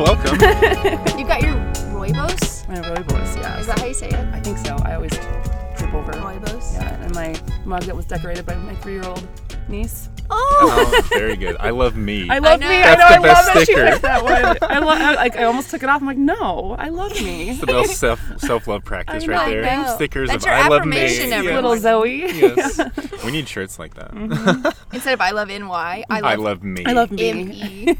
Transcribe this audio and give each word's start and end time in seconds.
Welcome. 0.00 0.38
You 1.18 1.26
got 1.26 1.42
your 1.42 1.52
rooibos? 1.92 2.66
My 2.66 2.76
rooibos, 2.76 3.36
yeah. 3.36 3.58
Is 3.60 3.66
that 3.66 3.78
how 3.80 3.84
you 3.84 3.92
say 3.92 4.08
it? 4.08 4.14
I 4.32 4.40
think 4.40 4.56
so. 4.56 4.74
I 4.82 4.94
always 4.94 5.12
trip 5.76 5.92
over. 5.92 6.12
Rooibos? 6.12 6.72
Yeah, 6.72 7.04
and 7.04 7.14
my 7.14 7.38
mug 7.66 7.82
that 7.82 7.94
was 7.94 8.06
decorated 8.06 8.46
by 8.46 8.54
my 8.54 8.74
three-year-old 8.76 9.28
niece. 9.68 10.08
Oh! 10.62 11.02
Very 11.10 11.36
good. 11.36 11.56
I 11.58 11.70
love 11.70 11.96
me. 11.96 12.28
I 12.28 12.38
love 12.38 12.60
know. 12.60 12.68
me. 12.68 12.76
That's 12.76 13.02
I 13.02 13.16
the 13.16 13.22
know. 13.22 13.28
I 13.28 13.32
love 13.32 13.44
best 13.44 13.54
that 13.54 13.58
she 13.58 13.64
sticker. 13.64 13.90
picked 13.90 14.02
that 14.02 14.22
one. 14.24 14.70
I 14.70 14.78
love. 14.78 15.00
I, 15.00 15.14
like 15.14 15.36
I 15.36 15.44
almost 15.44 15.70
took 15.70 15.82
it 15.82 15.88
off. 15.88 16.00
I'm 16.00 16.06
like, 16.06 16.18
no, 16.18 16.76
I 16.78 16.88
love 16.88 17.12
me. 17.22 17.50
It's 17.50 17.60
the 17.60 17.66
best 17.66 17.96
self 17.98 18.20
self 18.38 18.66
love 18.66 18.84
practice 18.84 19.26
right 19.26 19.50
there. 19.50 19.62
Know. 19.62 19.94
Stickers 19.94 20.28
That's 20.30 20.44
of 20.44 20.48
your 20.48 20.56
I 20.56 20.68
love 20.68 20.86
me. 20.86 20.98
Yes. 20.98 21.44
Little 21.44 21.76
Zoe. 21.76 22.18
Yes. 22.18 22.80
we 23.24 23.32
need 23.32 23.48
shirts 23.48 23.78
like 23.78 23.94
that. 23.94 24.12
Mm-hmm. 24.12 24.66
Instead 24.94 25.14
of 25.14 25.20
I 25.20 25.30
love 25.30 25.48
NY, 25.48 26.04
I 26.10 26.20
love, 26.20 26.24
I 26.24 26.34
love 26.36 26.62
me. 26.62 26.84
I 26.84 26.92
love 26.92 27.10
me. 27.10 27.30
M-E. 27.30 27.96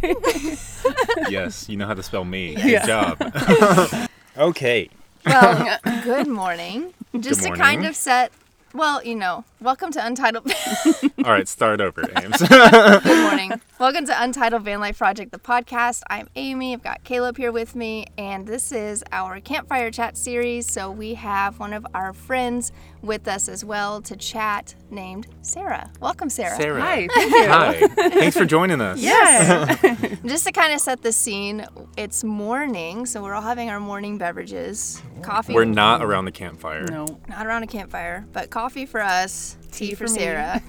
Yes, 1.29 1.69
you 1.69 1.77
know 1.77 1.87
how 1.87 1.95
to 1.95 2.03
spell 2.03 2.25
me. 2.25 2.57
Yeah. 2.57 2.81
Good 2.81 2.87
job. 2.87 4.11
okay. 4.37 4.89
well, 5.27 5.79
good 6.03 6.27
morning. 6.27 6.95
Just 7.19 7.43
to 7.43 7.49
morning. 7.49 7.63
kind 7.63 7.87
of 7.87 7.97
set, 7.97 8.33
well, 8.73 9.03
you 9.05 9.15
know, 9.17 9.45
welcome 9.61 9.91
to 9.93 10.05
Untitled. 10.05 10.51
All 11.25 11.33
right, 11.33 11.49
start 11.49 11.81
over, 11.81 12.03
Ames. 12.17 12.39
good 12.41 13.23
morning. 13.23 13.53
Welcome 13.81 14.07
to 14.07 14.23
Untitled 14.23 14.63
Van 14.63 14.79
Life 14.81 14.99
Project, 14.99 15.33
the 15.33 15.39
podcast. 15.39 16.03
I'm 16.09 16.29
Amy. 16.37 16.75
I've 16.75 16.83
got 16.83 17.03
Caleb 17.03 17.37
here 17.37 17.51
with 17.51 17.75
me, 17.75 18.07
and 18.17 18.47
this 18.47 18.71
is 18.71 19.03
our 19.11 19.41
campfire 19.41 19.91
chat 19.91 20.17
series. 20.17 20.71
So 20.71 20.91
we 20.91 21.15
have 21.15 21.59
one 21.59 21.73
of 21.73 21.85
our 21.95 22.13
friends 22.13 22.71
with 23.03 23.27
us 23.29 23.49
as 23.49 23.65
well 23.65 24.01
to 24.03 24.17
chat 24.17 24.75
named 24.91 25.27
Sarah. 25.43 25.91
Welcome, 26.01 26.29
Sarah. 26.31 26.57
Sarah. 26.57 26.81
Hi. 26.81 27.09
Thank 27.15 27.33
you. 27.33 27.49
Hi. 27.49 27.87
Thanks 28.11 28.37
for 28.37 28.45
joining 28.45 28.81
us. 28.81 29.01
Yeah. 29.01 29.75
Just 30.25 30.47
to 30.47 30.53
kind 30.53 30.73
of 30.73 30.81
set 30.81 31.03
the 31.03 31.13
scene, 31.13 31.67
it's 31.97 32.23
morning, 32.25 33.07
so 33.07 33.23
we're 33.23 33.35
all 33.35 33.43
having 33.43 33.71
our 33.71 33.81
morning 33.81 34.19
beverages. 34.19 35.03
Coffee. 35.23 35.55
We're 35.55 35.65
not 35.65 36.03
around 36.03 36.27
the 36.27 36.33
campfire. 36.33 36.85
no. 36.87 37.07
not 37.29 37.47
around 37.47 37.63
a 37.63 37.67
campfire, 37.67 38.27
but 38.33 38.51
coffee 38.51 38.87
for 38.87 39.01
us, 39.01 39.57
tea, 39.73 39.89
Tea 39.89 39.95
for, 39.95 40.07
for. 40.07 40.09
Sarah. 40.09 40.63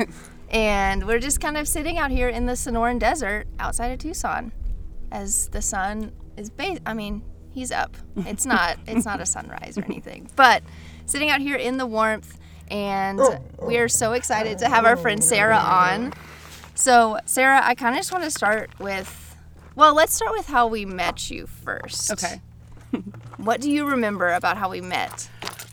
and 0.50 1.06
we're 1.08 1.20
just 1.20 1.40
kind 1.42 1.58
of 1.58 1.68
sitting 1.68 1.98
out 1.98 2.12
here 2.12 2.30
in 2.30 2.46
the 2.46 2.54
Sonoran 2.54 3.00
Desert 3.00 3.48
outside 3.60 3.88
of 3.88 4.00
Tucson 4.00 4.52
as 5.12 5.50
the 5.50 5.62
sun 5.62 6.12
is 6.38 6.50
ba- 6.50 6.80
I 6.86 6.94
mean, 6.94 7.22
he's 7.52 7.72
up. 7.72 7.98
It's 8.16 8.46
not 8.46 8.78
it's 8.88 9.06
not 9.06 9.20
a 9.20 9.26
sunrise 9.26 9.78
or 9.78 9.84
anything. 9.84 10.30
But 10.36 10.64
sitting 11.12 11.30
out 11.30 11.42
here 11.42 11.56
in 11.58 11.78
the 11.78 11.86
warmth 11.86 12.38
and 12.70 13.20
we 13.62 13.78
are 13.78 13.90
so 13.90 14.14
excited 14.14 14.58
to 14.60 14.70
have 14.70 14.86
our 14.86 14.96
friend 14.96 15.22
Sarah 15.24 15.58
on. 15.58 16.14
So, 16.74 17.20
Sarah, 17.26 17.62
I 17.64 17.76
kind 17.76 17.94
of 17.96 18.00
just 18.00 18.12
want 18.12 18.24
to 18.24 18.32
start 18.32 18.72
with 18.80 19.18
well, 19.76 19.94
let's 19.96 20.14
start 20.14 20.32
with 20.34 20.48
how 20.48 20.68
we 20.68 20.86
met 20.86 21.30
you 21.30 21.48
first. 21.48 22.12
Okay. 22.12 22.42
What 23.38 23.60
do 23.60 23.72
you 23.72 23.88
remember 23.88 24.32
about 24.34 24.58
how 24.58 24.70
we 24.70 24.82
met? 24.82 25.28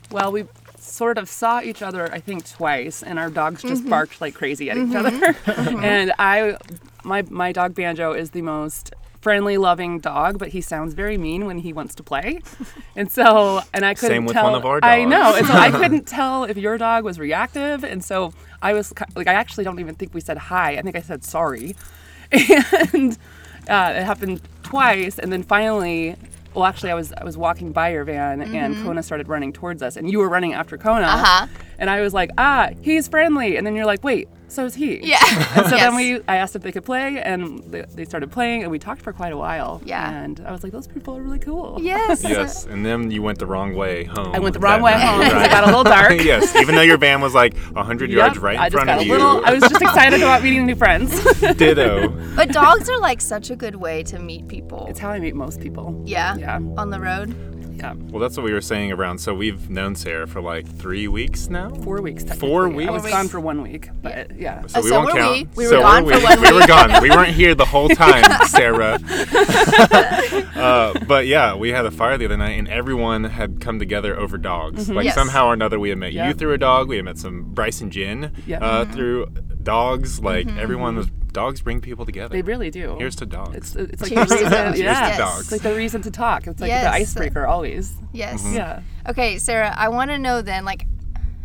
Well, 0.09 0.31
we 0.31 0.45
sort 0.79 1.19
of 1.19 1.29
saw 1.29 1.61
each 1.61 1.83
other, 1.83 2.11
I 2.11 2.19
think, 2.19 2.49
twice, 2.49 3.03
and 3.03 3.19
our 3.19 3.29
dogs 3.29 3.61
just 3.61 3.81
Mm-hmm. 3.81 3.89
barked 3.91 4.21
like 4.21 4.33
crazy 4.33 4.71
at 4.71 4.77
each 4.77 4.95
other. 4.95 5.35
and 5.85 6.11
I, 6.17 6.57
my 7.03 7.21
my 7.29 7.51
dog 7.51 7.75
Banjo 7.75 8.13
is 8.13 8.31
the 8.31 8.41
most 8.41 8.91
friendly, 9.21 9.57
loving 9.57 9.99
dog, 9.99 10.37
but 10.39 10.49
he 10.49 10.61
sounds 10.61 10.93
very 10.93 11.17
mean 11.17 11.45
when 11.45 11.57
he 11.59 11.73
wants 11.73 11.93
to 11.95 12.03
play. 12.03 12.39
And 12.95 13.11
so, 13.11 13.61
and 13.73 13.85
I 13.85 13.93
couldn't 13.93 14.15
Same 14.15 14.25
with 14.25 14.33
tell. 14.35 14.45
one 14.45 14.55
of 14.55 14.65
our 14.65 14.79
I 14.81 15.03
know, 15.05 15.35
and 15.35 15.45
so 15.45 15.53
I 15.53 15.71
couldn't 15.71 16.07
tell 16.19 16.45
if 16.45 16.57
your 16.57 16.77
dog 16.77 17.03
was 17.03 17.19
reactive, 17.19 17.83
and 17.83 18.03
so 18.03 18.33
I 18.61 18.73
was 18.73 18.93
like, 19.15 19.27
I 19.27 19.33
actually 19.33 19.63
don't 19.65 19.79
even 19.79 19.95
think 19.95 20.13
we 20.13 20.21
said 20.21 20.37
hi. 20.37 20.77
I 20.77 20.81
think 20.81 20.95
I 20.95 21.01
said 21.01 21.23
sorry, 21.23 21.75
and 22.31 23.17
uh, 23.69 23.93
it 23.95 24.03
happened 24.03 24.41
twice, 24.63 25.19
and 25.19 25.31
then 25.31 25.43
finally. 25.43 26.15
Well, 26.55 26.65
actually, 26.65 26.89
I 26.89 26.95
was 26.95 27.13
I 27.13 27.23
was 27.23 27.37
walking 27.37 27.71
by 27.71 27.89
your 27.91 28.03
van, 28.03 28.41
and 28.41 28.75
Kona 28.83 29.03
started 29.03 29.27
running 29.27 29.53
towards 29.53 29.83
us, 29.83 29.95
and 29.97 30.09
you 30.09 30.17
were 30.17 30.27
running 30.27 30.53
after 30.53 30.77
Kona, 30.79 31.05
Mm-hmm. 31.05 31.23
Uh-huh. 31.23 31.47
and 31.77 31.89
I 31.91 32.01
was 32.01 32.11
like, 32.11 32.31
ah, 32.39 32.69
he's 32.81 33.07
friendly, 33.07 33.55
and 33.55 33.67
then 33.67 33.75
you're 33.75 33.85
like, 33.85 34.03
wait, 34.03 34.27
so 34.49 34.65
is 34.65 34.75
he? 34.75 34.99
Yeah. 35.03 35.17
And 35.55 35.67
so 35.67 35.75
Yes. 35.75 35.81
then 35.81 35.95
we, 35.95 36.21
I 36.27 36.35
asked 36.37 36.55
if 36.55 36.61
they 36.61 36.71
could 36.71 36.83
play, 36.85 37.21
and 37.21 37.63
they, 37.71 37.81
they 37.95 38.05
started 38.05 38.31
playing, 38.31 38.63
and 38.63 38.71
we 38.71 38.79
talked 38.79 39.01
for 39.01 39.13
quite 39.13 39.31
a 39.33 39.37
while. 39.37 39.81
Yeah. 39.85 40.11
And 40.23 40.39
I 40.45 40.51
was 40.51 40.63
like, 40.63 40.71
those 40.71 40.87
people 40.87 41.17
are 41.17 41.21
really 41.21 41.39
cool. 41.39 41.77
Yes. 41.81 42.23
Yes, 42.29 42.65
and 42.65 42.85
then 42.85 43.09
you 43.11 43.21
went 43.23 43.39
the 43.39 43.45
wrong 43.45 43.73
way 43.75 44.03
home. 44.03 44.31
I 44.35 44.39
went 44.39 44.53
the 44.53 44.59
wrong 44.59 44.81
way 44.81 44.91
night, 44.91 44.99
home. 45.05 45.21
'cause 45.21 45.33
right? 45.33 45.45
It 45.45 45.51
got 45.51 45.63
a 45.63 45.67
little 45.67 45.83
dark. 45.83 46.11
yes, 46.31 46.55
even 46.55 46.75
though 46.75 46.81
your 46.81 46.97
van 46.97 47.21
was 47.21 47.33
like 47.33 47.55
100 47.57 48.11
yards 48.11 48.37
right 48.37 48.55
in 48.55 48.61
I 48.61 48.65
just 48.69 48.73
front 48.73 48.87
got 48.87 48.97
of 48.97 49.01
a 49.03 49.05
you. 49.05 49.11
little. 49.13 49.45
I 49.45 49.53
was 49.53 49.61
just 49.63 49.81
excited 49.81 50.21
about 50.21 50.43
meeting 50.43 50.65
new 50.65 50.75
friends. 50.75 51.11
Ditto. 51.55 52.09
But 52.35 52.49
dogs 52.49 52.89
are 52.89 52.99
like 52.99 53.21
such 53.21 53.49
a 53.49 53.55
good 53.55 53.75
way 53.75 54.03
to 54.03 54.19
meet 54.19 54.47
people. 54.47 54.85
it's 54.89 54.99
how 54.99 55.09
I 55.09 55.19
meet 55.19 55.35
most 55.35 55.59
people. 55.59 56.01
yeah. 56.05 56.35
Yeah. 56.35 56.55
On 56.77 56.89
the 56.89 56.99
road. 56.99 57.35
Yeah. 57.79 57.93
Well, 57.97 58.19
that's 58.19 58.35
what 58.37 58.43
we 58.43 58.53
were 58.53 58.61
saying 58.61 58.91
around. 58.91 59.19
So 59.19 59.33
we've 59.33 59.69
known 59.69 59.95
Sarah 59.95 60.27
for 60.27 60.41
like 60.41 60.67
three 60.67 61.07
weeks 61.07 61.49
now. 61.49 61.69
Four 61.69 62.01
weeks. 62.01 62.23
Four 62.37 62.67
weeks. 62.69 62.89
I 62.89 62.91
was 62.91 63.03
gone 63.05 63.27
for 63.29 63.39
one 63.39 63.61
week, 63.61 63.89
but 64.01 64.35
yeah. 64.37 64.65
So 64.67 64.79
Uh, 64.79 64.83
we 64.83 64.89
so 64.89 64.95
won't 64.99 65.13
were 65.13 65.19
count. 65.19 65.31
we. 65.33 65.43
We 65.55 65.63
were 65.65 65.69
so 65.69 65.79
gone 65.81 66.05
were 66.05 66.11
for 66.13 66.17
we. 66.19 66.23
one 66.25 66.41
We 66.41 66.51
were 66.53 66.67
gone. 66.67 67.01
We 67.01 67.09
weren't 67.09 67.33
here 67.33 67.55
the 67.55 67.65
whole 67.65 67.89
time, 68.05 68.23
Sarah. 68.47 68.99
uh, 70.55 70.93
but 71.07 71.27
yeah, 71.27 71.55
we 71.55 71.69
had 71.69 71.85
a 71.85 71.91
fire 71.91 72.17
the 72.17 72.25
other 72.25 72.37
night, 72.37 72.57
and 72.59 72.67
everyone 72.67 73.23
had 73.25 73.61
come 73.61 73.79
together 73.79 74.17
over 74.19 74.37
dogs. 74.37 74.89
Like 74.89 75.05
Yes. 75.05 75.15
somehow 75.15 75.47
or 75.47 75.53
another, 75.53 75.79
we 75.79 75.89
had 75.89 75.97
met 75.97 76.11
you 76.13 76.19
Yeah. 76.19 76.33
through 76.33 76.53
a 76.53 76.57
dog. 76.57 76.89
We 76.89 76.97
had 76.97 77.05
met 77.05 77.17
some 77.17 77.43
Bryce 77.53 77.81
and 77.81 77.91
Jen 77.91 78.33
Yeah. 78.45 78.59
uh, 78.59 78.83
Mm-hmm. 78.83 78.93
through 78.93 79.25
dogs. 79.63 80.21
Like 80.21 80.47
everyone 80.57 80.95
was. 80.97 81.07
Dogs 81.31 81.61
bring 81.61 81.79
people 81.81 82.05
together. 82.05 82.33
They 82.33 82.41
really 82.41 82.71
do. 82.71 82.95
Here's 82.97 83.15
to 83.17 83.25
dogs. 83.25 83.55
It's 83.55 83.75
it's 83.75 84.01
like 84.01 84.11
Cheers 84.11 84.29
the 84.29 84.35
reason. 84.35 84.51
dogs. 84.51 84.79
Yeah. 84.79 84.93
Cheers 85.05 85.11
to 85.11 85.17
dogs. 85.21 85.41
It's 85.41 85.51
like 85.51 85.61
the 85.61 85.75
reason 85.75 86.01
to 86.03 86.11
talk. 86.11 86.47
It's 86.47 86.59
like 86.61 86.69
Yes. 86.69 86.83
the 86.83 86.89
icebreaker 86.91 87.45
always. 87.45 87.93
Yes. 88.13 88.43
Mm-hmm. 88.43 88.55
Yeah. 88.55 88.81
Okay, 89.07 89.37
Sarah, 89.37 89.73
I 89.77 89.89
want 89.89 90.11
to 90.11 90.17
know 90.17 90.41
then, 90.41 90.65
like, 90.65 90.85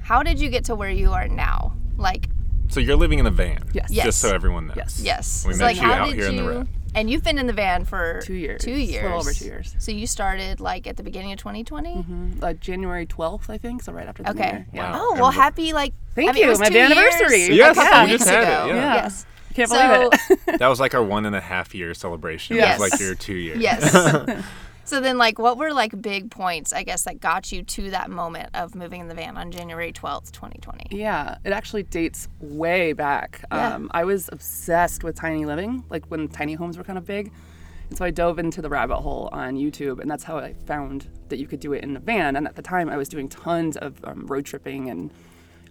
how 0.03 0.23
did 0.23 0.41
you 0.41 0.49
get 0.49 0.65
to 0.67 0.75
where 0.75 0.91
you 0.91 1.12
are 1.12 1.28
now? 1.28 1.75
Like, 1.97 2.28
so 2.69 2.81
you're 2.81 2.97
living 2.97 3.19
in 3.19 3.27
a 3.27 3.31
van. 3.31 3.62
Yes. 3.73 3.89
Yes. 3.91 4.06
Just 4.06 4.21
so 4.21 4.34
everyone 4.34 4.67
knows. 4.69 4.77
Yes. 4.77 5.00
yes. 5.03 5.44
We 5.47 5.53
so, 5.53 5.59
met 5.61 5.65
like, 5.67 5.77
you 5.77 5.83
how 5.83 5.93
out 5.93 6.06
did 6.06 6.15
here 6.17 6.27
in 6.28 6.37
the 6.37 6.43
you? 6.43 6.69
And 6.97 7.11
you've 7.11 7.25
been 7.25 7.39
in 7.39 7.47
the 7.49 7.53
van 7.53 7.84
for 7.84 8.21
Two 8.23 8.34
years. 8.34 8.62
Two 8.62 8.71
years. 8.71 8.89
A 8.89 8.93
years. 8.93 9.03
little 9.03 9.19
over 9.19 9.33
two 9.33 9.44
years. 9.47 9.75
So 9.78 9.91
you 9.91 10.06
started 10.06 10.61
like 10.61 10.87
at 10.87 10.97
the 10.97 11.03
beginning 11.03 11.33
of 11.33 11.39
2020. 11.41 12.05
like 12.41 12.61
January 12.61 13.05
12th, 13.05 13.50
I 13.50 13.59
think. 13.59 13.83
So 13.83 13.93
right 13.93 14.06
after 14.06 14.23
the 14.23 14.31
Okay. 14.31 14.43
New 14.53 14.56
Year. 14.59 14.67
Yeah. 14.73 14.93
Wow. 14.93 14.99
Oh 15.03 15.15
well, 15.15 15.31
happy 15.33 15.73
like. 15.73 15.93
Thank 16.15 16.31
I 16.31 16.33
mean, 16.34 16.43
it 16.43 16.44
you, 16.47 16.50
was 16.50 16.61
my 16.61 16.69
two 16.69 16.78
anniversary. 16.78 17.39
years 17.39 17.49
Yes, 17.56 17.77
a 17.77 17.81
couple 17.81 18.05
we 18.05 18.11
weeks 18.12 18.19
just 18.25 18.31
had 18.31 18.43
it, 18.43 18.47
ago. 18.47 18.67
yeah. 18.77 18.94
Yes. 18.94 19.27
Can't 19.54 19.70
So- 19.70 20.10
believe 20.10 20.12
it. 20.47 20.59
That 20.59 20.69
was 20.69 20.78
like 20.81 20.94
our 20.94 21.03
one 21.03 21.26
and 21.26 21.34
a 21.34 21.41
half 21.41 21.75
year 21.75 21.94
celebration. 21.94 22.56
Yes. 22.56 22.78
It 22.78 22.82
was 22.82 22.92
like 22.92 23.00
your 23.00 23.15
two 23.15 23.34
years. 23.34 23.59
Yes. 23.60 24.44
so 24.84 25.00
then, 25.00 25.19
like, 25.19 25.38
what 25.38 25.59
were 25.59 25.72
like 25.72 26.00
big 26.00 26.31
points, 26.31 26.72
I 26.72 26.84
guess, 26.84 27.03
that 27.04 27.20
got 27.20 27.50
you 27.50 27.62
to 27.62 27.91
that 27.91 28.09
moment 28.10 28.50
of 28.54 28.75
moving 28.75 29.00
in 29.00 29.09
the 29.09 29.14
van 29.14 29.37
on 29.37 29.50
January 29.50 29.93
12th, 29.93 30.31
2020? 30.32 30.97
Yeah, 30.97 31.38
it 31.44 31.53
actually 31.53 31.82
dates 31.82 32.28
way 32.41 32.93
back. 32.93 33.44
Yeah. 33.50 33.75
Um, 33.75 33.91
I 33.93 34.04
was 34.04 34.28
obsessed 34.32 35.03
with 35.03 35.16
tiny 35.16 35.44
living, 35.44 35.84
like 35.91 36.06
when 36.06 36.28
tiny 36.28 36.54
homes 36.54 36.78
were 36.78 36.84
kind 36.84 36.98
of 36.98 37.04
big. 37.04 37.32
And 37.88 37.98
so 37.98 38.04
I 38.04 38.10
dove 38.10 38.38
into 38.38 38.62
the 38.62 38.69
rabbit 38.69 38.97
hole 38.98 39.28
on 39.32 39.56
YouTube, 39.56 40.00
and 40.00 40.10
that's 40.10 40.25
how 40.25 40.38
I 40.38 40.54
found 40.66 41.09
that 41.28 41.38
you 41.38 41.47
could 41.47 41.60
do 41.60 41.72
it 41.72 41.82
in 41.82 41.97
a 41.97 42.00
van. 42.00 42.37
And 42.37 42.47
at 42.47 42.54
the 42.54 42.62
time, 42.62 42.88
I 42.88 42.97
was 42.97 43.09
doing 43.09 43.28
tons 43.28 43.76
of 43.76 44.03
um, 44.04 44.26
road 44.26 44.47
tripping 44.47 44.88
and 44.88 45.12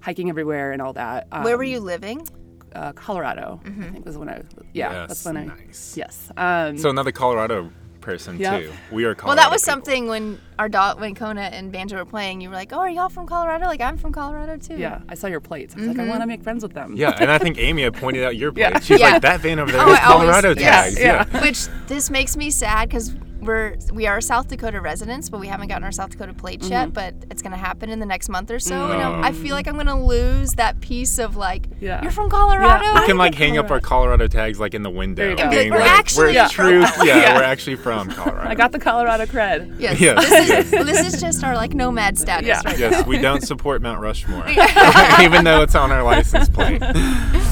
hiking 0.01 0.29
everywhere 0.29 0.71
and 0.73 0.81
all 0.81 0.93
that. 0.93 1.27
Um, 1.31 1.43
Where 1.43 1.57
were 1.57 1.63
you 1.63 1.79
living? 1.79 2.27
Uh, 2.73 2.91
Colorado, 2.93 3.61
I 3.65 3.69
think 3.91 4.05
was 4.05 4.17
when 4.17 4.29
I. 4.29 4.41
Yeah, 4.73 4.91
Yes, 4.91 5.07
that's 5.09 5.25
when 5.25 5.37
I. 5.37 5.45
nice. 5.45 5.93
Yes. 5.97 6.31
Um, 6.37 6.77
So 6.77 6.89
another 6.89 7.11
Colorado 7.11 7.71
person 8.01 8.37
Yep. 8.37 8.61
too. 8.63 8.71
We 8.91 9.05
are 9.05 9.15
Colorado. 9.15 9.27
Well, 9.27 9.35
that 9.45 9.51
was 9.51 9.61
people. 9.61 9.71
something 9.73 10.07
when 10.07 10.37
our 10.59 10.67
dog, 10.67 10.99
when 10.99 11.15
Kona 11.15 11.41
and 11.43 11.71
Banjo 11.71 11.95
were 11.97 12.03
playing. 12.03 12.41
You 12.41 12.49
were 12.49 12.55
like, 12.55 12.73
"Oh, 12.73 12.79
are 12.79 12.89
y'all 12.89 13.07
from 13.09 13.25
Colorado? 13.25 13.65
Like, 13.65 13.79
I'm 13.79 13.97
from 13.97 14.11
Colorado 14.11 14.57
too." 14.57 14.75
yeah, 14.75 14.99
I 15.07 15.13
saw 15.15 15.27
your 15.27 15.39
plates. 15.39 15.73
I 15.73 15.79
was 15.79 15.87
Mm-hmm. 15.87 15.97
like, 15.99 16.07
I 16.07 16.09
want 16.09 16.21
to 16.21 16.27
make 16.27 16.43
friends 16.43 16.63
with 16.63 16.73
them. 16.73 16.95
Yeah, 16.97 17.15
and 17.19 17.31
I 17.31 17.37
think 17.37 17.57
Amy 17.57 17.83
had 17.83 17.93
pointed 17.93 18.23
out 18.25 18.35
your 18.35 18.51
place. 18.51 18.63
Yeah. 18.73 18.79
She's 18.79 18.99
Yeah. 18.99 19.11
like 19.11 19.21
that 19.21 19.39
van 19.39 19.59
over 19.59 19.71
there 19.71 19.81
Oh, 19.81 19.93
has 19.93 19.99
I 19.99 20.11
always- 20.11 20.29
Colorado 20.31 20.59
yeah, 20.59 20.87
yeah. 20.89 21.41
Which 21.41 21.67
this 21.87 22.09
makes 22.09 22.35
me 22.35 22.49
sad 22.49 22.89
because 22.89 23.13
we're 23.45 23.75
we 23.91 24.07
are 24.07 24.21
South 24.21 24.47
Dakota 24.47 24.79
residents, 24.81 25.29
but 25.29 25.39
we 25.39 25.47
haven't 25.47 25.67
gotten 25.67 25.83
our 25.83 25.91
South 25.91 26.09
Dakota 26.11 26.33
plates 26.33 26.65
Mm-hmm. 26.65 26.71
yet. 26.73 26.93
But 26.93 27.15
it's 27.31 27.41
gonna 27.41 27.57
happen 27.57 27.89
in 27.89 27.99
the 27.99 28.05
next 28.05 28.29
month 28.29 28.49
or 28.51 28.59
so, 28.59 28.91
and 28.91 29.01
Mm. 29.01 29.23
I 29.23 29.31
feel 29.31 29.53
like 29.55 29.67
I'm 29.67 29.75
gonna 29.77 30.01
lose 30.03 30.53
that 30.53 30.79
piece 30.81 31.19
of 31.19 31.35
like, 31.35 31.67
Yeah. 31.79 32.01
you're 32.01 32.11
from 32.11 32.29
Colorado. 32.29 32.93
We 32.99 33.05
can 33.05 33.17
like 33.17 33.35
hang 33.35 33.57
up 33.57 33.69
our 33.71 33.79
Colorado 33.79 34.27
tags 34.27 34.59
like 34.59 34.73
in 34.73 34.83
the 34.83 34.89
window. 34.89 35.21
There 35.23 35.31
you 35.31 35.37
go. 35.37 35.43
And 35.43 35.51
be 35.51 35.57
like, 35.57 35.63
being 35.63 35.73
"We're 35.73 35.79
like, 35.79 35.89
actually 35.99 36.33
we're 36.35 36.47
from 36.47 36.65
truth. 36.65 36.91
Yeah, 37.03 37.17
Yeah. 37.17 37.35
we're 37.35 37.43
actually 37.43 37.75
from 37.75 38.09
Colorado. 38.17 38.49
I 38.49 38.55
got 38.55 38.71
the 38.71 38.79
Colorado 38.79 39.25
cred. 39.25 39.79
Yes. 39.79 39.99
Yeah. 39.99 40.13
This 40.15 40.49
is 40.49 40.71
this 40.85 41.13
is 41.13 41.21
just 41.21 41.43
our 41.43 41.55
like 41.55 41.73
nomad 41.73 42.17
status 42.17 42.47
Yeah. 42.47 42.61
right 42.65 42.79
Yes, 42.79 43.05
we 43.05 43.17
don't 43.17 43.41
support 43.41 43.81
Mount 43.81 43.99
Rushmore, 44.01 44.47
even 45.21 45.43
though 45.43 45.61
it's 45.61 45.75
on 45.75 45.91
our 45.91 46.03
license 46.03 46.49
plate. 46.49 46.79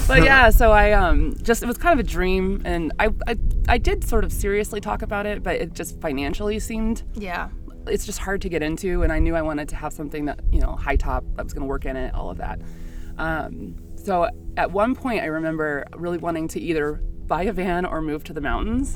but 0.08 0.24
yeah, 0.24 0.50
so 0.50 0.72
I 0.72 0.92
um 0.94 1.36
just 1.42 1.64
it 1.64 1.66
was 1.68 1.78
kind 1.78 2.00
of 2.00 2.06
a 2.06 2.08
dream, 2.08 2.62
and 2.66 2.92
I, 3.00 3.10
I 3.28 3.36
I 3.70 3.78
did 3.78 4.04
sort 4.04 4.24
of 4.24 4.32
seriously 4.34 4.82
talk 4.82 5.02
about 5.02 5.26
it, 5.26 5.44
but 5.44 5.56
it 5.56 5.74
just 5.82 6.00
financially 6.02 6.60
seemed 6.60 7.04
Yeah. 7.16 7.50
it's 7.88 8.06
just 8.06 8.20
hard 8.20 8.42
to 8.44 8.50
get 8.50 8.62
into, 8.62 9.02
and 9.04 9.12
I 9.12 9.20
knew 9.20 9.36
I 9.36 9.42
wanted 9.42 9.68
to 9.70 9.76
have 9.76 9.92
something 9.94 10.26
that 10.26 10.40
you 10.52 10.62
know 10.62 10.74
high 10.76 10.96
top 10.96 11.24
that 11.36 11.44
was 11.44 11.54
going 11.54 11.62
to 11.64 11.68
work 11.68 11.86
in 11.86 11.96
it, 11.96 12.14
all 12.14 12.30
of 12.30 12.38
that. 12.38 12.60
Um, 13.18 13.76
so 13.96 14.30
at 14.58 14.72
one 14.72 14.96
point, 14.96 15.22
I 15.24 15.28
remember 15.28 15.86
really 15.96 16.18
wanting 16.18 16.48
to 16.50 16.60
either 16.60 17.02
buy 17.28 17.44
a 17.44 17.54
van 17.54 17.86
or 17.86 18.02
move 18.02 18.24
to 18.26 18.34
the 18.34 18.42
mountains. 18.42 18.96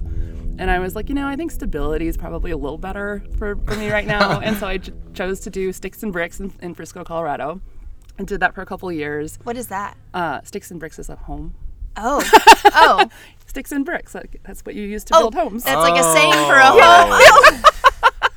and 0.58 0.70
I 0.72 0.80
was 0.80 0.96
like, 0.96 1.10
you 1.10 1.16
know, 1.16 1.28
I 1.28 1.36
think 1.36 1.52
stability 1.52 2.08
is 2.08 2.18
probably 2.18 2.52
a 2.52 2.58
little 2.58 2.78
better 2.78 3.24
for, 3.38 3.56
for 3.66 3.76
me 3.76 3.92
right 3.92 4.08
now. 4.08 4.40
and 4.46 4.58
so 4.58 4.68
I 4.68 4.80
chose 5.14 5.40
to 5.42 5.50
do 5.50 5.72
sticks 5.74 6.02
and 6.04 6.12
bricks 6.14 6.40
in, 6.40 6.52
in 6.62 6.74
Frisco, 6.76 7.04
Colorado, 7.04 7.62
and 8.18 8.28
did 8.28 8.40
that 8.42 8.54
for 8.56 8.62
a 8.62 8.66
couple 8.66 8.92
years. 8.92 9.38
What 9.44 9.58
is 9.58 9.68
that? 9.68 9.96
Uh, 10.14 10.42
sticks 10.44 10.72
and 10.72 10.80
bricks 10.80 10.98
is 11.00 11.10
a 11.10 11.16
home. 11.16 11.54
Oh, 11.98 12.22
oh, 12.74 13.10
Sticks 13.56 13.72
and 13.72 13.86
bricks. 13.86 14.14
Like, 14.14 14.42
that's 14.44 14.66
what 14.66 14.76
you 14.76 14.84
use 14.84 15.06
to 15.06 15.16
oh! 15.16 15.20
build 15.30 15.36
homes. 15.36 15.64
That's 15.64 15.78
like 15.78 15.98
a 15.98 16.04
saying 16.14 16.34
for 16.34 16.56
a 16.56 16.66
home. 16.66 17.62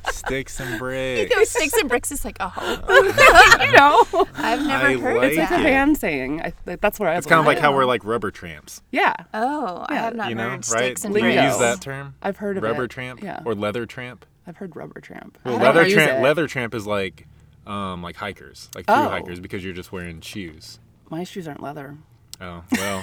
Oh. 0.05 0.11
Sticks 0.11 0.59
and 0.61 0.79
bricks. 0.79 1.35
No, 1.35 1.43
sticks 1.43 1.73
and 1.73 1.89
bricks 1.89 2.11
is 2.11 2.23
like 2.23 2.37
a 2.39 2.47
home. 2.47 2.79
you 2.89 3.71
know, 3.75 4.05
I've 4.35 4.65
never 4.65 4.85
I 4.87 4.97
heard 4.97 5.17
like 5.17 5.31
of 5.33 5.37
it's 5.39 5.49
that. 5.49 5.59
a 5.59 5.63
band 5.63 5.97
saying. 5.97 6.41
I, 6.41 6.53
like, 6.65 6.79
that's 6.81 6.99
what 6.99 7.09
I. 7.09 7.15
It's 7.17 7.25
kind 7.25 7.39
of 7.39 7.45
like 7.45 7.57
how 7.59 7.73
we're 7.75 7.83
like 7.85 8.05
rubber 8.05 8.29
tramps. 8.31 8.81
Yeah, 8.91 9.13
Oh, 9.33 9.85
I 9.89 9.95
have 9.95 10.15
not 10.15 10.29
You 10.29 10.35
know, 10.35 10.43
heard 10.51 10.69
right? 10.69 10.85
sticks 10.85 11.03
and 11.03 11.13
Do 11.13 11.19
you 11.19 11.25
bricks. 11.33 11.41
use 11.43 11.57
that 11.59 11.81
term? 11.81 12.13
I've 12.21 12.37
heard 12.37 12.55
of 12.57 12.63
Rubber 12.63 12.85
it. 12.85 12.91
tramp 12.91 13.21
Yeah, 13.23 13.41
or 13.43 13.55
leather 13.55 13.85
tramp? 13.85 14.25
I've 14.47 14.57
heard 14.57 14.75
rubber 14.75 15.01
tramp. 15.01 15.37
Well, 15.43 15.57
I 15.57 15.63
leather 15.63 15.89
tramp. 15.89 16.21
Leather 16.23 16.47
tramp 16.47 16.73
is 16.75 16.85
like, 16.87 17.27
um, 17.67 18.01
like 18.03 18.15
hikers, 18.15 18.69
like 18.75 18.85
through 18.85 18.95
Oh. 18.95 19.09
hikers, 19.09 19.39
because 19.41 19.65
you're 19.65 19.73
just 19.73 19.91
wearing 19.91 20.21
shoes. 20.21 20.79
My 21.09 21.23
shoes 21.23 21.47
aren't 21.47 21.61
leather. 21.63 21.97
Oh 22.41 22.63
well. 22.71 23.01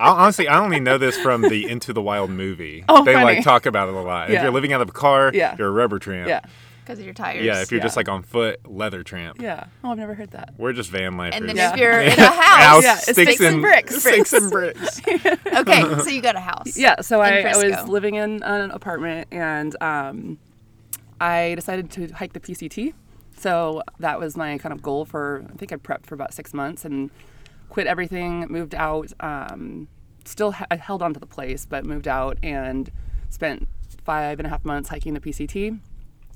I, 0.00 0.08
honestly, 0.10 0.48
I 0.48 0.58
only 0.58 0.80
know 0.80 0.98
this 0.98 1.16
from 1.18 1.42
the 1.42 1.68
Into 1.70 1.92
the 1.92 2.02
Wild 2.02 2.30
movie. 2.30 2.84
Oh, 2.88 3.04
they 3.04 3.12
funny. 3.14 3.24
like 3.36 3.44
talk 3.44 3.66
about 3.66 3.88
it 3.88 3.94
a 3.94 4.00
lot. 4.00 4.30
If 4.30 4.42
you're 4.42 4.50
living 4.50 4.72
out 4.72 4.80
of 4.80 4.88
a 4.88 4.92
car, 4.92 5.30
Yeah. 5.32 5.54
you're 5.58 5.68
a 5.68 5.70
rubber 5.70 5.98
tramp. 6.00 6.28
Yeah, 6.28 6.40
because 6.82 6.98
of 6.98 7.04
your 7.04 7.14
tires. 7.14 7.44
Yeah, 7.44 7.62
if 7.62 7.70
you're 7.70 7.80
just 7.80 7.96
like 7.96 8.08
on 8.08 8.22
foot, 8.24 8.58
leather 8.68 9.04
tramp. 9.04 9.40
yeah. 9.40 9.66
Oh, 9.84 9.92
I've 9.92 9.98
never 9.98 10.14
heard 10.14 10.32
that. 10.32 10.54
We're 10.58 10.72
just 10.72 10.90
van 10.90 11.16
lifers. 11.16 11.38
and 11.40 11.48
then 11.48 11.56
Yeah. 11.56 11.72
if 11.72 11.78
you're 11.78 12.00
in 12.00 12.18
a 12.18 12.24
House, 12.26 12.34
house, 12.44 12.82
Yeah, 12.82 12.94
it's 12.94 13.02
sticks, 13.12 13.34
sticks 13.36 13.40
and 13.40 13.60
bricks. 13.62 13.96
Sticks 14.02 14.32
and 14.32 14.50
bricks. 14.50 15.00
okay, 15.08 15.98
so 16.00 16.08
you 16.10 16.20
got 16.20 16.34
a 16.34 16.40
house. 16.40 16.76
Yeah, 16.76 17.00
so 17.00 17.20
I, 17.20 17.42
I 17.42 17.56
was 17.56 17.88
living 17.88 18.16
in 18.16 18.42
an 18.42 18.70
apartment 18.72 19.28
and 19.30 19.76
um, 19.80 20.38
I 21.20 21.54
decided 21.54 21.90
to 21.92 22.08
hike 22.08 22.32
the 22.32 22.40
PCT. 22.40 22.92
So 23.36 23.82
that 24.00 24.18
was 24.18 24.36
my 24.36 24.58
kind 24.58 24.72
of 24.72 24.82
goal 24.82 25.04
for, 25.04 25.44
I 25.52 25.56
think 25.56 25.72
I 25.72 25.76
prepped 25.76 26.06
for 26.06 26.14
about 26.14 26.34
six 26.34 26.52
months 26.54 26.84
and 26.84 27.10
quit 27.74 27.88
everything, 27.88 28.46
moved 28.48 28.72
out. 28.76 29.12
Um, 29.18 29.88
still, 30.24 30.52
ha- 30.52 30.66
I 30.70 30.76
held 30.76 31.02
on 31.02 31.12
to 31.12 31.18
the 31.18 31.26
place, 31.26 31.66
but 31.66 31.84
moved 31.84 32.06
out 32.06 32.38
and 32.40 32.88
spent 33.30 33.66
five 34.04 34.38
and 34.38 34.46
a 34.46 34.48
half 34.48 34.64
months 34.64 34.88
hiking 34.90 35.12
the 35.12 35.18
PCT, 35.18 35.80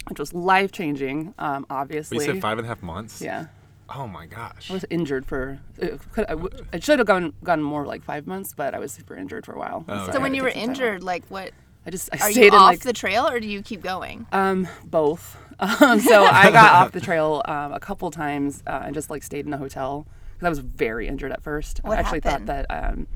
which 0.09 0.19
was 0.19 0.35
life 0.35 0.73
changing, 0.73 1.35
um, 1.39 1.65
obviously. 1.71 2.19
We 2.19 2.25
said 2.25 2.41
five 2.43 2.59
and 2.59 2.67
a 2.67 2.69
half 2.69 2.83
months. 2.83 3.21
Yeah. 3.23 3.47
Oh 3.89 4.09
my 4.09 4.27
gosh. 4.27 4.69
I 4.69 4.75
was 4.75 4.85
injured 4.91 5.25
for. 5.27 5.61
It, 5.79 6.01
could, 6.11 6.25
I, 6.27 6.31
w- 6.31 6.51
I 6.73 6.81
should 6.81 6.99
have 6.99 7.07
gone 7.07 7.33
gone 7.45 7.63
more 7.63 7.87
like 7.87 8.03
five 8.03 8.27
months, 8.27 8.53
but 8.53 8.75
I 8.75 8.81
was 8.81 8.91
super 8.91 9.15
injured 9.15 9.47
for 9.47 9.53
a 9.53 9.59
while. 9.61 9.85
Oh, 9.89 9.93
I 9.95 10.03
okay. 10.03 10.13
So 10.13 10.21
when 10.21 10.35
you 10.35 10.43
were 10.43 10.51
take 10.51 10.57
some 10.57 10.63
time 10.63 10.71
off. 10.71 10.77
injured, 10.81 11.03
like 11.05 11.25
what? 11.29 11.53
I 11.87 11.91
just 11.91 12.09
I 12.13 12.17
Are 12.17 12.33
stayed 12.33 12.41
you 12.41 12.49
in 12.49 12.55
off 12.55 12.63
like 12.73 12.81
the 12.81 12.93
trail 12.93 13.29
or 13.29 13.39
do 13.39 13.47
you 13.47 13.63
keep 13.63 13.81
going? 13.83 14.27
um 14.33 14.67
both. 14.85 15.37
Um, 15.61 15.99
so 15.99 16.23
I 16.23 16.53
got 16.53 16.73
off 16.75 16.93
the 16.93 17.01
trail 17.01 17.43
um, 17.47 17.73
a 17.73 17.81
couple 17.81 18.09
times 18.13 18.63
uh, 18.69 18.83
and 18.85 18.95
just 18.95 19.11
like 19.11 19.25
stayed 19.25 19.45
in 19.45 19.53
a 19.53 19.59
hotel 19.59 20.07
because 20.39 20.47
I 20.47 20.49
was 20.51 20.59
very 20.61 21.09
injured 21.09 21.33
at 21.33 21.43
first. 21.43 21.81
What 21.83 21.99
I 21.99 22.01
actually 22.01 22.21
happened? 22.25 22.47
thought 22.47 22.69
that 22.69 22.85
um, 22.93 23.07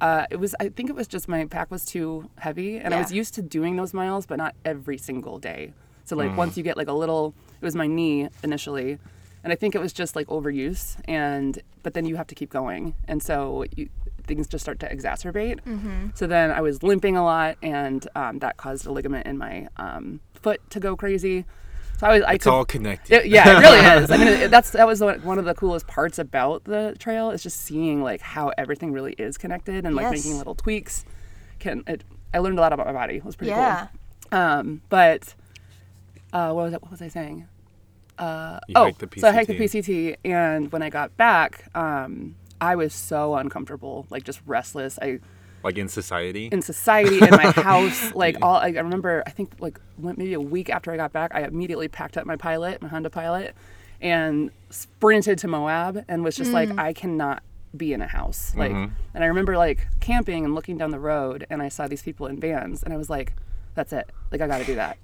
uh, 0.00 0.26
it 0.30 0.36
was. 0.36 0.54
I 0.58 0.68
think 0.70 0.90
it 0.90 0.96
was 0.96 1.06
just 1.06 1.28
my 1.28 1.44
pack 1.44 1.70
was 1.70 1.84
too 1.84 2.28
heavy, 2.38 2.78
and 2.78 2.92
I 2.94 2.98
was 3.00 3.12
used 3.12 3.34
to 3.34 3.42
doing 3.42 3.76
those 3.76 3.94
miles, 3.94 4.26
but 4.26 4.36
not 4.38 4.54
every 4.64 4.98
single 4.98 5.38
day. 5.38 5.72
So 6.04 6.16
Mm. 6.16 6.18
like 6.28 6.36
once 6.36 6.56
you 6.56 6.62
get 6.64 6.76
like 6.76 6.88
a 6.88 6.92
little, 6.92 7.34
it 7.60 7.64
was 7.64 7.76
my 7.76 7.86
knee 7.86 8.28
initially, 8.42 8.98
and 9.44 9.52
I 9.52 9.56
think 9.56 9.74
it 9.74 9.80
was 9.80 9.92
just 9.92 10.16
like 10.16 10.26
overuse, 10.26 10.96
and 11.06 11.60
but 11.82 11.94
then 11.94 12.04
you 12.04 12.16
have 12.16 12.26
to 12.28 12.34
keep 12.34 12.50
going, 12.50 12.94
and 13.06 13.22
so 13.22 13.64
you, 13.76 13.88
things 14.26 14.48
just 14.48 14.62
start 14.64 14.80
to 14.80 14.88
exacerbate. 14.94 15.60
Mm-hmm. 15.64 16.08
So 16.14 16.26
then 16.26 16.50
I 16.50 16.60
was 16.62 16.82
limping 16.82 17.16
a 17.16 17.22
lot, 17.22 17.58
and 17.62 18.06
um, 18.16 18.38
that 18.40 18.56
caused 18.56 18.86
a 18.86 18.92
ligament 18.92 19.26
in 19.26 19.38
my 19.38 19.68
um, 19.76 20.20
foot 20.34 20.60
to 20.70 20.80
go 20.80 20.96
crazy. 20.96 21.44
So 22.00 22.06
I 22.06 22.14
was. 22.14 22.22
I 22.22 22.32
It's 22.32 22.44
could, 22.44 22.50
all 22.54 22.64
connected. 22.64 23.14
it, 23.14 23.26
yeah, 23.26 23.58
it 23.58 23.60
really 23.60 23.78
is. 24.04 24.10
I 24.10 24.16
mean, 24.16 24.28
it, 24.28 24.50
that's 24.50 24.70
that 24.70 24.86
was 24.86 25.02
one 25.02 25.20
one 25.22 25.38
of 25.38 25.44
the 25.44 25.52
coolest 25.54 25.86
parts 25.86 26.18
about 26.18 26.64
the 26.64 26.96
trail 26.98 27.30
is 27.30 27.42
just 27.42 27.60
seeing 27.60 28.02
like 28.02 28.22
how 28.22 28.52
everything 28.56 28.92
really 28.92 29.12
is 29.12 29.36
connected 29.36 29.84
and 29.84 29.94
like 29.94 30.04
Yes. 30.04 30.24
making 30.24 30.38
little 30.38 30.54
tweaks. 30.54 31.04
Can 31.58 31.84
it? 31.86 32.02
I 32.32 32.38
learned 32.38 32.58
a 32.58 32.62
lot 32.62 32.72
about 32.72 32.86
my 32.86 32.92
body. 32.94 33.16
It 33.16 33.24
was 33.24 33.36
pretty 33.36 33.50
yeah. 33.50 33.88
cool. 34.30 34.38
Um, 34.40 34.80
but 34.88 35.34
uh, 36.32 36.52
what 36.52 36.62
was 36.62 36.72
that, 36.72 36.80
what 36.80 36.90
was 36.90 37.02
I 37.02 37.08
saying? 37.08 37.46
You 38.18 38.24
oh, 38.76 38.84
hiked 38.84 39.00
the 39.00 39.06
PCT. 39.06 39.20
so 39.20 39.28
I 39.28 39.32
hiked 39.32 39.48
the 39.48 39.58
PCT, 39.58 40.16
and 40.24 40.72
when 40.72 40.82
I 40.82 40.88
got 40.90 41.16
back, 41.18 41.64
um, 41.74 42.36
I 42.60 42.76
was 42.76 42.94
so 42.94 43.34
uncomfortable, 43.34 44.06
like 44.10 44.24
just 44.24 44.40
restless. 44.46 44.98
I 45.02 45.20
Like 45.62 45.76
in 45.78 45.88
society. 45.88 46.46
in 46.50 46.62
society 46.62 47.18
in 47.20 47.30
my 47.30 47.50
house 47.70 48.14
like 48.14 48.36
all 48.42 48.56
I 48.56 48.68
I 48.68 48.80
remember 48.80 49.22
I 49.26 49.30
think 49.30 49.52
like 49.60 49.78
went 49.98 50.16
maybe 50.18 50.32
a 50.34 50.40
week 50.40 50.70
after 50.70 50.90
I 50.92 50.96
got 50.96 51.12
back 51.12 51.32
I 51.34 51.42
immediately 51.42 51.88
packed 51.88 52.16
up 52.16 52.24
my 52.26 52.36
pilot 52.36 52.80
my 52.80 52.88
Honda 52.88 53.10
pilot 53.10 53.54
and 54.00 54.50
sprinted 54.70 55.38
to 55.38 55.48
Moab 55.48 56.04
and 56.08 56.24
was 56.24 56.34
just 56.36 56.52
like 56.52 56.70
I 56.78 56.92
cannot 56.92 57.42
be 57.76 57.92
in 57.92 58.00
a 58.00 58.06
house 58.06 58.54
like 58.56 58.72
and 58.72 59.22
I 59.24 59.26
remember 59.26 59.56
like 59.58 59.86
camping 60.00 60.44
and 60.44 60.54
looking 60.54 60.78
down 60.78 60.90
the 60.90 60.98
road 60.98 61.46
and 61.50 61.60
I 61.62 61.68
saw 61.68 61.86
these 61.86 62.02
people 62.02 62.26
in 62.26 62.40
vans 62.40 62.82
and 62.82 62.92
I 62.92 62.96
was 62.96 63.10
like 63.10 63.34
that's 63.74 63.92
it 63.92 64.08
like 64.32 64.40
I 64.40 64.46
got 64.46 64.58
to 64.58 64.64
do 64.64 64.74
that 64.76 64.96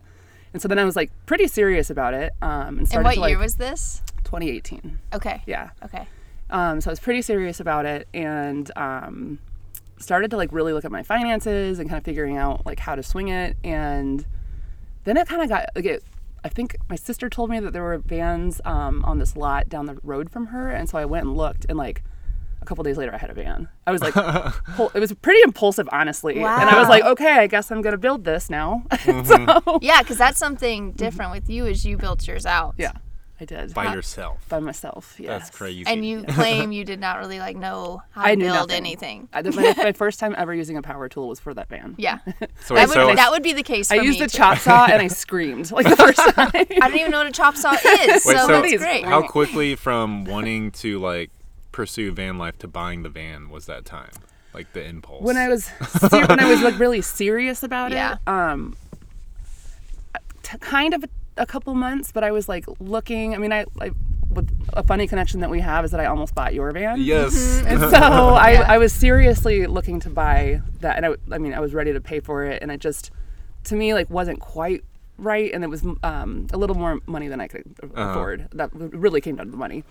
and 0.52 0.62
so 0.62 0.68
then 0.68 0.78
I 0.78 0.84
was 0.84 0.96
like 0.96 1.10
pretty 1.26 1.46
serious 1.48 1.90
about 1.90 2.14
it 2.14 2.32
um 2.40 2.78
and 2.78 2.92
And 2.94 3.04
what 3.04 3.14
to 3.14 3.20
like 3.20 3.30
year 3.30 3.38
was 3.38 3.56
this? 3.56 4.02
2018 4.24 4.98
Okay. 5.14 5.42
yeah 5.46 5.70
Okay. 5.84 6.08
um, 6.50 6.80
so 6.80 6.90
I 6.90 6.92
was 6.92 6.98
pretty 7.00 7.22
serious 7.22 7.60
about 7.60 7.84
it 7.86 8.08
and 8.14 8.70
um, 8.76 9.38
started 9.98 10.30
to 10.30 10.36
like 10.36 10.52
really 10.52 10.72
look 10.72 10.84
at 10.84 10.92
my 10.92 11.02
finances 11.02 11.78
and 11.78 11.88
kind 11.88 11.98
of 11.98 12.04
figuring 12.04 12.36
out 12.36 12.64
like 12.66 12.78
how 12.80 12.94
to 12.94 13.02
swing 13.02 13.28
it. 13.28 13.56
And 13.64 14.26
then 15.04 15.16
it 15.16 15.26
kind 15.28 15.42
of 15.42 15.48
got 15.48 15.70
like 15.74 15.84
it, 15.84 16.04
I 16.44 16.48
think 16.48 16.76
my 16.88 16.96
sister 16.96 17.28
told 17.28 17.50
me 17.50 17.58
that 17.60 17.72
there 17.72 17.82
were 17.82 17.98
vans 17.98 18.60
um, 18.64 19.04
on 19.04 19.18
this 19.18 19.36
lot 19.36 19.68
down 19.68 19.86
the 19.86 19.98
road 20.02 20.30
from 20.30 20.46
her, 20.46 20.70
and 20.70 20.88
so 20.88 20.96
I 20.98 21.04
went 21.04 21.26
and 21.26 21.36
looked 21.36 21.66
and 21.68 21.78
like. 21.78 22.02
A 22.62 22.64
couple 22.64 22.82
days 22.82 22.96
later, 22.96 23.14
I 23.14 23.18
had 23.18 23.30
a 23.30 23.34
van. 23.34 23.68
I 23.86 23.92
was 23.92 24.00
like, 24.00 24.16
it 24.94 24.98
was 24.98 25.12
pretty 25.14 25.40
impulsive, 25.44 25.88
honestly. 25.92 26.36
And 26.38 26.46
I 26.46 26.80
was 26.80 26.88
like, 26.88 27.04
okay, 27.04 27.34
I 27.34 27.46
guess 27.46 27.70
I'm 27.70 27.80
gonna 27.80 27.98
build 27.98 28.24
this 28.24 28.50
now. 28.50 28.82
Mm-hmm. 28.90 29.58
so 29.68 29.78
Yeah, 29.82 30.02
because 30.02 30.18
that's 30.18 30.38
something 30.38 30.90
different 30.92 31.30
with 31.30 31.48
you 31.48 31.66
is 31.66 31.86
you 31.86 31.96
built 31.96 32.26
yours 32.26 32.44
out. 32.44 32.74
yeah, 32.76 32.92
I 33.38 33.44
did 33.44 33.74
by 33.74 33.92
yourself. 33.92 34.48
by 34.48 34.60
myself. 34.60 35.14
Yes. 35.18 35.28
That's 35.48 35.56
crazy. 35.56 35.84
And 35.86 36.06
you 36.06 36.22
claim 36.28 36.72
you 36.72 36.84
did 36.84 37.00
not 37.00 37.18
really 37.18 37.38
like 37.38 37.54
know 37.56 38.02
how 38.12 38.22
I 38.24 38.30
to 38.30 38.36
knew 38.36 38.44
build 38.46 38.70
nothing. 38.70 38.76
anything. 38.76 39.28
I, 39.32 39.42
my, 39.42 39.74
my 39.76 39.92
first 39.94 40.18
time 40.18 40.34
ever 40.38 40.54
using 40.54 40.76
a 40.78 40.82
power 40.82 41.08
tool 41.10 41.28
was 41.28 41.38
for 41.38 41.52
that 41.54 41.68
van. 41.68 41.94
Yeah. 41.98 42.18
So, 42.64 42.74
That 42.74 42.88
wait, 42.88 42.96
would, 42.96 43.08
so 43.10 43.14
that 43.14 43.30
would 43.30 43.42
be 43.42 43.52
the 43.52 43.62
case 43.62 43.88
for 43.88 43.94
I 43.94 43.98
used 43.98 44.20
a 44.20 44.26
too. 44.26 44.38
chop 44.38 44.58
saw 44.58 44.86
and 44.86 45.02
I 45.02 45.08
screamed 45.08 45.70
like 45.70 45.86
the 45.88 45.96
first 45.96 46.18
time. 46.18 46.50
I 46.54 46.64
don't 46.64 46.94
even 46.96 47.10
know 47.10 47.18
what 47.18 47.26
a 47.26 47.30
chop 47.32 47.56
saw 47.56 47.72
is, 47.74 47.80
Wait, 47.84 48.20
so, 48.22 48.32
so 48.46 48.46
that's 48.62 48.76
great. 48.78 49.04
how 49.04 49.22
quickly 49.26 49.74
from 49.76 50.24
wanting 50.24 50.70
to 50.72 50.98
like 50.98 51.30
pursue 51.72 52.10
van 52.12 52.38
life 52.38 52.58
to 52.60 52.68
buying 52.68 53.02
the 53.02 53.08
van 53.10 53.50
was 53.50 53.66
that 53.66 53.84
time? 53.84 54.10
Like 54.54 54.72
the 54.72 54.82
impulse. 54.84 55.22
when 55.22 55.36
I 55.36 55.48
was 55.50 55.66
ser- 55.66 56.26
when 56.26 56.40
I 56.40 56.48
was 56.48 56.62
like 56.62 56.78
really 56.78 57.02
serious 57.02 57.62
about 57.62 57.92
Yeah. 57.92 58.14
it, 58.14 58.18
um, 58.28 58.76
t- 60.42 60.58
kind 60.58 60.94
of 60.94 61.04
a, 61.04 61.08
a 61.36 61.46
couple 61.46 61.74
months, 61.74 62.12
but 62.12 62.24
I 62.24 62.30
was 62.30 62.48
like 62.48 62.64
looking. 62.80 63.34
I 63.34 63.38
mean, 63.38 63.52
I, 63.52 63.66
I 63.80 63.90
with 64.30 64.50
a 64.74 64.82
funny 64.82 65.06
connection 65.06 65.40
that 65.40 65.50
we 65.50 65.60
have 65.60 65.84
is 65.84 65.90
that 65.92 66.00
I 66.00 66.06
almost 66.06 66.34
bought 66.34 66.52
your 66.54 66.70
van. 66.72 67.00
yes. 67.00 67.62
And 67.64 67.80
so 67.90 67.96
I, 67.96 68.54
I 68.54 68.78
was 68.78 68.92
seriously 68.92 69.66
looking 69.66 70.00
to 70.00 70.10
buy 70.10 70.60
that, 70.80 70.96
and 70.96 71.06
I, 71.06 71.34
I 71.34 71.38
mean, 71.38 71.54
I 71.54 71.60
was 71.60 71.74
ready 71.74 71.92
to 71.92 72.00
pay 72.00 72.20
for 72.20 72.44
it, 72.44 72.62
and 72.62 72.70
it 72.70 72.80
just, 72.80 73.10
to 73.64 73.74
me, 73.74 73.94
like 73.94 74.10
wasn't 74.10 74.40
quite 74.40 74.84
right, 75.18 75.50
and 75.52 75.64
it 75.64 75.68
was 75.68 75.84
um, 76.02 76.46
a 76.52 76.56
little 76.56 76.76
more 76.76 77.00
money 77.06 77.28
than 77.28 77.40
I 77.40 77.48
could 77.48 77.64
afford. 77.94 78.48
That 78.52 78.70
really 78.74 79.20
came 79.20 79.36
down 79.36 79.46
to 79.46 79.52
the 79.52 79.56
money. 79.58 79.84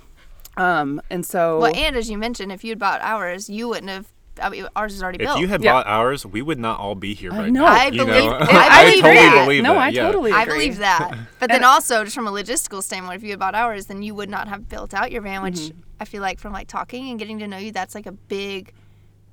Um, 0.57 1.01
and 1.09 1.25
so 1.25 1.59
Well, 1.59 1.75
and 1.75 1.95
as 1.95 2.09
you 2.09 2.17
mentioned, 2.17 2.51
if 2.51 2.63
you'd 2.63 2.79
bought 2.79 3.01
ours, 3.01 3.49
you 3.49 3.67
wouldn't 3.67 3.89
have. 3.89 4.07
I 4.41 4.49
mean, 4.49 4.67
ours 4.75 4.93
is 4.95 5.01
already 5.03 5.23
If 5.23 5.27
built. 5.27 5.39
you 5.39 5.47
had 5.47 5.63
Yeah. 5.63 5.73
bought 5.73 5.87
ours, 5.87 6.25
we 6.25 6.41
would 6.41 6.59
not 6.59 6.79
all 6.79 6.95
be 6.95 7.13
here 7.13 7.31
right 7.31 7.51
know. 7.51 7.61
now. 7.61 7.67
I 7.67 7.85
you 7.87 8.05
believe- 8.05 8.29
know? 8.31 8.37
I 8.41 8.85
believe 8.85 9.01
totally 9.03 9.15
that. 9.25 9.43
believe 9.45 9.63
no, 9.63 9.73
that. 9.73 9.79
I 9.81 9.89
yeah. 9.89 10.05
totally 10.05 10.31
I 10.31 10.45
believe 10.45 10.77
that. 10.79 11.17
But 11.39 11.49
then 11.49 11.63
also, 11.63 12.03
just 12.03 12.15
from 12.15 12.27
a 12.27 12.31
logistical 12.31 12.81
standpoint, 12.83 13.17
if 13.17 13.23
you 13.23 13.29
had 13.31 13.39
bought 13.39 13.55
ours, 13.55 13.85
then 13.85 14.01
you 14.01 14.13
would 14.15 14.29
not 14.29 14.47
have 14.47 14.67
built 14.67 14.93
out 14.93 15.11
your 15.11 15.21
van, 15.21 15.41
which 15.43 15.55
Mm-hmm. 15.55 15.79
I 16.01 16.05
feel 16.05 16.21
like 16.21 16.39
from 16.39 16.51
like 16.51 16.67
talking 16.67 17.09
and 17.09 17.17
getting 17.17 17.39
to 17.39 17.47
know 17.47 17.57
you, 17.57 17.71
that's 17.71 17.95
like 17.95 18.05
a 18.05 18.11
big 18.11 18.73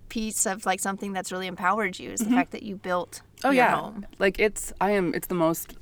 piece 0.08 0.46
of 0.46 0.64
like 0.66 0.78
something 0.78 1.12
that's 1.12 1.32
really 1.32 1.46
empowered 1.46 1.98
you 1.98 2.10
is 2.10 2.20
the 2.20 2.30
fact 2.30 2.50
that 2.52 2.62
you 2.62 2.76
built 2.76 3.22
Oh 3.44 3.48
your 3.48 3.64
yeah, 3.64 3.76
home. 3.76 4.06
like 4.18 4.38
it's 4.38 4.72
I 4.80 4.90
am 4.92 5.14
it's 5.14 5.26
the 5.26 5.34
most 5.34 5.74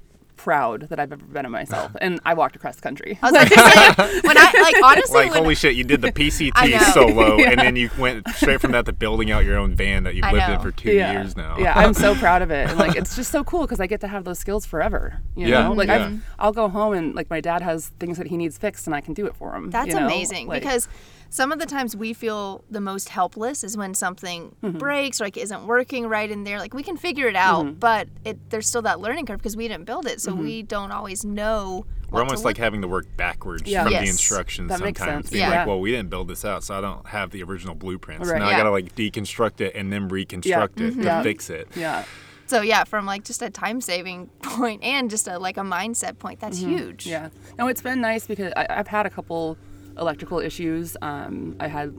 proud 0.42 0.88
that 0.88 0.98
I've 0.98 1.12
ever 1.12 1.24
been 1.24 1.44
of 1.44 1.52
myself, 1.52 1.92
and 2.00 2.18
I 2.24 2.32
walked 2.34 2.56
across 2.56 2.76
the 2.76 2.82
country. 2.82 3.18
I 3.22 3.30
was 3.30 3.34
like, 3.34 4.24
when 4.24 4.38
I 4.38 4.52
like 4.62 4.74
honestly, 4.84 5.14
Like 5.20 5.30
when, 5.32 5.42
holy 5.42 5.54
shit, 5.54 5.74
you 5.76 5.84
did 5.84 6.00
the 6.00 6.10
PCT 6.10 6.52
I 6.56 6.68
know. 6.68 6.78
solo, 6.94 7.40
and 7.42 7.58
then 7.58 7.76
you 7.76 7.90
went 7.98 8.26
straight 8.30 8.60
from 8.60 8.72
that 8.72 8.86
to 8.86 8.92
building 8.92 9.30
out 9.30 9.44
your 9.44 9.58
own 9.58 9.74
van 9.74 10.04
that 10.04 10.14
you've 10.14 10.24
I 10.24 10.32
lived 10.32 10.48
in 10.50 10.60
for 10.60 10.70
two 10.72 10.92
yeah. 10.92 11.12
years 11.12 11.36
now. 11.36 11.58
Yeah, 11.58 11.74
I'm 11.76 11.92
so 11.94 12.14
proud 12.14 12.40
of 12.42 12.50
it. 12.50 12.70
And 12.70 12.78
like 12.78 12.96
it's 12.96 13.14
just 13.16 13.30
so 13.30 13.44
cool 13.44 13.62
because 13.62 13.80
I 13.80 13.86
get 13.86 14.00
to 14.00 14.08
have 14.08 14.24
those 14.24 14.38
skills 14.38 14.64
forever. 14.64 15.20
You 15.36 15.48
Yeah, 15.48 15.64
know, 15.68 15.72
like 15.72 15.88
yeah. 15.88 16.06
I've, 16.06 16.24
I'll 16.38 16.52
go 16.52 16.68
home 16.68 16.94
and 16.94 17.14
like 17.14 17.28
my 17.28 17.40
dad 17.40 17.60
has 17.62 17.88
things 18.00 18.16
that 18.18 18.28
he 18.28 18.36
needs 18.36 18.56
fixed, 18.56 18.86
and 18.86 18.94
I 18.96 19.00
can 19.02 19.12
do 19.14 19.26
it 19.26 19.36
for 19.36 19.54
him. 19.54 19.70
That's 19.70 19.88
you 19.88 19.94
know? 19.94 20.06
amazing 20.06 20.46
Like, 20.46 20.62
because 20.62 20.88
some 21.30 21.52
of 21.52 21.60
the 21.60 21.66
times 21.66 21.96
we 21.96 22.12
feel 22.12 22.64
the 22.70 22.80
most 22.80 23.08
helpless 23.08 23.62
is 23.62 23.76
when 23.76 23.94
something 23.94 24.54
mm-hmm. 24.62 24.76
breaks 24.78 25.20
or 25.20 25.24
like 25.24 25.36
isn't 25.36 25.64
working 25.64 26.08
right 26.08 26.28
in 26.28 26.42
there. 26.42 26.58
Like 26.58 26.74
we 26.74 26.82
can 26.82 26.96
figure 26.96 27.28
it 27.28 27.36
out, 27.36 27.66
mm-hmm. 27.66 27.74
but 27.74 28.08
it 28.24 28.50
there's 28.50 28.66
still 28.66 28.82
that 28.82 29.00
learning 29.00 29.26
curve 29.26 29.38
because 29.38 29.56
we 29.56 29.68
didn't 29.68 29.84
build 29.84 30.06
it, 30.06 30.20
so 30.20 30.32
mm-hmm. 30.32 30.42
we 30.42 30.62
don't 30.62 30.90
always 30.90 31.24
know. 31.24 31.86
We're 32.10 32.16
what 32.16 32.20
to 32.20 32.24
almost 32.26 32.44
like 32.44 32.56
look- 32.56 32.64
having 32.64 32.82
to 32.82 32.88
work 32.88 33.06
backwards 33.16 33.62
Yeah. 33.70 33.84
from 33.84 33.92
Yes. 33.92 34.02
the 34.02 34.08
instructions 34.08 34.68
That 34.70 34.80
makes 34.80 34.98
sometimes. 34.98 35.26
sense. 35.26 35.30
Being 35.30 35.48
Yeah. 35.48 35.58
like, 35.60 35.66
well, 35.68 35.78
we 35.78 35.92
didn't 35.92 36.10
build 36.10 36.26
this 36.26 36.44
out, 36.44 36.64
so 36.64 36.76
I 36.76 36.80
don't 36.80 37.06
have 37.06 37.30
the 37.30 37.44
original 37.44 37.76
blueprints. 37.76 38.28
Right. 38.28 38.40
Now 38.40 38.48
I 38.48 38.50
Yeah. 38.50 38.56
gotta 38.58 38.70
like 38.72 38.96
deconstruct 38.96 39.60
it 39.60 39.76
and 39.76 39.92
then 39.92 40.08
reconstruct 40.08 40.80
it 40.80 40.94
to 40.94 41.02
Yeah. 41.02 41.22
fix 41.22 41.48
it. 41.48 41.68
Yeah. 41.76 42.04
So 42.48 42.62
yeah, 42.62 42.82
from 42.82 43.06
like 43.06 43.22
just 43.22 43.40
a 43.42 43.50
time 43.50 43.80
saving 43.80 44.26
point 44.42 44.82
and 44.82 45.08
just 45.08 45.28
a 45.28 45.38
like 45.38 45.56
a 45.56 45.62
mindset 45.62 46.18
point, 46.18 46.40
that's 46.40 46.58
huge. 46.58 47.06
Yeah. 47.06 47.28
No, 47.56 47.68
it's 47.68 47.82
been 47.82 48.00
nice 48.00 48.26
because 48.26 48.52
I, 48.56 48.66
I've 48.68 48.88
had 48.88 49.06
a 49.06 49.10
couple 49.10 49.56
electrical 50.00 50.38
issues. 50.40 50.96
Um, 51.02 51.56
I 51.60 51.68
had 51.68 51.94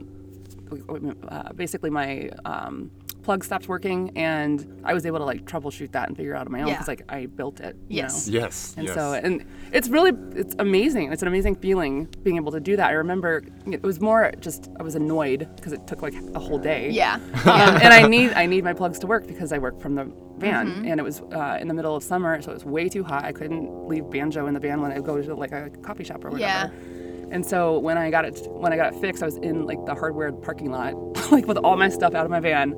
uh, 1.27 1.51
basically 1.53 1.89
my 1.89 2.29
um, 2.46 2.91
plug 3.24 3.43
stopped 3.43 3.67
working, 3.67 4.12
and 4.17 4.81
I 4.86 4.93
was 4.93 5.05
able 5.05 5.20
to 5.20 5.25
like 5.25 5.46
troubleshoot 5.46 5.91
that 5.91 6.08
and 6.08 6.15
figure 6.17 6.34
it 6.34 6.38
out 6.38 6.48
on 6.48 6.51
my 6.51 6.62
own 6.62 6.67
Yeah. 6.67 6.74
because 6.75 6.88
like 6.88 7.03
I 7.10 7.25
built 7.25 7.60
it. 7.60 7.75
you 7.88 7.98
Yes. 7.98 8.27
know? 8.27 8.39
Yes. 8.39 8.74
And 8.77 8.86
yes. 8.88 8.96
so, 8.96 9.13
and 9.13 9.46
it's 9.74 9.89
really, 9.89 10.12
it's 10.36 10.55
amazing. 10.60 11.12
It's 11.12 11.22
an 11.22 11.27
amazing 11.27 11.55
feeling 11.55 12.05
being 12.24 12.38
able 12.38 12.51
to 12.53 12.60
do 12.60 12.75
that. 12.77 12.88
I 12.89 12.93
remember 12.93 13.43
it 13.70 13.84
was 13.84 14.00
more 14.00 14.31
just 14.39 14.70
I 14.79 14.84
was 14.84 14.96
annoyed 14.96 15.48
because 15.58 15.74
it 15.74 15.86
took 15.88 16.01
like 16.01 16.13
a 16.34 16.39
whole 16.39 16.58
day. 16.58 16.89
Yeah. 16.89 17.15
Um, 17.15 17.75
and 17.84 17.93
I 17.93 18.08
need 18.08 18.31
I 18.34 18.46
need 18.46 18.63
my 18.63 18.74
plugs 18.74 18.98
to 19.00 19.08
work 19.08 19.27
because 19.27 19.51
I 19.51 19.58
work 19.58 19.79
from 19.81 19.96
the 19.96 20.05
van, 20.38 20.67
Mm-hmm. 20.67 20.88
and 20.88 21.00
it 21.00 21.03
was 21.03 21.22
uh, 21.34 21.58
in 21.62 21.67
the 21.67 21.74
middle 21.74 21.96
of 21.96 22.01
summer, 22.03 22.41
so 22.41 22.50
it 22.51 22.53
was 22.55 22.65
way 22.65 22.88
too 22.89 23.03
hot. 23.03 23.24
I 23.25 23.31
couldn't 23.34 23.88
leave 23.88 24.10
banjo 24.10 24.48
in 24.48 24.53
the 24.55 24.60
van 24.60 24.81
when 24.81 24.91
I 24.91 25.00
go 25.00 25.22
to 25.22 25.36
like 25.36 25.51
a 25.51 25.70
coffee 25.84 26.03
shop 26.03 26.24
or 26.25 26.29
whatever 26.31 26.39
Yeah. 26.39 26.70
And 27.31 27.45
so 27.45 27.79
when 27.79 27.97
I 27.97 28.11
got 28.11 28.25
it 28.25 28.45
when 28.51 28.73
I 28.73 28.75
got 28.75 28.93
it 28.93 29.00
fixed, 29.00 29.23
I 29.23 29.25
was 29.25 29.38
in 29.38 29.65
like 29.65 29.83
the 29.85 29.95
hardware 29.95 30.31
parking 30.31 30.69
lot, 30.69 30.93
like 31.31 31.47
with 31.47 31.57
all 31.57 31.77
my 31.77 31.89
stuff 31.89 32.13
out 32.13 32.25
of 32.25 32.31
my 32.31 32.41
van. 32.41 32.75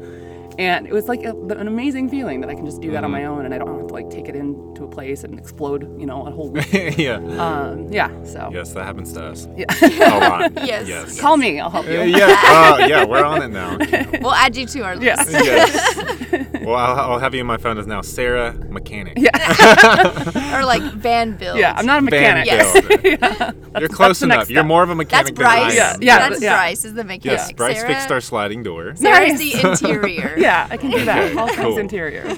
And 0.60 0.86
it 0.86 0.94
was 0.94 1.08
like 1.08 1.24
a, 1.24 1.32
an 1.32 1.68
amazing 1.68 2.10
feeling 2.10 2.42
that 2.42 2.50
I 2.50 2.56
can 2.56 2.66
just 2.66 2.80
do 2.82 2.92
that 2.92 3.04
on 3.04 3.12
Mm-hmm. 3.12 3.22
my 3.22 3.26
own, 3.26 3.46
and 3.46 3.54
I 3.54 3.58
don't 3.58 3.76
have 3.78 3.88
to 3.88 3.94
like 3.94 4.10
take 4.10 4.28
it 4.30 4.36
into 4.36 4.84
a 4.84 4.88
place 4.88 5.24
and 5.24 5.38
explode, 5.40 5.84
you 6.00 6.06
know, 6.06 6.26
a 6.26 6.32
whole. 6.32 6.56
yeah. 6.72 7.16
um, 7.40 7.88
yeah. 7.92 8.10
So 8.24 8.50
yes, 8.54 8.74
that 8.74 8.86
happens 8.86 9.14
to 9.14 9.24
us. 9.26 9.48
Yeah. 9.58 9.66
A 9.82 10.20
lot. 10.20 10.52
Yes. 10.64 10.88
Yes. 10.88 11.20
call 11.20 11.38
me, 11.38 11.60
I'll 11.60 11.70
help 11.70 11.86
you. 11.88 12.00
Uh, 12.00 12.04
yeah. 12.04 12.40
Uh, 12.54 12.86
yeah. 12.88 13.04
We're 13.06 13.24
on 13.26 13.42
it 13.42 13.50
now. 13.50 13.78
We'll 14.22 14.34
add 14.34 14.56
you 14.56 14.66
to 14.68 14.82
our 14.82 14.96
list. 14.96 15.32
Yeah. 15.32 15.42
yes. 15.44 16.48
Well, 16.62 16.76
I'll, 16.76 17.12
I'll 17.14 17.20
have 17.20 17.34
you 17.34 17.42
in 17.42 17.48
my 17.48 17.58
phone 17.58 17.78
as 17.78 17.88
now 17.88 18.02
Sarah 18.02 18.54
Mechanic. 18.70 19.18
Yeah. 19.18 20.58
Or 20.58 20.66
like 20.66 20.82
van 20.94 21.36
build. 21.38 21.58
Yeah. 21.58 21.74
I'm 21.76 21.86
not 21.86 22.04
a 22.04 22.10
Van 22.10 22.38
mechanic. 22.38 22.46
Yes. 22.46 22.74
builder. 22.82 23.80
You're 23.80 23.90
close 23.90 24.22
enough. 24.22 24.50
You're 24.50 24.64
more 24.64 24.84
of 24.84 24.90
a 24.90 24.96
That's 24.96 25.30
mechanic 25.32 25.36
than 25.36 25.44
Bryce. 25.44 25.72
I 25.74 25.76
Yeah, 25.76 25.94
am. 25.94 26.02
yeah. 26.02 26.30
That's 26.30 26.42
yeah. 26.42 26.56
Bryce 26.56 26.86
is 26.86 26.94
the 26.94 27.04
mechanic. 27.04 27.26
Yes, 27.26 27.52
Bryce 27.52 27.78
Sarah, 27.80 27.94
fixed 27.94 28.12
our 28.12 28.22
sliding 28.22 28.64
door. 28.64 28.96
Sarah's 28.96 29.40
the 29.40 29.54
interior. 29.70 30.36
Yeah, 30.44 30.68
I 30.70 30.78
can 30.78 30.92
do 30.92 31.04
that. 31.06 31.36
All 31.38 31.48
Cool. 31.50 31.74
of 31.74 31.78
interior. 31.80 32.36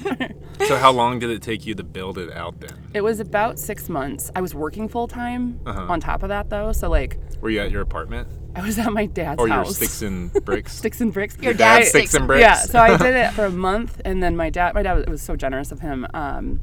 So 0.66 0.76
how 0.76 0.90
long 0.92 1.18
did 1.18 1.30
it 1.30 1.42
take 1.42 1.66
you 1.66 1.74
to 1.74 1.82
build 1.84 2.16
it 2.18 2.32
out 2.32 2.60
then? 2.60 2.72
it 2.94 3.02
was 3.02 3.20
about 3.20 3.58
six 3.58 3.88
months. 3.90 4.30
I 4.34 4.40
was 4.40 4.54
working 4.54 4.88
full 4.88 5.06
time 5.08 5.60
Uh-huh. 5.66 5.86
on 5.92 6.00
top 6.00 6.22
of 6.22 6.30
that 6.30 6.48
though. 6.48 6.72
So 6.72 6.88
like 6.88 7.18
Were 7.42 7.50
you 7.50 7.60
at 7.60 7.70
your 7.70 7.82
apartment? 7.82 8.28
I 8.54 8.62
was 8.62 8.78
at 8.78 8.90
my 8.90 9.04
dad's 9.04 9.38
Or 9.38 9.48
your 9.48 9.58
house. 9.58 9.76
sticks 9.76 10.00
and 10.00 10.32
bricks? 10.46 10.72
Sticks 10.74 11.00
and 11.02 11.12
bricks. 11.12 11.36
Your 11.38 11.52
dad 11.52 11.78
dad's 11.80 11.88
sticks 11.90 12.14
and 12.14 12.26
bricks? 12.26 12.40
Yeah, 12.40 12.54
so 12.54 12.78
I 12.78 12.96
did 12.96 13.14
it 13.24 13.32
for 13.32 13.44
a 13.44 13.50
month, 13.50 14.00
and 14.06 14.22
then 14.22 14.34
my 14.34 14.48
dad, 14.48 14.72
my 14.74 14.82
dad 14.82 14.94
was, 14.94 15.02
it 15.04 15.10
was 15.10 15.20
so 15.22 15.36
generous 15.36 15.72
of 15.72 15.80
him. 15.80 16.06
Um, 16.14 16.60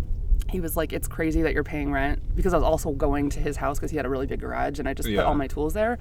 he 0.49 0.59
was 0.59 0.75
like, 0.75 0.91
"It's 0.91 1.07
crazy 1.07 1.43
that 1.43 1.53
you're 1.53 1.63
paying 1.63 1.91
rent," 1.91 2.19
because 2.35 2.53
I 2.53 2.57
was 2.57 2.63
also 2.63 2.91
going 2.93 3.29
to 3.31 3.39
his 3.39 3.57
house 3.57 3.77
because 3.77 3.91
he 3.91 3.97
had 3.97 4.05
a 4.07 4.09
really 4.09 4.25
big 4.25 4.39
garage, 4.39 4.79
and 4.79 4.89
I 4.89 4.93
just 4.95 5.07
Yeah. 5.07 5.17
put 5.21 5.25
all 5.27 5.35
my 5.35 5.47
tools 5.47 5.73
there. 5.75 5.99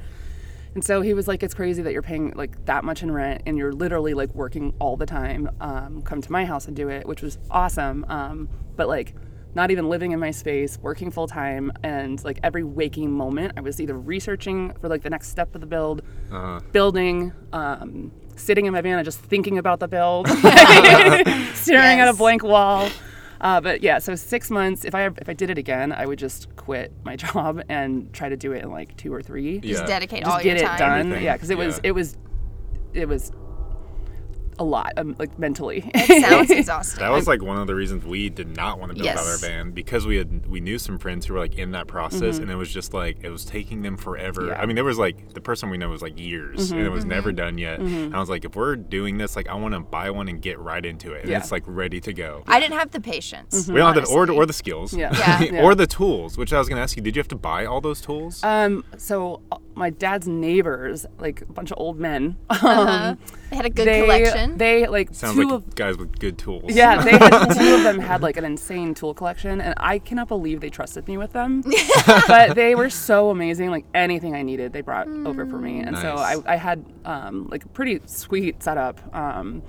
And 0.74 0.82
so 0.84 1.02
he 1.02 1.12
was 1.14 1.28
like, 1.28 1.42
"It's 1.42 1.54
crazy 1.54 1.82
that 1.82 1.92
you're 1.92 2.02
paying 2.02 2.32
like 2.34 2.64
that 2.64 2.82
much 2.84 3.02
in 3.02 3.10
rent, 3.10 3.42
and 3.46 3.58
you're 3.58 3.72
literally 3.72 4.14
like 4.14 4.34
working 4.34 4.72
all 4.78 4.96
the 4.96 5.06
time. 5.06 5.50
Um, 5.60 6.02
come 6.02 6.20
to 6.22 6.32
my 6.32 6.44
house 6.44 6.66
and 6.66 6.74
do 6.76 6.88
it," 6.88 7.06
which 7.06 7.22
was 7.22 7.38
awesome. 7.50 8.04
Um, 8.08 8.48
but 8.76 8.88
like. 8.88 9.14
Not 9.54 9.70
even 9.70 9.90
living 9.90 10.12
in 10.12 10.18
my 10.18 10.30
space, 10.30 10.78
working 10.80 11.10
full 11.10 11.26
time, 11.26 11.72
and 11.82 12.24
like 12.24 12.40
every 12.42 12.64
waking 12.64 13.10
moment, 13.12 13.52
I 13.54 13.60
was 13.60 13.82
either 13.82 13.92
researching 13.98 14.72
for 14.80 14.88
like 14.88 15.02
the 15.02 15.10
next 15.10 15.28
step 15.28 15.54
of 15.54 15.60
the 15.60 15.66
build, 15.66 16.00
Uh-huh. 16.32 16.60
building, 16.72 17.34
um, 17.52 18.12
sitting 18.34 18.64
in 18.64 18.72
my 18.72 18.80
van 18.80 18.96
and 18.98 19.04
just 19.04 19.18
thinking 19.20 19.58
about 19.58 19.78
the 19.78 19.88
build, 19.88 20.26
staring 21.54 22.00
at 22.00 22.08
a 22.08 22.14
blank 22.14 22.42
wall. 22.42 22.88
Uh, 23.42 23.60
but 23.60 23.82
yeah, 23.82 23.98
so 23.98 24.14
six 24.14 24.50
months. 24.50 24.84
If 24.84 24.94
I 24.94 25.06
if 25.06 25.28
I 25.28 25.32
did 25.32 25.50
it 25.50 25.58
again, 25.58 25.92
I 25.92 26.06
would 26.06 26.18
just 26.18 26.54
quit 26.56 26.92
my 27.04 27.16
job 27.24 27.60
and 27.68 28.12
try 28.12 28.28
to 28.28 28.36
do 28.36 28.52
it 28.52 28.62
in 28.62 28.70
like 28.70 28.96
two 28.96 29.12
or 29.12 29.20
three. 29.20 29.54
Yeah. 29.54 29.60
Just 29.60 29.80
Yeah. 29.82 29.86
dedicate 29.86 30.20
Just 30.20 30.30
all 30.30 30.38
get 30.42 30.56
your 30.58 30.66
it 30.66 30.68
time. 30.68 30.78
done. 30.78 31.00
Everything, 31.00 31.24
Yeah, 31.24 31.32
because 31.34 31.50
it 31.50 31.58
was 31.58 31.76
yeah. 31.82 31.88
it 31.90 31.92
was 31.92 32.16
it 32.94 33.08
was 33.08 33.32
a 34.62 34.64
lot, 34.64 34.92
um, 34.96 35.16
like 35.18 35.38
mentally. 35.38 35.90
It 35.94 36.22
sounds 36.22 36.50
exhausting. 36.60 37.00
That 37.00 37.10
was 37.12 37.26
like 37.26 37.42
one 37.42 37.58
of 37.58 37.66
the 37.66 37.74
reasons 37.74 38.04
we 38.04 38.28
did 38.30 38.56
not 38.56 38.78
want 38.78 38.90
to 38.92 38.94
build 38.96 39.08
out 39.08 39.18
our 39.18 39.24
Yes. 39.32 39.40
van 39.40 39.72
because 39.72 40.06
we 40.06 40.16
had 40.16 40.46
we 40.46 40.60
knew 40.60 40.78
some 40.78 40.98
friends 40.98 41.26
who 41.26 41.34
were 41.34 41.40
like 41.40 41.56
in 41.58 41.72
that 41.72 41.86
process 41.88 42.38
and 42.38 42.50
it 42.50 42.54
was 42.56 42.72
just 42.72 42.94
like 42.94 43.18
it 43.22 43.30
was 43.30 43.44
taking 43.44 43.82
them 43.82 43.96
forever. 43.96 44.42
Mm-hmm. 44.42 44.48
Yeah. 44.48 44.54
Mm-hmm. 44.54 44.62
I 44.62 44.66
mean, 44.66 44.76
there 44.76 44.84
was 44.84 44.98
like 44.98 45.34
the 45.34 45.40
person 45.40 45.68
we 45.68 45.76
know 45.78 45.88
was 45.90 46.02
like 46.02 46.18
years 46.18 46.70
and 46.70 46.80
it 46.80 46.90
was 46.90 47.04
never 47.04 47.32
done 47.32 47.58
yet. 47.58 47.80
And 47.80 48.14
I 48.14 48.20
was 48.20 48.30
like, 48.30 48.44
if 48.44 48.56
we're 48.56 48.76
doing 48.76 49.18
this, 49.18 49.36
like 49.36 49.48
I 49.48 49.54
want 49.54 49.74
to 49.74 49.80
buy 49.80 50.10
one 50.10 50.28
and 50.28 50.40
get 50.40 50.58
right 50.58 50.84
into 50.84 51.12
it. 51.12 51.22
And 51.22 51.30
Yeah. 51.30 51.38
it's 51.38 51.50
like 51.52 51.64
ready 51.66 52.00
to 52.00 52.12
go. 52.12 52.44
I 52.46 52.60
didn't 52.60 52.78
have 52.78 52.90
the 52.92 53.00
patience. 53.00 53.68
we 53.68 53.76
don't 53.76 53.94
have 53.94 54.04
the 54.06 54.10
or, 54.12 54.30
or 54.30 54.46
the 54.46 54.52
skills, 54.52 54.94
Yeah. 54.94 55.10
Yeah. 55.12 55.42
Yeah. 55.42 55.62
or 55.64 55.74
the 55.74 55.86
tools. 55.86 56.38
Which 56.38 56.52
I 56.52 56.58
was 56.58 56.68
gonna 56.68 56.80
ask 56.80 56.96
you, 56.96 57.02
did 57.02 57.16
you 57.16 57.20
have 57.20 57.28
to 57.28 57.36
buy 57.36 57.64
all 57.66 57.80
those 57.80 58.00
tools? 58.00 58.42
um, 58.44 58.84
so 58.96 59.40
my 59.74 59.90
dad's 59.90 60.28
neighbors, 60.28 61.06
like 61.18 61.40
a 61.42 61.46
bunch 61.52 61.70
of 61.70 61.78
old 61.78 61.98
men, 61.98 62.36
Uh-huh. 62.50 62.68
um, 62.68 63.18
They 63.50 63.56
had 63.56 63.66
a 63.66 63.70
good 63.70 63.86
they 63.86 64.00
collection. 64.02 64.58
they 64.58 64.86
like 64.86 65.14
Sounds 65.14 65.34
two 65.34 65.44
like 65.44 65.52
of 65.54 65.74
guys 65.74 65.96
with 65.96 66.18
good 66.18 66.38
tools. 66.38 66.64
Yeah, 66.66 67.02
they 67.02 67.12
had 67.12 67.48
two 67.58 67.74
of 67.76 67.82
them 67.82 67.98
had 67.98 68.22
like 68.22 68.36
an 68.36 68.44
insane 68.44 68.94
tool 68.94 69.14
collection, 69.14 69.60
and 69.60 69.74
I 69.78 69.98
cannot 69.98 70.28
believe 70.28 70.60
they 70.60 70.70
trusted 70.70 71.06
me 71.08 71.16
with 71.16 71.32
them. 71.32 71.62
but 72.28 72.54
they 72.54 72.74
were 72.74 72.90
so 72.90 73.30
amazing. 73.30 73.70
Like 73.70 73.84
anything 73.94 74.34
I 74.34 74.42
needed, 74.42 74.72
they 74.72 74.80
brought 74.82 75.08
over 75.08 75.46
for 75.46 75.58
me, 75.58 75.80
and 75.80 75.96
so 75.98 76.16
I, 76.16 76.36
I 76.46 76.56
had 76.56 76.84
um, 77.04 77.48
like 77.50 77.64
a 77.64 77.68
pretty 77.68 78.00
sweet 78.06 78.62
setup. 78.62 79.00
Um, 79.14 79.62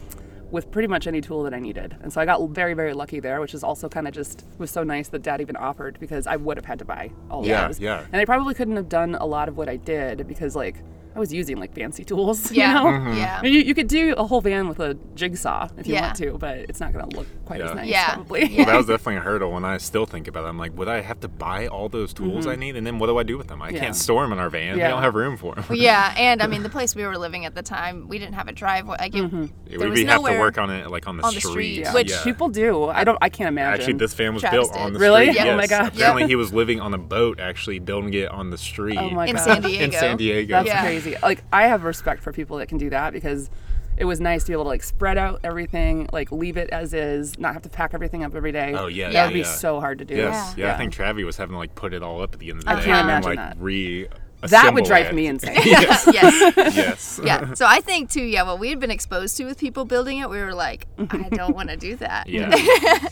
with 0.53 0.69
pretty 0.71 0.87
much 0.87 1.07
any 1.07 1.19
tool 1.19 1.41
that 1.43 1.53
I 1.53 1.59
needed. 1.59 1.97
And 2.03 2.13
so 2.13 2.21
I 2.21 2.25
got 2.25 2.39
very, 2.51 2.75
very 2.75 2.93
lucky 2.93 3.19
there, 3.19 3.41
which 3.41 3.53
is 3.55 3.63
also 3.63 3.89
kind 3.89 4.07
of 4.07 4.13
just 4.13 4.45
was 4.59 4.69
so 4.71 4.83
nice 4.83 5.09
that 5.09 5.23
dad 5.23 5.41
even 5.41 5.55
offered 5.57 5.99
because 5.99 6.27
I 6.27 6.35
would 6.37 6.55
have 6.57 6.65
had 6.65 6.79
to 6.79 6.85
buy 6.85 7.11
all 7.29 7.45
Yeah, 7.45 7.63
of 7.63 7.69
those. 7.69 7.79
yeah. 7.79 8.05
And 8.11 8.21
I 8.21 8.25
probably 8.25 8.53
couldn't 8.53 8.75
have 8.75 8.87
done 8.87 9.15
a 9.15 9.25
lot 9.25 9.49
of 9.49 9.57
what 9.57 9.67
I 9.67 9.77
did 9.77 10.27
because 10.27 10.55
like 10.55 10.75
I 11.15 11.19
was 11.19 11.33
using 11.33 11.57
like 11.59 11.73
fancy 11.75 12.03
tools. 12.03 12.51
yeah. 12.59 12.67
You 12.67 12.73
know? 12.91 12.97
Mm-hmm. 12.99 13.17
Yeah. 13.17 13.37
I 13.39 13.41
mean, 13.41 13.53
you, 13.53 13.61
you 13.61 13.73
could 13.75 13.87
do 13.87 14.13
a 14.15 14.25
whole 14.25 14.41
van 14.41 14.67
with 14.67 14.79
a 14.79 14.93
jigsaw 15.15 15.69
if 15.77 15.87
you 15.87 15.95
Yeah. 15.95 16.01
want 16.07 16.17
to, 16.17 16.37
but 16.37 16.57
it's 16.59 16.79
not 16.79 16.93
going 16.93 17.09
to 17.09 17.17
look 17.17 17.27
quite 17.45 17.61
as 17.61 17.69
Yeah. 17.69 17.73
nice, 17.75 17.87
Yeah. 17.89 18.13
probably. 18.13 18.45
Yeah. 18.45 18.65
that 18.65 18.75
was 18.77 18.85
definitely 18.85 19.17
a 19.17 19.19
hurdle 19.21 19.51
when 19.51 19.65
I 19.65 19.77
still 19.77 20.05
think 20.05 20.27
about 20.27 20.45
it. 20.45 20.47
I'm 20.47 20.57
like, 20.57 20.77
would 20.77 20.87
I 20.87 21.01
have 21.01 21.19
to 21.21 21.27
buy 21.27 21.67
all 21.67 21.89
those 21.89 22.13
tools 22.13 22.47
I 22.47 22.55
need? 22.55 22.75
And 22.75 22.85
then 22.87 22.99
what 22.99 23.07
do 23.07 23.17
I 23.17 23.23
do 23.23 23.37
with 23.37 23.47
them? 23.47 23.61
I 23.61 23.67
Mm-hmm. 23.67 23.75
Yeah. 23.75 23.81
can't 23.81 23.95
store 23.95 24.23
them 24.23 24.31
in 24.33 24.39
our 24.39 24.49
van. 24.49 24.75
We 24.75 24.81
don't 24.81 25.01
have 25.01 25.15
room 25.15 25.35
for 25.37 25.55
them. 25.55 25.65
Yeah, 25.71 26.13
and 26.17 26.41
I 26.41 26.47
mean 26.47 26.63
the 26.63 26.69
place 26.69 26.95
we 26.95 27.05
were 27.05 27.17
living 27.17 27.45
at 27.45 27.55
the 27.55 27.61
time, 27.63 28.07
we 28.07 28.17
didn't 28.19 28.35
have 28.35 28.47
a 28.47 28.51
driveway. 28.53 28.97
Like 28.99 29.15
it, 29.15 29.23
Mm-hmm. 29.23 29.45
there 29.67 29.79
we 29.79 29.89
was 29.89 30.03
have 30.03 30.23
to 30.23 30.39
work 30.39 30.57
on 30.57 30.69
it 30.69 30.89
like 30.89 31.07
on 31.07 31.17
the 31.17 31.23
on 31.23 31.33
the 31.33 31.39
street. 31.41 31.51
street, 31.51 31.79
Yeah. 31.79 31.93
Which 31.93 32.11
Yeah. 32.11 32.23
people 32.23 32.49
do. 32.49 32.85
I 32.85 33.03
don't. 33.03 33.17
I 33.21 33.29
can't 33.29 33.47
imagine. 33.49 33.79
Actually, 33.81 33.93
this 33.97 34.13
van 34.13 34.33
was 34.33 34.41
Travis 34.41 34.69
built 34.69 34.77
on 34.77 34.87
did. 34.91 34.95
the 34.95 34.99
Really? 34.99 35.31
street. 35.33 35.47
Oh 35.49 35.55
my 35.55 35.61
yes. 35.63 35.69
gosh. 35.69 35.87
Apparently, 35.95 36.27
he 36.27 36.35
was 36.35 36.53
living 36.53 36.79
on 36.79 36.93
a 36.93 36.97
boat, 36.97 37.39
actually 37.39 37.79
building 37.79 38.13
it 38.13 38.29
on 38.29 38.49
the 38.49 38.57
street. 38.57 38.97
Oh 38.97 39.09
my 39.09 39.27
in 39.27 39.35
God. 39.35 39.41
San 39.43 39.61
Diego. 39.61 39.83
In 39.85 39.91
San 39.91 40.17
Diego. 40.17 40.63
That's 40.63 40.81
crazy. 40.81 41.15
Like 41.21 41.43
I 41.51 41.67
have 41.67 41.83
respect 41.83 42.21
for 42.23 42.31
people 42.31 42.57
that 42.57 42.67
can 42.67 42.77
do 42.77 42.89
that 42.91 43.11
because 43.13 43.49
it 43.97 44.05
was 44.05 44.19
nice 44.19 44.43
to 44.43 44.49
be 44.49 44.53
able 44.53 44.63
to 44.63 44.69
like 44.69 44.83
spread 44.83 45.17
out 45.17 45.41
everything, 45.43 46.09
like 46.11 46.31
leave 46.31 46.57
it 46.57 46.69
as 46.69 46.93
is, 46.93 47.37
not 47.37 47.53
have 47.53 47.61
to 47.63 47.69
pack 47.69 47.93
everything 47.93 48.23
up 48.23 48.35
every 48.35 48.51
day. 48.51 48.73
Oh, 48.73 48.87
yeah, 48.87 49.07
that 49.07 49.13
yeah, 49.13 49.25
would 49.25 49.33
be 49.33 49.43
so 49.43 49.79
hard 49.79 49.99
to 49.99 50.05
do. 50.05 50.15
Yes. 50.15 50.55
Yeah. 50.57 50.67
Yeah. 50.67 50.73
I 50.73 50.77
think 50.77 50.93
Travi 50.93 51.25
was 51.25 51.37
having 51.37 51.53
to 51.53 51.57
like 51.57 51.75
put 51.75 51.93
it 51.93 52.01
all 52.03 52.21
up 52.21 52.33
at 52.33 52.39
the 52.39 52.49
end 52.49 52.59
of 52.59 52.65
the 52.65 52.71
I 52.71 52.75
day 52.75 52.85
can't 52.85 52.97
and 52.97 53.09
imagine 53.09 53.29
like 53.29 53.37
that. 53.37 53.57
re. 53.59 54.07
that 54.41 54.73
would 54.73 54.85
drive 54.85 55.07
it. 55.07 55.15
me 55.15 55.27
insane. 55.27 55.55
yes. 55.63 56.07
yes. 56.13 56.75
yes. 56.75 57.21
Yeah. 57.23 57.53
So 57.53 57.65
I 57.67 57.81
think 57.81 58.09
too. 58.09 58.23
Yeah. 58.23 58.43
What 58.43 58.59
we 58.59 58.69
had 58.69 58.79
been 58.79 58.91
exposed 58.91 59.37
to 59.37 59.45
with 59.45 59.59
people 59.59 59.85
building 59.85 60.17
it, 60.19 60.29
we 60.29 60.39
were 60.39 60.53
like, 60.53 60.87
I 60.97 61.29
don't 61.29 61.55
want 61.55 61.69
to 61.69 61.77
do 61.77 61.95
that. 61.97 62.27
Yeah. 62.27 62.49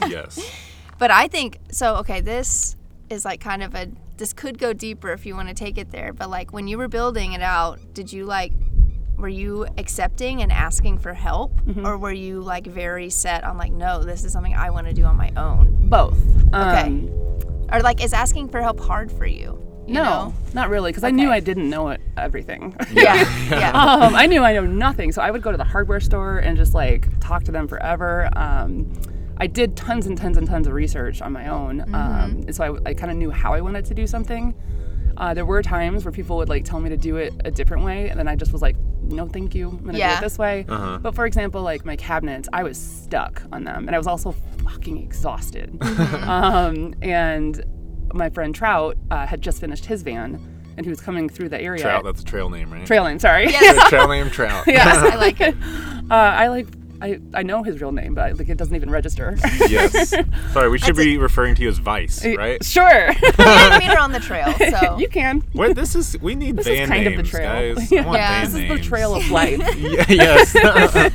yes. 0.08 0.40
But 0.98 1.10
I 1.10 1.28
think 1.28 1.58
so. 1.72 1.96
Okay, 1.98 2.22
this 2.22 2.76
is 3.10 3.26
like 3.26 3.40
kind 3.40 3.64
of 3.64 3.76
a. 3.76 3.88
This 4.18 4.34
could 4.34 4.60
go 4.60 4.72
deeper 4.72 5.12
if 5.14 5.26
you 5.26 5.36
want 5.36 5.48
to 5.48 5.56
take 5.56 5.80
it 5.80 5.90
there. 5.90 6.14
But 6.14 6.30
like 6.30 6.54
when 6.54 6.68
you 6.68 6.78
were 6.78 6.88
building 6.88 7.34
it 7.34 7.42
out, 7.42 7.80
did 7.94 8.14
you 8.14 8.26
like? 8.26 8.52
Were 9.22 9.30
you 9.30 9.68
accepting 9.78 10.42
and 10.42 10.52
asking 10.52 10.98
for 10.98 11.14
help, 11.14 11.52
Mm-hmm. 11.62 11.86
or 11.86 11.96
were 11.98 12.12
you 12.12 12.42
like 12.42 12.66
very 12.66 13.12
set 13.12 13.44
on 13.44 13.56
like, 13.56 13.72
no, 13.72 14.04
this 14.04 14.24
is 14.26 14.34
something 14.34 14.56
I 14.56 14.72
want 14.72 14.88
to 14.88 14.94
do 14.94 15.04
on 15.04 15.16
my 15.16 15.32
own? 15.38 15.78
Both. 15.90 16.18
Okay. 16.48 16.82
Um, 16.82 17.08
Or 17.72 17.82
like, 17.82 18.04
is 18.04 18.14
asking 18.14 18.50
for 18.50 18.62
help 18.62 18.80
hard 18.80 19.12
for 19.12 19.28
you? 19.28 19.60
you 19.88 19.94
no, 19.96 20.04
know? 20.04 20.34
not 20.56 20.70
really, 20.70 20.92
because 20.92 21.04
I 21.04 21.12
knew 21.12 21.30
I 21.32 21.40
didn't 21.40 21.70
know 21.70 21.90
it 21.90 22.02
everything. 22.18 22.76
Yeah. 22.92 23.14
Yeah. 23.52 23.72
um, 23.74 24.16
I 24.16 24.26
knew 24.26 24.44
I 24.44 24.54
know 24.54 24.66
nothing, 24.66 25.12
so 25.12 25.22
I 25.22 25.30
would 25.30 25.44
go 25.44 25.52
to 25.52 25.58
the 25.58 25.64
hardware 25.64 26.00
store 26.00 26.40
and 26.40 26.58
just 26.58 26.74
like 26.74 27.08
talk 27.20 27.44
to 27.44 27.52
them 27.52 27.68
forever. 27.68 28.28
Um, 28.36 28.92
I 29.38 29.46
did 29.48 29.76
tons 29.78 30.08
and 30.08 30.18
tons 30.18 30.38
and 30.38 30.48
tons 30.48 30.66
of 30.68 30.74
research 30.74 31.22
on 31.22 31.32
my 31.32 31.48
own, 31.48 31.82
um, 31.94 32.42
and 32.48 32.56
so 32.56 32.80
I, 32.86 32.90
I 32.90 32.94
kind 32.96 33.12
of 33.12 33.18
knew 33.18 33.30
how 33.30 33.54
I 33.54 33.62
wanted 33.62 33.86
to 33.86 33.94
do 33.94 34.08
something. 34.08 34.56
Uh, 35.18 35.34
there 35.36 35.46
were 35.46 35.62
times 35.62 36.06
where 36.06 36.12
people 36.12 36.38
would 36.38 36.50
like 36.50 36.64
tell 36.66 36.80
me 36.80 36.90
to 36.90 36.98
do 36.98 37.18
it 37.18 37.34
a 37.46 37.52
different 37.52 37.84
way, 37.84 38.10
and 38.10 38.18
then 38.20 38.28
I 38.28 38.36
just 38.36 38.52
was 38.54 38.62
like, 38.64 38.76
no, 39.04 39.28
thank 39.28 39.54
you. 39.56 39.70
I'm 39.70 39.78
gonna 39.78 39.94
do 39.94 39.98
Yeah. 39.98 40.18
it 40.18 40.22
this 40.22 40.38
way. 40.38 40.66
Uh-huh. 40.68 41.00
But 41.02 41.16
for 41.16 41.26
example, 41.26 41.62
like 41.62 41.86
my 41.86 41.96
cabinets, 41.96 42.48
I 42.54 42.64
was 42.64 42.78
stuck 42.78 43.42
on 43.52 43.64
them, 43.64 43.88
and 43.88 43.96
I 43.96 43.98
was 43.98 44.08
also 44.08 44.32
fucking 44.64 44.98
exhausted. 44.98 45.78
um, 46.28 46.94
and 47.02 47.64
my 48.14 48.30
friend 48.30 48.54
Trout 48.54 48.98
uh, 49.10 49.26
had 49.26 49.42
just 49.42 49.60
finished 49.62 49.86
his 49.86 50.04
van, 50.04 50.40
and 50.78 50.86
he 50.86 50.90
was 50.90 51.02
coming 51.02 51.30
through 51.30 51.50
the 51.50 51.62
area. 51.62 51.82
Trout, 51.82 52.04
that's 52.04 52.22
a 52.22 52.26
trail 52.26 52.50
name, 52.50 52.72
right? 52.72 52.86
Trail 52.86 53.04
name, 53.06 53.20
sorry. 53.20 53.46
Yes. 53.46 53.90
trail 53.90 54.08
name 54.08 54.30
Trout. 54.30 54.64
yes, 54.68 54.98
I 54.98 55.16
like 55.16 55.42
it. 55.42 55.56
Uh, 56.10 56.14
I 56.16 56.48
like. 56.48 56.68
I, 57.02 57.20
I 57.34 57.44
know 57.44 57.64
his 57.64 57.82
real 57.82 57.92
name, 57.92 58.14
but 58.14 58.38
like 58.38 58.48
it 58.50 58.58
doesn't 58.58 58.76
even 58.76 58.90
register. 58.92 59.36
yes. 59.68 60.14
Sorry, 60.54 60.70
we 60.70 60.78
should 60.78 60.96
be 60.96 61.18
referring 61.18 61.56
to 61.56 61.64
you 61.64 61.70
as 61.70 61.78
Vice, 61.80 62.24
right? 62.26 62.64
sure. 62.64 63.08
We 63.22 63.32
didn't 63.44 63.80
meet 63.80 63.90
her 63.92 64.00
on 64.00 64.12
the 64.12 64.20
trail, 64.20 64.54
so 64.80 64.98
you 65.00 65.10
can. 65.10 65.44
Wait, 65.54 65.76
this 65.76 65.96
is 65.96 66.18
we 66.22 66.36
need 66.36 66.58
This 66.58 66.68
is 66.68 66.78
van 66.80 66.88
kind 66.90 67.08
of 67.08 67.12
the 67.14 67.18
names, 67.18 67.30
trail. 67.30 67.76
guys. 67.76 67.92
Yeah. 67.92 68.06
Want 68.06 68.18
Yeah, 68.20 68.30
van 68.30 68.42
This 68.46 68.50
is 68.50 68.56
the 68.70 68.76
names. 68.76 68.88
trail 68.88 69.16
of 69.16 69.32
life. 69.32 69.60
Yeah, 69.78 70.06
yes. 70.10 70.54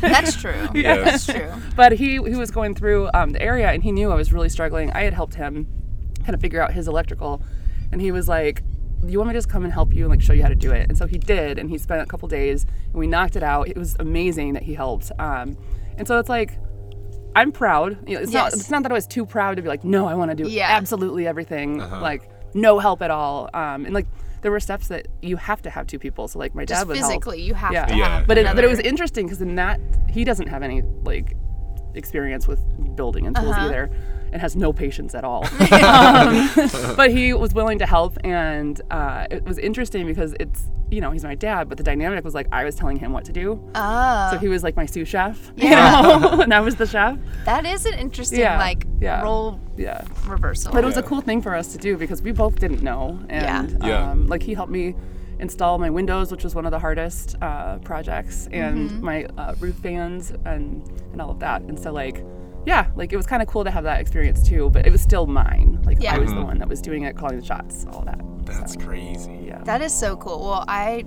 that's 0.01 0.35
true. 0.37 0.69
yes. 0.75 1.27
That's 1.27 1.39
true. 1.39 1.53
but 1.77 1.93
he 1.93 2.13
he 2.15 2.35
was 2.35 2.51
going 2.51 2.75
through 2.75 3.09
um, 3.15 3.31
the 3.31 3.41
area 3.43 3.69
and 3.71 3.83
he 3.83 3.93
knew 3.93 4.11
I 4.11 4.15
was 4.17 4.33
really 4.33 4.49
struggling. 4.49 4.91
I 4.93 5.03
had 5.03 5.15
helped 5.15 5.35
him 5.37 5.67
kind 6.25 6.35
of 6.35 6.41
figure 6.41 6.61
out 6.61 6.73
his 6.73 6.89
electrical, 6.89 7.41
and 7.93 8.01
he 8.01 8.11
was 8.11 8.29
like, 8.29 8.63
"You 9.05 9.19
want 9.19 9.29
me 9.29 9.33
to 9.35 9.39
just 9.39 9.49
come 9.49 9.65
and 9.65 9.73
help 9.73 9.93
you 9.95 10.05
and 10.05 10.11
like 10.11 10.21
show 10.23 10.33
you 10.33 10.43
how 10.43 10.49
to 10.49 10.55
do 10.55 10.73
it?" 10.73 10.89
And 10.89 10.97
so 10.97 11.07
he 11.07 11.19
did, 11.19 11.59
and 11.59 11.69
he 11.71 11.79
spent 11.79 12.03
a 12.03 12.07
couple 12.07 12.29
days 12.29 12.65
and 12.87 12.95
we 12.95 13.07
knocked 13.07 13.37
it 13.37 13.43
out. 13.43 13.69
It 13.69 13.77
was 13.77 13.97
amazing 13.99 14.53
that 14.55 14.63
he 14.63 14.75
helped. 14.75 15.11
Um, 15.19 15.57
and 15.99 16.07
so 16.07 16.19
it's 16.19 16.29
like. 16.29 16.59
I'm 17.35 17.53
proud. 17.53 17.99
You 18.09 18.15
know, 18.17 18.23
it's 18.23 18.33
not. 18.33 18.55
It's 18.55 18.71
not 18.71 18.83
that 18.85 18.91
I 18.91 18.95
was 18.95 19.07
too 19.07 19.27
proud 19.27 19.57
to 19.57 19.63
be 19.63 19.69
like, 19.69 19.85
no, 19.85 20.07
I 20.09 20.15
want 20.15 20.31
to 20.31 20.35
do 20.43 20.49
Yeah. 20.49 20.69
absolutely 20.71 21.27
everything. 21.27 21.77
Like, 21.77 22.31
no 22.55 22.79
help 22.79 23.03
at 23.03 23.11
all. 23.11 23.51
Um, 23.53 23.85
and 23.85 23.93
like, 23.93 24.07
there 24.41 24.51
were 24.51 24.59
steps 24.59 24.89
that 24.89 25.07
you 25.21 25.37
have 25.37 25.61
to 25.61 25.69
have 25.69 25.87
two 25.87 25.99
people. 25.99 26.29
So 26.29 26.39
like, 26.39 26.55
my 26.55 26.65
Just 26.65 26.81
dad 26.81 26.89
would 26.89 26.97
help. 26.97 27.11
physically, 27.11 27.43
you 27.43 27.53
have 27.53 27.75
Yeah. 27.75 27.85
to 27.85 27.95
Yeah. 27.95 28.09
have 28.21 28.27
But 28.27 28.39
it, 28.39 28.47
but 28.55 28.65
it 28.65 28.71
was 28.71 28.79
interesting 28.81 29.27
because 29.27 29.43
in 29.43 29.57
that 29.57 29.79
he 30.09 30.25
doesn't 30.25 30.47
have 30.47 30.63
any 30.63 30.81
like 31.05 31.37
experience 31.95 32.49
with 32.49 32.61
building 32.97 33.27
and 33.27 33.37
tools 33.37 33.51
Uh-huh. 33.51 33.67
either, 33.67 33.91
and 34.33 34.41
has 34.43 34.57
no 34.57 34.73
patience 34.73 35.15
at 35.15 35.25
all. 35.25 35.45
um, 35.73 36.49
but 36.97 37.11
he 37.11 37.33
was 37.33 37.55
willing 37.55 37.79
to 37.79 37.87
help, 37.87 38.17
and 38.25 38.81
uh, 38.91 39.27
it 39.31 39.45
was 39.45 39.59
interesting 39.59 40.07
because 40.07 40.35
it's 40.41 40.65
you 40.91 41.01
know 41.01 41.11
he's 41.11 41.25
my 41.25 41.35
dad, 41.35 41.69
but 41.69 41.77
the 41.79 41.85
dynamic 41.85 42.25
was 42.25 42.35
like 42.35 42.47
I 42.53 42.65
was 42.65 42.75
telling 42.77 42.97
him 42.97 43.13
what 43.13 43.25
to 43.25 43.33
do, 43.33 43.61
Oh, 43.75 44.29
so 44.31 44.39
he 44.39 44.49
was 44.49 44.63
like 44.63 44.77
my 44.77 44.87
sous 44.87 45.09
chef, 45.09 45.53
Yeah. 45.57 46.15
you 46.15 46.21
know, 46.21 46.41
and 46.43 46.55
I 46.55 46.61
was 46.61 46.77
the 46.77 46.87
chef. 46.87 47.19
that 47.45 47.67
is 47.67 47.87
an 47.87 47.95
interesting 47.95 48.39
Yeah, 48.41 48.59
like 48.59 48.87
yeah. 49.01 49.23
role 49.23 49.59
Yeah. 49.77 50.05
reversal. 50.27 50.73
But 50.73 50.85
it 50.85 50.87
was 50.87 50.97
a 50.97 51.03
cool 51.03 51.21
thing 51.21 51.43
for 51.43 51.55
us 51.57 51.73
to 51.73 51.79
do 51.79 51.97
because 51.97 52.23
we 52.23 52.31
both 52.33 52.59
didn't 52.61 52.83
know, 52.83 53.19
and 53.29 53.83
Yeah. 53.85 54.11
Um, 54.11 54.27
like 54.29 54.43
he 54.45 54.55
helped 54.55 54.71
me 54.73 54.95
install 55.41 55.77
my 55.79 55.91
windows, 55.91 56.31
which 56.33 56.45
was 56.45 56.55
one 56.55 56.65
of 56.67 56.71
the 56.71 56.79
hardest 56.79 57.37
uh, 57.43 57.79
projects, 57.79 58.49
and 58.53 58.89
Mm-hmm. 58.91 59.05
my 59.05 59.25
uh, 59.37 59.55
roof 59.59 59.75
fans 59.77 60.33
and 60.45 60.83
and 61.13 61.21
all 61.21 61.31
of 61.31 61.41
that. 61.41 61.63
And 61.63 61.79
so 61.81 61.93
like, 61.93 62.23
yeah, 62.67 62.89
like 62.97 63.13
it 63.13 63.17
was 63.17 63.27
kind 63.27 63.41
of 63.43 63.49
cool 63.49 63.65
to 63.65 63.71
have 63.71 63.85
that 63.85 64.01
experience 64.01 64.47
too. 64.47 64.69
But 64.71 64.87
it 64.87 64.91
was 64.93 65.01
still 65.01 65.27
mine. 65.27 65.81
Like 65.85 66.03
Yeah. 66.03 66.15
I 66.15 66.19
was 66.19 66.31
the 66.31 66.37
mm-hmm. 66.37 66.45
one 66.45 66.59
that 66.59 66.69
was 66.69 66.83
doing 66.83 67.05
it, 67.05 67.17
calling 67.17 67.39
the 67.41 67.47
shots, 67.47 67.87
all 67.93 68.03
that. 68.03 68.21
That's 68.45 68.75
So, 68.75 68.81
crazy. 68.81 69.39
yeah. 69.47 69.63
That 69.65 69.81
is 69.81 69.95
so 69.95 70.17
cool. 70.17 70.41
Well, 70.41 70.65
I 70.69 71.05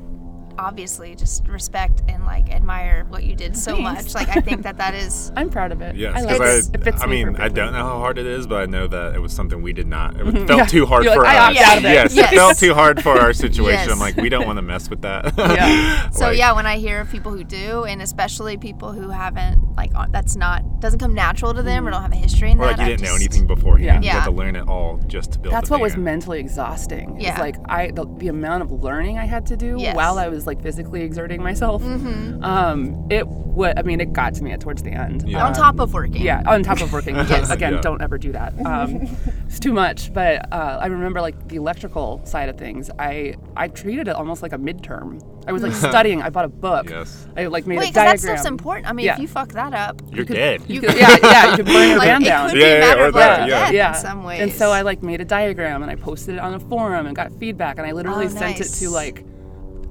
obviously 0.60 1.16
just 1.16 1.48
respect 1.48 2.01
and 2.08 2.25
like 2.25 2.50
admire 2.51 3.06
what 3.10 3.24
you 3.24 3.36
did 3.36 3.56
so 3.56 3.75
Thanks. 3.75 4.13
much. 4.13 4.13
Like 4.13 4.36
I 4.36 4.42
think 4.42 4.63
that 4.63 4.78
that 4.78 4.94
is 4.94 5.32
I'm 5.38 5.50
proud 5.50 5.72
of 5.72 5.82
it. 5.82 5.96
Yes, 5.96 6.16
I 6.16 6.22
like 6.22 6.34
because 6.34 6.70
it. 6.70 6.75
I, 6.75 6.80
It 6.80 6.84
fits 6.84 7.01
I 7.01 7.06
me 7.08 7.25
mean, 7.25 7.36
I 7.38 7.48
don't 7.48 7.74
know 7.74 7.84
how 7.84 8.00
hard 8.00 8.18
it 8.18 8.25
is, 8.25 8.46
but 8.46 8.62
I 8.62 8.66
know 8.66 8.88
that 8.88 9.16
it 9.16 9.20
was 9.20 9.34
something 9.34 9.62
we 9.62 9.74
did 9.74 9.88
not. 9.88 10.16
It 10.16 10.25
mm-hmm. 10.25 10.46
felt 10.48 10.60
Yeah. 10.60 10.66
too 10.66 10.86
hard 10.86 11.04
You're 11.06 11.13
for 11.13 11.24
like, 11.24 11.38
I 11.38 11.51
us. 11.51 11.58
opted 11.58 11.63
out 11.63 11.78
it. 11.78 11.84
Yes, 11.94 12.16
Yes. 12.16 12.34
it 12.34 12.36
felt 12.36 12.58
too 12.58 12.74
hard 12.74 13.01
for 13.01 13.20
our 13.20 13.34
situation. 13.34 13.88
Yes. 13.88 13.92
I'm 13.92 14.00
like, 14.00 14.18
we 14.18 14.30
don't 14.30 14.46
want 14.46 14.58
to 14.58 14.62
mess 14.62 14.89
with 14.89 15.01
that. 15.01 15.34
Yeah. 15.50 16.10
so 16.12 16.28
Like, 16.28 16.38
yeah, 16.38 16.52
when 16.54 16.65
I 16.67 16.78
hear 16.78 17.02
of 17.02 17.10
people 17.10 17.32
who 17.32 17.43
do 17.43 17.86
and 17.86 18.02
especially 18.02 18.58
people 18.58 18.91
who 18.91 19.10
haven't 19.10 19.76
like 19.76 19.91
uh, 19.95 20.06
that's 20.12 20.36
not 20.36 20.80
doesn't 20.80 21.00
come 21.00 21.13
natural 21.13 21.54
to 21.54 21.63
them 21.63 21.88
or 21.88 21.91
mm-hmm. 21.91 21.93
don't 21.93 22.02
have 22.04 22.12
a 22.12 22.15
history 22.15 22.52
in 22.52 22.60
Or 22.60 22.65
that. 22.67 22.72
like 22.72 22.78
you 22.80 22.84
I 22.84 22.88
didn't 22.89 23.04
know 23.04 23.15
anything 23.15 23.48
beforehand. 23.48 24.04
Yeah. 24.04 24.13
You 24.13 24.19
had 24.19 24.26
to 24.26 24.32
learn 24.32 24.56
it 24.56 24.67
all 24.67 24.98
just 25.08 25.34
to 25.34 25.39
build. 25.39 25.54
That's 25.54 25.69
the 25.69 25.76
what 25.76 25.82
was 25.82 25.98
mentally 25.98 26.39
exhausting. 26.39 27.19
Yeah. 27.19 27.34
Is 27.34 27.39
like 27.39 27.56
I 27.65 27.91
the, 27.91 28.06
the 28.17 28.28
amount 28.28 28.63
of 28.63 28.72
learning 28.72 29.17
I 29.17 29.26
had 29.26 29.45
to 29.48 29.58
do 29.58 29.78
Yes. 29.80 29.95
while 29.95 30.17
I 30.19 30.28
was 30.28 30.45
like 30.50 30.62
physically 30.62 31.02
exerting 31.02 31.42
myself. 31.42 31.82
Mm-hmm. 31.82 32.44
Um, 32.44 33.08
it 33.10 33.26
would. 33.28 33.78
I 33.80 33.84
mean, 33.84 34.02
it 34.02 34.12
got 34.14 34.34
to 34.36 34.44
me 34.44 34.52
at 34.52 34.60
towards 34.60 34.84
the 34.84 34.92
end. 34.92 35.28
Yeah. 35.30 35.46
On 35.46 35.54
top 35.54 35.80
of 35.80 35.94
working. 35.94 36.22
Yeah, 36.22 36.44
on 36.46 36.64
top 36.64 36.82
of 36.82 36.92
working. 36.92 37.16
Yes. 37.30 37.50
Again, 37.52 37.74
Yeah. 37.76 37.82
don't 37.82 38.02
ever 38.02 38.18
do 38.18 38.32
that. 38.34 38.54
Um, 38.66 39.08
it's 39.48 39.60
too 39.60 39.72
much. 39.74 40.14
But 40.14 40.52
uh, 40.52 40.80
I 40.82 40.88
remember 40.88 41.22
like 41.22 41.48
the 41.48 41.56
electrical 41.58 42.22
side 42.26 42.50
of 42.50 42.58
things. 42.58 42.90
I 43.00 43.36
I 43.56 43.68
treated 43.70 44.08
it 44.08 44.16
almost 44.16 44.42
like 44.42 44.52
a 44.54 44.58
midterm. 44.58 45.24
I 45.48 45.52
was 45.52 45.62
like 45.64 45.74
studying. 45.90 46.22
I 46.22 46.30
bought 46.30 46.46
a 46.46 46.50
book. 46.50 46.90
Yes. 46.90 47.28
I 47.38 47.46
like 47.48 47.66
made 47.68 47.78
Wait, 47.80 47.90
a 47.90 47.94
because 47.94 48.06
that 48.06 48.20
stuff's 48.20 48.46
important. 48.46 48.88
I 48.90 48.94
mean, 48.94 49.06
Yeah. 49.06 49.14
if 49.14 49.20
you 49.20 49.28
fuck 49.28 49.50
that 49.54 49.74
up, 49.74 50.02
You're 50.12 50.26
dead. 50.26 50.62
You 50.68 50.82
could, 50.82 50.96
yeah, 50.98 51.18
yeah, 51.22 51.52
you 51.52 51.56
could 51.58 51.66
burn 51.66 51.90
your 51.90 51.98
like 52.00 52.08
van 52.08 52.22
it 52.22 52.26
down. 52.26 52.50
could 52.50 52.60
Yeah, 52.60 52.80
be 52.94 53.00
yeah, 53.00 53.06
or 53.08 53.12
that, 53.12 53.48
yeah. 53.50 53.70
yeah. 53.72 53.90
in 53.90 54.02
some 54.02 54.24
ways. 54.24 54.42
And 54.42 54.52
so 54.52 54.72
I 54.72 54.82
like 54.82 55.04
made 55.04 55.22
a 55.22 55.26
diagram 55.26 55.82
and 55.84 55.92
I 55.92 55.96
posted 55.96 56.36
it 56.36 56.40
on 56.42 56.54
a 56.56 56.60
forum 56.60 57.06
and 57.08 57.16
got 57.16 57.32
feedback 57.40 57.78
and 57.78 57.86
I 57.88 57.92
literally 57.92 58.26
Oh, 58.26 58.30
sent 58.30 58.60
it 58.62 58.66
to 58.80 58.90
like 58.90 59.24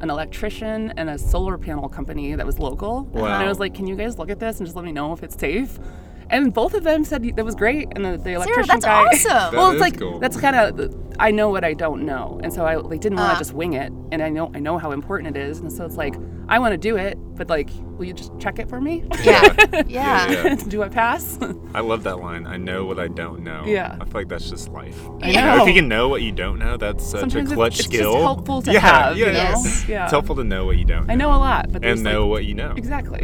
an 0.00 0.10
electrician 0.10 0.92
and 0.96 1.10
a 1.10 1.18
solar 1.18 1.58
panel 1.58 1.88
company 1.88 2.34
that 2.34 2.46
was 2.46 2.58
local. 2.58 3.08
And 3.14 3.26
I 3.26 3.48
was 3.48 3.58
like, 3.58 3.74
"Can 3.74 3.86
you 3.86 3.96
guys 3.96 4.18
look 4.18 4.30
at 4.30 4.38
this 4.40 4.58
and 4.58 4.66
just 4.66 4.76
let 4.76 4.84
me 4.84 4.92
know 4.92 5.12
if 5.12 5.22
it's 5.22 5.38
safe?" 5.38 5.78
And 6.30 6.52
both 6.52 6.74
of 6.74 6.84
them 6.84 7.04
said 7.04 7.22
that 7.36 7.44
was 7.44 7.54
great. 7.54 7.88
And 7.96 8.04
the, 8.04 8.10
the 8.18 8.22
Sarah, 8.24 8.36
electrician 8.36 8.66
that's 8.80 8.84
guy, 8.84 9.04
awesome. 9.12 9.56
well, 9.56 9.68
That 9.68 9.72
it's 9.74 9.80
like 9.80 9.98
cool. 9.98 10.18
that's 10.18 10.38
kind 10.38 10.56
of 10.56 10.94
I 11.18 11.30
know 11.30 11.48
what 11.50 11.64
I 11.64 11.72
don't 11.72 12.04
know, 12.04 12.38
and 12.42 12.52
so 12.52 12.66
I 12.66 12.76
like 12.76 13.00
didn't 13.00 13.18
want 13.18 13.30
Uh. 13.30 13.34
to 13.34 13.38
just 13.40 13.54
wing 13.54 13.72
it. 13.72 13.92
And 14.12 14.22
I 14.22 14.28
know 14.28 14.50
I 14.54 14.58
know 14.60 14.78
how 14.78 14.92
important 14.92 15.36
it 15.36 15.40
is, 15.40 15.58
and 15.60 15.72
so 15.72 15.84
it's 15.84 15.96
like 15.96 16.14
I 16.50 16.58
want 16.60 16.72
to 16.72 16.78
do 16.78 16.96
it, 16.96 17.18
but 17.36 17.48
like, 17.50 17.68
will 17.98 18.06
you 18.06 18.14
just 18.14 18.32
check 18.38 18.58
it 18.58 18.68
for 18.70 18.80
me? 18.80 19.04
yeah, 19.22 19.54
Yeah, 19.70 19.82
yeah. 19.86 20.30
yeah. 20.44 20.54
do 20.68 20.82
I 20.82 20.88
pass? 20.88 21.38
I 21.74 21.80
love 21.80 22.04
that 22.04 22.20
line. 22.20 22.46
I 22.46 22.56
know 22.56 22.84
what 22.86 22.98
I 22.98 23.08
don't 23.08 23.40
know. 23.42 23.64
Yeah. 23.66 23.96
I 24.00 24.04
feel 24.04 24.14
like 24.14 24.28
that's 24.28 24.48
just 24.48 24.68
life. 24.70 24.98
I 25.22 25.28
You 25.28 25.36
know, 25.36 25.56
know. 25.56 25.62
if 25.62 25.68
you 25.68 25.74
can 25.74 25.88
know 25.88 26.08
what 26.08 26.22
you 26.22 26.32
don't 26.32 26.58
know, 26.58 26.76
that's 26.78 27.04
such 27.04 27.20
Sometimes 27.20 27.34
a 27.34 27.38
it's- 27.52 27.54
clutch 27.54 27.74
it's 27.80 27.88
just 27.88 27.92
skill. 27.94 28.22
helpful 28.22 28.62
to 28.62 28.72
yeah, 28.72 28.80
have, 28.80 29.18
Yeah, 29.18 29.26
you 29.26 29.32
know? 29.32 29.38
yes. 29.38 29.88
Yeah. 29.88 30.04
It's 30.04 30.12
helpful 30.12 30.36
to 30.36 30.44
know 30.44 30.64
what 30.64 30.78
you 30.78 30.84
don't. 30.86 31.10
I 31.10 31.14
know 31.16 31.28
a 31.28 31.36
lot, 31.38 31.70
but 31.72 31.82
there's 31.82 31.98
And 32.00 32.04
like, 32.06 32.14
know 32.14 32.26
what 32.26 32.44
you 32.46 32.54
know. 32.54 32.72
exactly. 32.76 33.20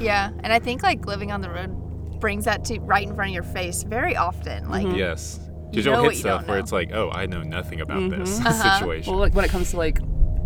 Yeah, 0.00 0.30
and 0.44 0.52
I 0.52 0.58
think 0.58 0.82
like 0.82 1.06
living 1.06 1.32
on 1.32 1.40
the 1.40 1.50
road 1.50 2.20
brings 2.20 2.44
that 2.44 2.64
to 2.66 2.78
right 2.80 3.06
in 3.06 3.14
front 3.14 3.30
of 3.30 3.34
your 3.34 3.42
face 3.44 3.82
very 3.82 4.16
often. 4.16 4.68
Like, 4.68 4.86
Yes. 4.96 5.40
You 5.40 5.70
Because 5.70 5.86
know 5.86 5.92
you'll 6.02 6.10
hit 6.10 6.18
stuff 6.18 6.40
don't 6.42 6.48
where 6.48 6.58
it's 6.58 6.72
like, 6.72 6.92
oh, 6.94 7.10
I 7.10 7.26
know 7.26 7.42
nothing 7.42 7.80
about 7.80 8.08
this 8.10 8.40
Uh-huh. 8.40 8.78
situation. 8.78 9.12
well, 9.12 9.20
like 9.20 9.34
when 9.34 9.44
it 9.44 9.50
comes 9.50 9.70
to 9.72 9.76
like 9.76 9.98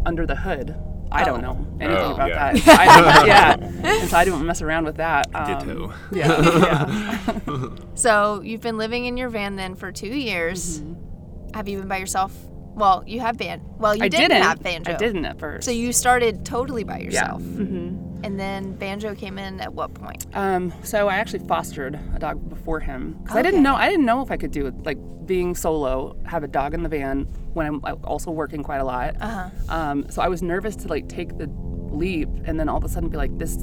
under 0.05 0.27
the 0.27 0.35
hood, 0.35 0.75
I 1.13 1.25
don't 1.25 1.43
know 1.43 1.67
anything 1.81 2.03
Oh, 2.05 2.15
about 2.15 2.29
yeah. 2.29 2.53
that. 2.53 2.79
I 2.79 3.01
don't, 3.01 3.27
yeah, 3.85 3.91
and 4.01 4.09
so 4.09 4.17
I 4.17 4.25
don't 4.25 4.45
mess 4.47 4.63
around 4.63 4.85
with 4.85 4.97
that. 4.97 5.29
Um, 5.35 5.59
Ditto. 5.67 5.93
Yeah, 6.13 6.43
yeah. 7.47 7.69
so 7.95 8.41
you've 8.43 8.61
been 8.61 8.79
living 8.79 9.05
in 9.05 9.17
your 9.17 9.29
van 9.29 9.57
then 9.57 9.75
for 9.75 9.93
two 9.93 10.09
years. 10.09 10.81
Mm-hmm. 10.81 11.55
Have 11.55 11.69
you 11.69 11.79
been 11.79 11.89
by 11.89 11.99
yourself? 11.99 12.35
Well, 12.75 13.05
you 13.07 13.21
have 13.21 13.37
ban. 13.37 13.61
Well, 13.79 13.95
you 13.95 14.05
I 14.05 14.09
didn't, 14.09 14.31
didn't. 14.31 14.43
have 14.45 14.63
banjo. 14.63 14.95
I 14.95 14.97
didn't 14.97 15.25
at 15.27 15.39
first. 15.39 15.65
So 15.67 15.71
you 15.71 15.93
started 15.93 16.47
totally 16.47 16.85
by 16.85 17.01
yourself, 17.01 17.43
hmm 17.43 18.09
and 18.23 18.39
then 18.39 18.73
banjo 18.75 19.15
came 19.15 19.39
in 19.39 19.61
at 19.61 19.73
what 19.75 19.95
point? 19.95 20.27
Um, 20.35 20.73
so 20.83 21.09
I 21.09 21.17
actually 21.17 21.47
fostered 21.47 21.99
a 22.15 22.19
dog 22.19 22.49
before 22.49 22.81
him 22.81 23.19
because 23.23 23.37
I 23.37 23.43
didn't 23.43 23.63
know 23.63 23.75
I 23.75 23.89
didn't 23.89 24.05
know 24.07 24.23
if 24.23 24.31
I 24.31 24.37
could 24.37 24.51
do 24.53 24.67
it 24.67 24.75
like 24.85 24.99
being 25.27 25.55
solo, 25.55 26.17
have 26.25 26.43
a 26.43 26.49
dog 26.49 26.75
in 26.75 26.83
the 26.83 26.89
van 26.89 27.23
when 27.55 27.67
I'm 27.67 27.81
also 28.05 28.31
working 28.31 28.63
quite 28.63 28.79
a 28.79 28.85
lot. 28.85 29.15
Uh-huh. 29.21 29.51
Um, 29.69 30.07
so 30.11 30.21
I 30.21 30.29
was 30.29 30.43
nervous 30.43 30.75
to 30.77 30.89
like 30.89 31.09
take 31.09 31.39
the 31.39 31.47
leap 31.93 32.29
and 32.45 32.59
then 32.59 32.69
all 32.69 32.79
of 32.79 32.85
a 32.85 32.89
sudden 32.89 33.09
be 33.09 33.17
like, 33.17 33.37
this 33.39 33.57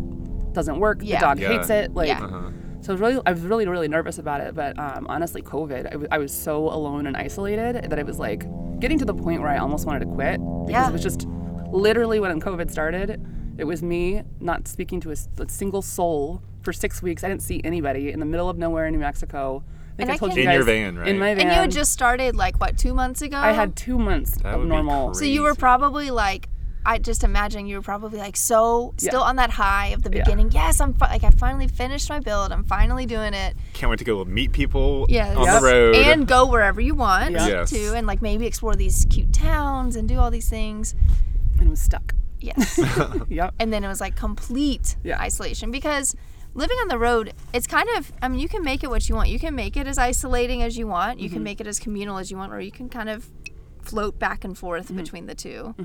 doesn't 0.54 0.80
work. 0.80 1.00
Yeah. 1.04 1.20
The 1.20 1.26
dog 1.26 1.40
Yeah. 1.40 1.48
hates 1.50 1.70
it. 1.70 1.94
Like, 1.94 2.08
Yeah. 2.08 2.24
Uh-huh. 2.24 2.50
so 2.82 2.92
I 2.92 2.94
was 2.94 3.02
really, 3.02 3.22
I 3.26 3.32
was 3.34 3.42
really, 3.42 3.68
really 3.68 3.88
nervous 3.90 4.20
about 4.20 4.40
it. 4.42 4.56
But 4.56 4.80
um, 4.80 5.06
honestly, 5.10 5.42
COVID, 5.42 5.88
I, 5.88 5.90
w- 5.90 6.08
I 6.12 6.18
was 6.18 6.32
so 6.32 6.70
alone 6.70 7.08
and 7.08 7.18
isolated 7.18 7.90
that 7.90 8.00
it 8.00 8.06
was 8.06 8.20
like 8.20 8.46
getting 8.80 8.98
to 9.00 9.06
the 9.06 9.14
point 9.14 9.42
where 9.42 9.52
I 9.52 9.58
almost 9.58 9.86
wanted 9.86 10.00
to 10.00 10.06
quit 10.06 10.40
because 10.40 10.70
Yeah. 10.70 10.88
it 10.88 10.94
was 10.94 11.04
just 11.04 11.28
literally 11.72 12.20
when 12.22 12.40
COVID 12.40 12.72
started, 12.72 13.22
it 13.60 13.66
was 13.66 13.84
me 13.84 14.24
not 14.40 14.68
speaking 14.68 15.00
to 15.02 15.12
a 15.12 15.16
single 15.50 15.82
soul 15.82 16.42
for 16.62 16.74
six 16.74 17.02
weeks. 17.02 17.24
I 17.24 17.28
didn't 17.30 17.42
see 17.44 17.62
anybody 17.64 18.12
in 18.12 18.20
the 18.20 18.26
middle 18.26 18.50
of 18.50 18.58
nowhere 18.58 18.86
in 18.88 18.94
New 18.94 19.00
Mexico. 19.00 19.64
I 19.66 19.96
think 19.98 20.02
And 20.02 20.12
I 20.12 20.14
I 20.14 20.18
told 20.18 20.32
can- 20.32 20.38
you 20.38 20.44
In 20.46 20.52
your 20.52 20.60
guys- 20.62 20.66
van, 20.68 20.98
right? 20.98 21.08
In 21.10 21.20
my 21.20 21.34
van. 21.36 21.42
And 21.48 21.50
you 21.56 21.62
had 21.62 21.72
just 21.72 21.92
started 21.92 22.36
like 22.36 22.60
what 22.60 22.78
two 22.78 22.94
months 22.94 23.22
ago? 23.22 23.38
I 23.38 23.52
had 23.52 23.76
two 23.76 23.98
months 24.00 24.32
That 24.38 24.54
of 24.54 24.60
would 24.62 24.66
be 24.70 24.76
normal. 24.76 25.14
So 25.14 25.26
you 25.26 25.42
were 25.44 25.56
probably 25.56 26.10
like, 26.10 26.48
I 26.86 26.98
just 26.98 27.26
imagine 27.26 27.68
you 27.68 27.76
were 27.76 27.82
probably 27.82 28.18
like 28.20 28.38
so 28.38 28.94
Yeah. 29.00 29.10
still 29.10 29.22
on 29.24 29.36
that 29.36 29.50
high 29.52 29.88
of 29.88 30.02
the 30.04 30.10
Yeah. 30.10 30.24
beginning. 30.24 30.52
Yes, 30.54 30.80
I'm 30.80 30.94
fi- 30.94 31.10
like 31.12 31.26
I 31.26 31.30
finally 31.32 31.68
finished 31.68 32.10
my 32.10 32.20
build. 32.22 32.54
I'm 32.54 32.64
finally 32.64 33.06
doing 33.06 33.34
it. 33.34 33.58
Can't 33.74 33.90
wait 33.90 34.00
to 34.00 34.06
go 34.06 34.24
meet 34.24 34.54
people 34.54 35.06
Yes. 35.10 35.36
on 35.36 35.44
Yep. 35.44 35.60
the 35.62 35.66
road. 35.68 35.96
and 35.96 36.26
go 36.28 36.46
wherever 36.48 36.80
you 36.80 36.96
want 36.96 37.32
Yeah. 37.32 37.48
Yes. 37.48 37.70
to, 37.72 37.94
and 37.96 38.08
like 38.08 38.22
maybe 38.22 38.46
explore 38.46 38.76
these 38.76 39.06
cute 39.10 39.34
towns 39.34 39.98
and 39.98 40.08
do 40.08 40.18
all 40.18 40.32
these 40.32 40.48
things. 40.50 40.96
and 41.60 41.70
was 41.70 41.82
stuck. 41.82 42.14
Yes. 42.40 42.80
Yep. 43.30 43.54
and 43.60 43.72
then 43.74 43.84
it 43.84 43.88
was 43.88 44.00
like 44.02 44.16
complete 44.16 44.96
Yeah. 45.04 45.20
isolation 45.20 45.72
because 45.72 46.16
living 46.56 46.78
on 46.82 46.88
the 46.88 46.98
road 46.98 47.34
it's 47.54 47.68
kind 47.68 47.88
of 47.98 48.12
i 48.22 48.28
mean 48.28 48.40
you 48.40 48.50
can 48.50 48.64
make 48.64 48.84
it 48.84 48.90
what 48.90 49.08
you 49.08 49.14
want 49.16 49.30
you 49.30 49.38
can 49.40 49.54
make 49.56 49.78
it 49.78 49.86
as 49.88 49.98
isolating 49.98 50.64
as 50.64 50.78
you 50.78 50.88
want 50.88 51.20
you 51.20 51.28
Mm-hmm. 51.28 51.36
can 51.36 51.44
make 51.44 51.62
it 51.62 51.68
as 51.68 51.80
communal 51.80 52.18
as 52.18 52.32
you 52.32 52.38
want 52.38 52.52
or 52.52 52.60
you 52.60 52.72
can 52.72 52.90
kind 52.90 53.10
of 53.10 53.30
float 53.82 54.18
back 54.20 54.44
and 54.44 54.58
forth 54.58 54.86
Mm-hmm. 54.88 54.98
between 54.98 55.26
the 55.28 55.36
2 55.36 55.76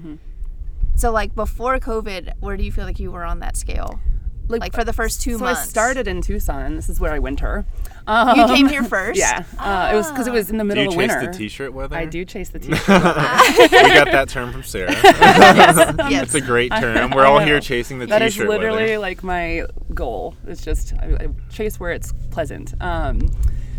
So 0.97 1.11
like 1.11 1.35
before 1.35 1.79
COVID, 1.81 2.35
where 2.41 2.57
do 2.57 2.63
you 2.63 2.71
feel 2.71 2.85
like 2.85 3.01
you 3.01 3.11
were 3.11 3.25
on 3.25 3.41
that 3.41 3.57
scale? 3.57 3.99
Like, 4.49 4.75
for 4.75 4.85
the 4.85 4.93
first 4.93 5.23
two 5.23 5.39
so 5.39 5.45
months. 5.45 5.63
I 5.63 5.65
started 5.65 6.07
in 6.07 6.21
Tucson. 6.21 6.77
This 6.77 6.89
is 6.89 7.01
where 7.01 7.13
I 7.13 7.19
winter. 7.19 7.65
Um, 8.07 8.39
You 8.39 8.47
came 8.47 8.69
here 8.69 8.85
first. 8.85 9.19
Yeah, 9.19 9.45
uh, 9.59 9.91
it 9.93 9.97
was 9.97 10.11
because 10.11 10.27
it 10.27 10.33
was 10.33 10.51
in 10.51 10.59
the 10.59 10.65
Do 10.65 10.69
middle 10.69 10.83
you 10.85 10.89
of 10.91 10.95
chase 10.97 11.09
winter. 11.15 11.33
the 11.33 11.39
t-shirt 11.39 11.73
weather? 11.73 11.97
I 11.97 12.05
do 12.05 12.25
chase 12.25 12.51
the 12.51 12.59
t-shirt. 12.61 12.87
we 12.89 13.95
got 13.95 14.13
that 14.13 14.29
term 14.29 14.53
from 14.53 14.63
Sarah. 14.63 14.93
yes. 15.03 15.95
yes. 16.11 16.23
It's 16.25 16.35
a 16.35 16.41
great 16.41 16.71
term. 16.73 17.11
We're 17.13 17.25
all 17.25 17.39
here 17.39 17.61
chasing 17.61 17.99
the 17.99 18.07
That 18.07 18.21
is 18.23 18.35
t-shirt 18.35 18.49
That 18.49 18.55
is 18.55 18.59
literally 18.61 18.83
weather. 18.83 18.99
like 18.99 19.23
my 19.23 19.65
goal. 19.95 20.35
It's 20.47 20.63
just 20.63 20.93
I, 21.01 21.07
I 21.21 21.29
chase 21.51 21.81
where 21.81 21.93
it's 21.93 22.13
pleasant. 22.31 22.75
Um, 22.83 23.31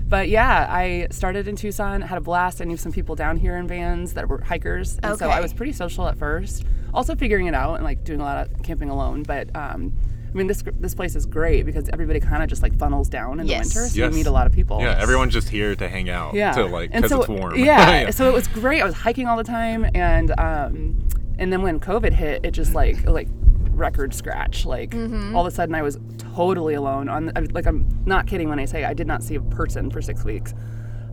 but 0.07 0.29
yeah, 0.29 0.67
I 0.69 1.07
started 1.11 1.47
in 1.47 1.55
Tucson, 1.55 2.01
had 2.01 2.17
a 2.17 2.21
blast. 2.21 2.61
I 2.61 2.65
knew 2.65 2.77
some 2.77 2.91
people 2.91 3.15
down 3.15 3.37
here 3.37 3.55
in 3.57 3.67
vans 3.67 4.13
that 4.13 4.27
were 4.27 4.39
hikers, 4.41 4.99
and 5.03 5.17
so 5.17 5.29
I 5.29 5.41
was 5.41 5.53
pretty 5.53 5.73
social 5.73 6.07
at 6.07 6.17
first. 6.17 6.63
Also 6.93 7.15
figuring 7.15 7.47
it 7.47 7.53
out 7.55 7.75
and 7.75 7.83
like 7.83 8.03
doing 8.03 8.21
a 8.21 8.23
lot 8.23 8.37
of 8.47 8.63
camping 8.63 8.89
alone. 8.89 9.23
But 9.23 9.55
um, 9.55 9.93
I 10.35 10.37
mean, 10.37 10.47
this 10.47 10.63
this 10.81 10.93
place 10.93 11.15
is 11.15 11.25
great 11.25 11.65
because 11.65 11.87
everybody 11.93 12.19
kind 12.19 12.43
of 12.43 12.49
just 12.49 12.61
like 12.61 12.77
funnels 12.77 13.07
down 13.07 13.39
in 13.39 13.47
Yes. 13.47 13.73
the 13.73 13.79
winter, 13.79 13.89
so 13.93 13.97
Yes. 13.97 14.11
you 14.11 14.17
meet 14.17 14.25
a 14.27 14.31
lot 14.31 14.45
of 14.47 14.51
people. 14.51 14.81
Yeah, 14.81 14.97
everyone's 14.99 15.31
just 15.31 15.47
here 15.47 15.73
to 15.77 15.87
hang 15.87 16.09
out. 16.09 16.33
Yeah. 16.33 16.51
To 16.51 16.65
like, 16.65 16.91
because 16.91 17.09
so- 17.09 17.19
it's 17.21 17.29
warm. 17.29 17.55
Yeah. 17.63 18.09
So 18.09 18.27
it 18.27 18.33
was 18.33 18.45
great. 18.49 18.81
I 18.81 18.85
was 18.85 18.95
hiking 18.95 19.27
all 19.27 19.37
the 19.37 19.45
time, 19.45 19.85
and 19.95 20.37
um, 20.37 21.07
and 21.39 21.53
then 21.53 21.61
when 21.61 21.79
COVID 21.79 22.11
hit, 22.11 22.43
it 22.43 22.51
just 22.51 22.75
like 22.75 23.07
like 23.07 23.29
record 23.71 24.13
scratch. 24.13 24.65
Like 24.65 24.89
Mm-hmm. 24.91 25.33
all 25.37 25.45
of 25.47 25.51
a 25.53 25.55
sudden, 25.55 25.73
I 25.73 25.81
was 25.83 25.97
totally 26.17 26.73
alone. 26.73 27.07
On 27.07 27.31
I- 27.33 27.47
like 27.53 27.65
I'm 27.65 27.87
not 28.05 28.27
kidding 28.27 28.49
when 28.49 28.59
I 28.59 28.65
say 28.65 28.83
I 28.83 28.93
did 28.93 29.07
not 29.07 29.23
see 29.23 29.35
a 29.35 29.41
person 29.41 29.89
for 29.89 30.01
six 30.01 30.25
weeks. 30.25 30.53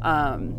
Um, 0.02 0.56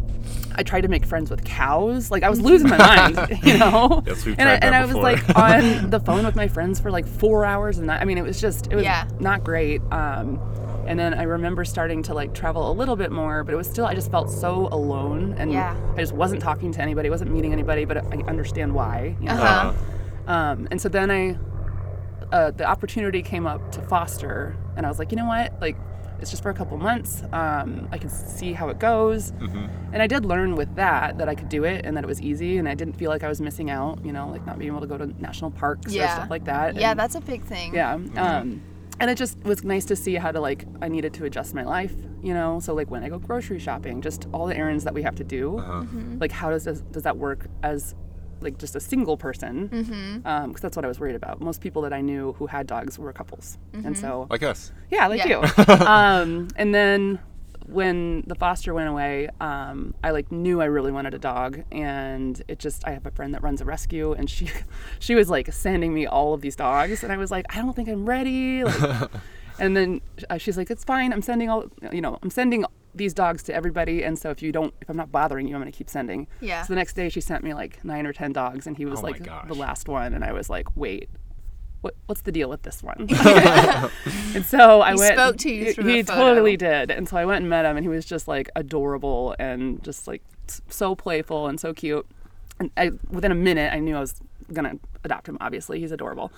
I 0.56 0.64
tried 0.64 0.82
to 0.82 0.88
make 0.88 1.06
friends 1.06 1.30
with 1.32 1.44
cows. 1.44 2.12
Like 2.12 2.24
I 2.24 2.30
was 2.30 2.40
losing 2.40 2.70
my 2.70 2.78
mind, 2.78 3.40
you 3.44 3.58
know. 3.58 4.04
Yes, 4.06 4.26
we've 4.26 4.38
and 4.40 4.48
I, 4.48 4.58
tried 4.58 4.62
that 4.62 4.64
and 4.64 4.76
I 4.76 4.86
was 4.86 4.96
like 4.96 5.36
on 5.38 5.90
the 5.96 6.00
phone 6.00 6.26
with 6.26 6.36
my 6.36 6.48
friends 6.48 6.80
for 6.80 6.92
like 6.92 7.08
four 7.08 7.44
hours, 7.46 7.78
and 7.80 7.92
I 7.92 8.06
mean, 8.06 8.18
it 8.18 8.24
was 8.24 8.40
just 8.40 8.68
it 8.72 8.76
was 8.76 8.84
Yeah. 8.84 9.08
not 9.20 9.44
great. 9.44 9.82
Um, 9.92 10.40
and 10.88 11.00
then 11.00 11.14
I 11.14 11.24
remember 11.24 11.64
starting 11.66 12.04
to 12.04 12.14
like 12.14 12.34
travel 12.34 12.70
a 12.70 12.74
little 12.74 12.96
bit 12.96 13.12
more, 13.12 13.44
but 13.44 13.54
it 13.54 13.58
was 13.58 13.68
still 13.68 13.86
I 13.86 13.96
just 13.96 14.12
felt 14.12 14.30
so 14.30 14.68
alone, 14.72 15.34
and 15.38 15.52
Yeah. 15.52 15.76
I 15.96 16.00
just 16.02 16.14
wasn't 16.14 16.42
talking 16.42 16.72
to 16.74 16.82
anybody, 16.82 17.10
wasn't 17.10 17.32
meeting 17.32 17.52
anybody, 17.54 17.86
but 17.86 17.98
I 17.98 18.18
understand 18.28 18.74
why. 18.74 19.16
You 19.20 19.28
know? 19.28 19.34
Uh-huh. 19.34 19.74
Uh, 20.28 20.32
Um, 20.32 20.68
and 20.72 20.80
so 20.80 20.88
then 20.88 21.12
I, 21.12 21.38
uh, 22.32 22.52
the 22.52 22.64
opportunity 22.66 23.22
came 23.22 23.46
up 23.46 23.72
to 23.74 23.82
foster, 23.82 24.56
and 24.78 24.86
I 24.86 24.90
was 24.90 25.00
like, 25.00 25.12
you 25.12 25.18
know 25.18 25.26
what, 25.26 25.60
like. 25.60 25.76
It's 26.20 26.32
just 26.32 26.42
for 26.44 26.50
a 26.50 26.54
couple 26.54 26.78
months. 26.78 27.22
Um, 27.34 27.88
I 27.92 27.98
can 27.98 28.10
see 28.10 28.54
how 28.54 28.70
it 28.70 28.80
goes, 28.80 29.32
and 29.92 30.02
I 30.02 30.08
did 30.08 30.26
learn 30.26 30.56
with 30.56 30.74
that 30.76 31.18
that 31.18 31.28
I 31.28 31.36
could 31.36 31.50
do 31.50 31.64
it 31.66 31.86
and 31.86 31.98
that 31.98 32.04
it 32.04 32.08
was 32.08 32.22
easy, 32.22 32.58
and 32.58 32.68
I 32.70 32.76
didn't 32.76 32.94
feel 32.94 33.10
like 33.10 33.24
I 33.24 33.28
was 33.28 33.42
missing 33.42 33.70
out. 33.70 34.04
You 34.06 34.14
know, 34.14 34.30
like 34.30 34.46
not 34.46 34.58
being 34.58 34.72
able 34.72 34.82
to 34.82 34.88
go 34.88 34.98
to 34.98 35.08
national 35.22 35.52
parks 35.52 35.92
or 35.94 36.08
stuff 36.08 36.30
like 36.30 36.46
that. 36.46 36.76
Yeah, 36.76 36.92
and- 36.92 37.00
that's 37.00 37.16
a 37.16 37.22
big 37.22 37.44
thing. 37.44 37.74
yeah. 37.76 37.94
Um, 37.94 38.62
and 39.00 39.10
it 39.10 39.18
just 39.18 39.38
was 39.44 39.64
nice 39.64 39.86
to 39.86 39.96
see 39.96 40.16
how 40.16 40.32
to 40.32 40.40
like 40.40 40.66
I 40.82 40.88
needed 40.88 41.14
to 41.16 41.26
adjust 41.26 41.54
my 41.56 41.64
life, 41.64 41.94
you 42.22 42.34
know. 42.34 42.60
So 42.60 42.74
like 42.74 42.90
when 42.92 43.04
I 43.04 43.10
go 43.10 43.18
grocery 43.20 43.60
shopping, 43.60 44.02
just 44.02 44.28
all 44.32 44.46
the 44.46 44.56
errands 44.56 44.84
that 44.86 44.94
we 44.94 45.02
have 45.02 45.16
to 45.16 45.24
do, 45.24 45.54
Mm-hmm. 45.60 46.20
like 46.20 46.32
how 46.32 46.52
does 46.52 46.64
this, 46.64 46.82
does 46.92 47.04
that 47.04 47.18
work 47.18 47.48
as 47.64 47.96
like 48.44 48.58
just 48.58 48.76
a 48.76 48.80
single 48.80 49.18
person? 49.18 49.68
Because 49.68 49.88
Mm-hmm. 49.88 50.52
that's 50.62 50.76
what 50.76 50.86
I 50.86 50.88
was 50.88 51.00
worried 51.00 51.16
about. 51.16 51.42
Most 51.42 51.62
people 51.62 51.82
that 51.84 51.94
I 51.94 52.02
knew 52.02 52.34
who 52.34 52.48
had 52.48 52.68
dogs 52.68 53.00
were 53.00 53.12
couples, 53.14 53.58
and 53.74 53.98
so 53.98 54.28
like 54.30 54.44
us. 54.44 54.72
yeah, 54.92 55.08
like 55.08 55.24
Yeah. 55.26 55.42
you. 55.58 55.64
um, 55.88 56.48
and 56.56 56.74
then 56.76 57.20
when 57.68 58.24
the 58.28 58.36
foster 58.36 58.74
went 58.74 58.90
away, 58.90 59.30
um, 59.40 59.96
I 60.04 60.12
like 60.12 60.32
knew 60.32 60.62
I 60.62 60.66
really 60.66 60.92
wanted 60.92 61.14
a 61.14 61.20
dog, 61.20 61.64
and 61.72 62.42
it 62.48 62.60
just 62.60 62.86
I 62.86 62.92
have 62.92 63.06
a 63.06 63.12
friend 63.12 63.34
that 63.34 63.42
runs 63.42 63.62
a 63.62 63.66
rescue, 63.66 64.12
and 64.14 64.30
she 64.30 64.50
she 65.00 65.16
was 65.16 65.30
like 65.30 65.52
sending 65.54 65.94
me 65.94 66.06
all 66.06 66.34
of 66.34 66.42
these 66.42 66.56
dogs, 66.58 67.04
and 67.04 67.12
I 67.14 67.18
was 67.18 67.32
like, 67.32 67.46
I 67.56 67.62
don't 67.62 67.74
think 67.76 67.88
I'm 67.90 68.06
ready. 68.06 68.64
Like, 68.66 69.10
and 69.60 69.78
then 69.78 70.02
uh, 70.30 70.38
she's 70.38 70.58
like, 70.58 70.70
it's 70.72 70.84
fine. 70.84 71.14
I'm 71.14 71.22
sending 71.22 71.50
all 71.50 71.66
you 71.92 72.02
know. 72.02 72.20
I'm 72.22 72.30
sending 72.30 72.66
these 72.96 73.14
dogs 73.14 73.44
to 73.44 73.54
everybody, 73.54 74.04
and 74.04 74.18
so 74.20 74.30
if 74.30 74.42
you 74.42 74.52
don't, 74.52 74.74
if 74.82 74.90
I'm 74.90 74.98
not 74.98 75.12
bothering 75.12 75.48
you, 75.48 75.56
I'm 75.56 75.62
gonna 75.62 75.72
keep 75.72 75.90
sending. 75.90 76.28
Yeah. 76.42 76.62
So 76.64 76.74
the 76.74 76.76
next 76.76 76.94
day, 76.94 77.10
she 77.10 77.22
sent 77.22 77.44
me 77.44 77.54
like 77.54 77.84
nine 77.84 78.06
or 78.06 78.14
ten 78.14 78.32
dogs, 78.34 78.68
and 78.68 78.78
he 78.78 78.86
was 78.86 79.00
Oh 79.00 79.04
like 79.04 79.24
the 79.48 79.54
last 79.56 79.88
one, 79.88 80.14
and 80.14 80.24
I 80.24 80.32
was 80.34 80.50
like, 80.50 80.76
wait. 80.76 81.10
What, 81.82 81.96
what's 82.06 82.22
the 82.22 82.32
deal 82.32 82.48
with 82.48 82.62
this 82.62 82.82
one? 82.82 83.08
and 84.34 84.46
so 84.46 84.82
I 84.82 84.94
He 84.94 85.00
went. 85.00 85.16
spoke 85.18 85.38
to 85.40 85.52
you 85.52 85.74
through 85.74 85.84
He 85.84 86.00
a 86.00 86.04
photo. 86.06 86.20
totally 86.22 86.56
did. 86.56 86.90
And 86.90 87.10
so 87.10 87.18
I 87.18 87.26
went 87.26 87.42
and 87.42 87.50
met 87.50 87.66
him, 87.66 87.76
and 87.76 87.84
he 87.84 87.90
was 87.90 88.06
just 88.06 88.26
like 88.26 88.50
adorable 88.56 89.36
and 89.38 89.84
just 89.84 90.08
like 90.08 90.24
so 90.70 90.96
playful 90.96 91.48
and 91.48 91.60
so 91.60 91.74
cute. 91.74 92.06
And 92.58 92.72
I, 92.78 92.92
within 93.10 93.34
a 93.34 93.36
minute, 93.36 93.74
I 93.74 93.80
knew 93.80 93.98
I 93.98 94.00
was 94.00 94.16
gonna 94.54 94.76
adopt 95.04 95.28
him. 95.28 95.38
Obviously, 95.42 95.82
he's 95.82 95.92
adorable. 95.92 96.32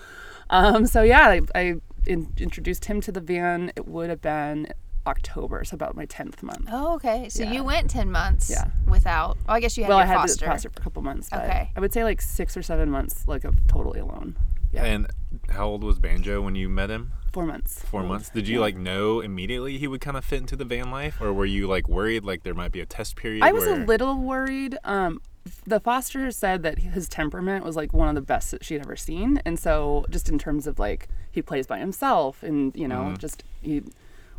Um, 0.49 0.87
so 0.87 1.03
yeah, 1.03 1.27
I, 1.29 1.41
I 1.53 1.75
in, 2.07 2.33
introduced 2.39 2.85
him 2.85 2.99
to 3.01 3.11
the 3.11 3.21
van. 3.21 3.71
It 3.75 3.87
would 3.87 4.09
have 4.09 4.21
been 4.23 4.67
October, 5.07 5.63
so 5.63 5.75
about 5.75 5.95
my 5.95 6.05
tenth 6.05 6.41
month. 6.43 6.67
Oh, 6.71 6.95
okay. 6.95 7.29
So 7.29 7.43
Yeah. 7.43 7.51
you 7.53 7.63
went 7.63 7.89
10 7.89 8.11
months 8.11 8.49
Yeah. 8.49 8.65
without. 8.87 9.37
Oh, 9.47 9.53
I 9.53 9.59
guess 9.59 9.77
you 9.77 9.83
had 9.83 9.89
well, 9.89 9.97
I 9.99 10.01
your 10.01 10.07
had 10.07 10.15
foster. 10.21 10.45
the 10.45 10.51
foster 10.51 10.69
for 10.69 10.79
a 10.79 10.83
couple 10.83 11.01
months. 11.01 11.29
But 11.29 11.43
Okay. 11.43 11.71
I 11.75 11.79
would 11.79 11.93
say 11.93 12.03
like 12.03 12.21
six 12.21 12.55
or 12.57 12.63
seven 12.63 12.89
months, 12.89 13.27
like 13.27 13.43
of 13.43 13.55
totally 13.67 13.99
alone. 13.99 14.35
Yeah, 14.71 14.83
And 14.85 15.07
how 15.49 15.67
old 15.67 15.83
was 15.83 15.99
Banjo 15.99 16.41
when 16.41 16.55
you 16.55 16.67
met 16.69 16.89
him? 16.89 17.11
four 17.31 17.45
months. 17.45 17.81
Four 17.83 18.03
months. 18.03 18.29
Did 18.29 18.47
you 18.47 18.61
like 18.61 18.77
know 18.77 19.19
immediately 19.19 19.77
he 19.77 19.87
would 19.87 19.99
kind 19.99 20.15
of 20.15 20.23
fit 20.23 20.39
into 20.39 20.55
the 20.55 20.63
van 20.63 20.89
life, 20.89 21.19
or 21.19 21.33
were 21.33 21.45
you 21.45 21.67
like 21.67 21.89
worried 21.89 22.23
like 22.23 22.43
there 22.43 22.53
might 22.53 22.71
be 22.71 22.79
a 22.79 22.85
test 22.85 23.17
period? 23.17 23.43
I 23.43 23.51
was 23.51 23.65
a 23.67 23.75
little 23.75 24.15
worried. 24.17 24.77
Um, 24.85 25.21
the 25.67 25.81
foster 25.81 26.31
said 26.31 26.63
that 26.63 26.79
his 26.79 27.09
temperament 27.09 27.65
was 27.65 27.75
like 27.75 27.91
one 27.93 28.07
of 28.07 28.15
the 28.15 28.21
best 28.21 28.51
that 28.51 28.63
she'd 28.63 28.79
ever 28.79 28.95
seen, 28.95 29.41
and 29.45 29.59
so 29.59 30.05
just 30.09 30.29
in 30.29 30.39
terms 30.39 30.65
of 30.65 30.79
like 30.79 31.09
he 31.29 31.41
plays 31.41 31.67
by 31.67 31.77
himself, 31.77 32.41
and 32.41 32.73
you 32.73 32.87
know, 32.87 33.13
just 33.19 33.43
he 33.61 33.83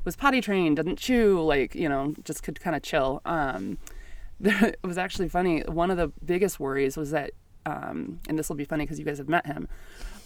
was 0.06 0.16
potty 0.16 0.40
trained, 0.40 0.76
doesn't 0.76 0.98
chew, 0.98 1.42
like 1.42 1.74
you 1.74 1.88
know, 1.88 2.14
just 2.24 2.42
could 2.42 2.58
kind 2.58 2.74
of 2.74 2.82
chill. 2.82 3.20
Um, 3.26 3.76
it 4.40 4.78
was 4.82 4.96
actually 4.96 5.28
funny. 5.28 5.60
One 5.60 5.90
of 5.90 5.98
the 5.98 6.12
biggest 6.24 6.58
worries 6.58 6.96
was 6.96 7.10
that, 7.10 7.32
um, 7.66 8.20
and 8.28 8.38
this 8.38 8.48
will 8.48 8.56
be 8.56 8.64
funny 8.64 8.84
because 8.84 8.98
you 8.98 9.04
guys 9.04 9.18
have 9.18 9.28
met 9.28 9.44
him. 9.44 9.68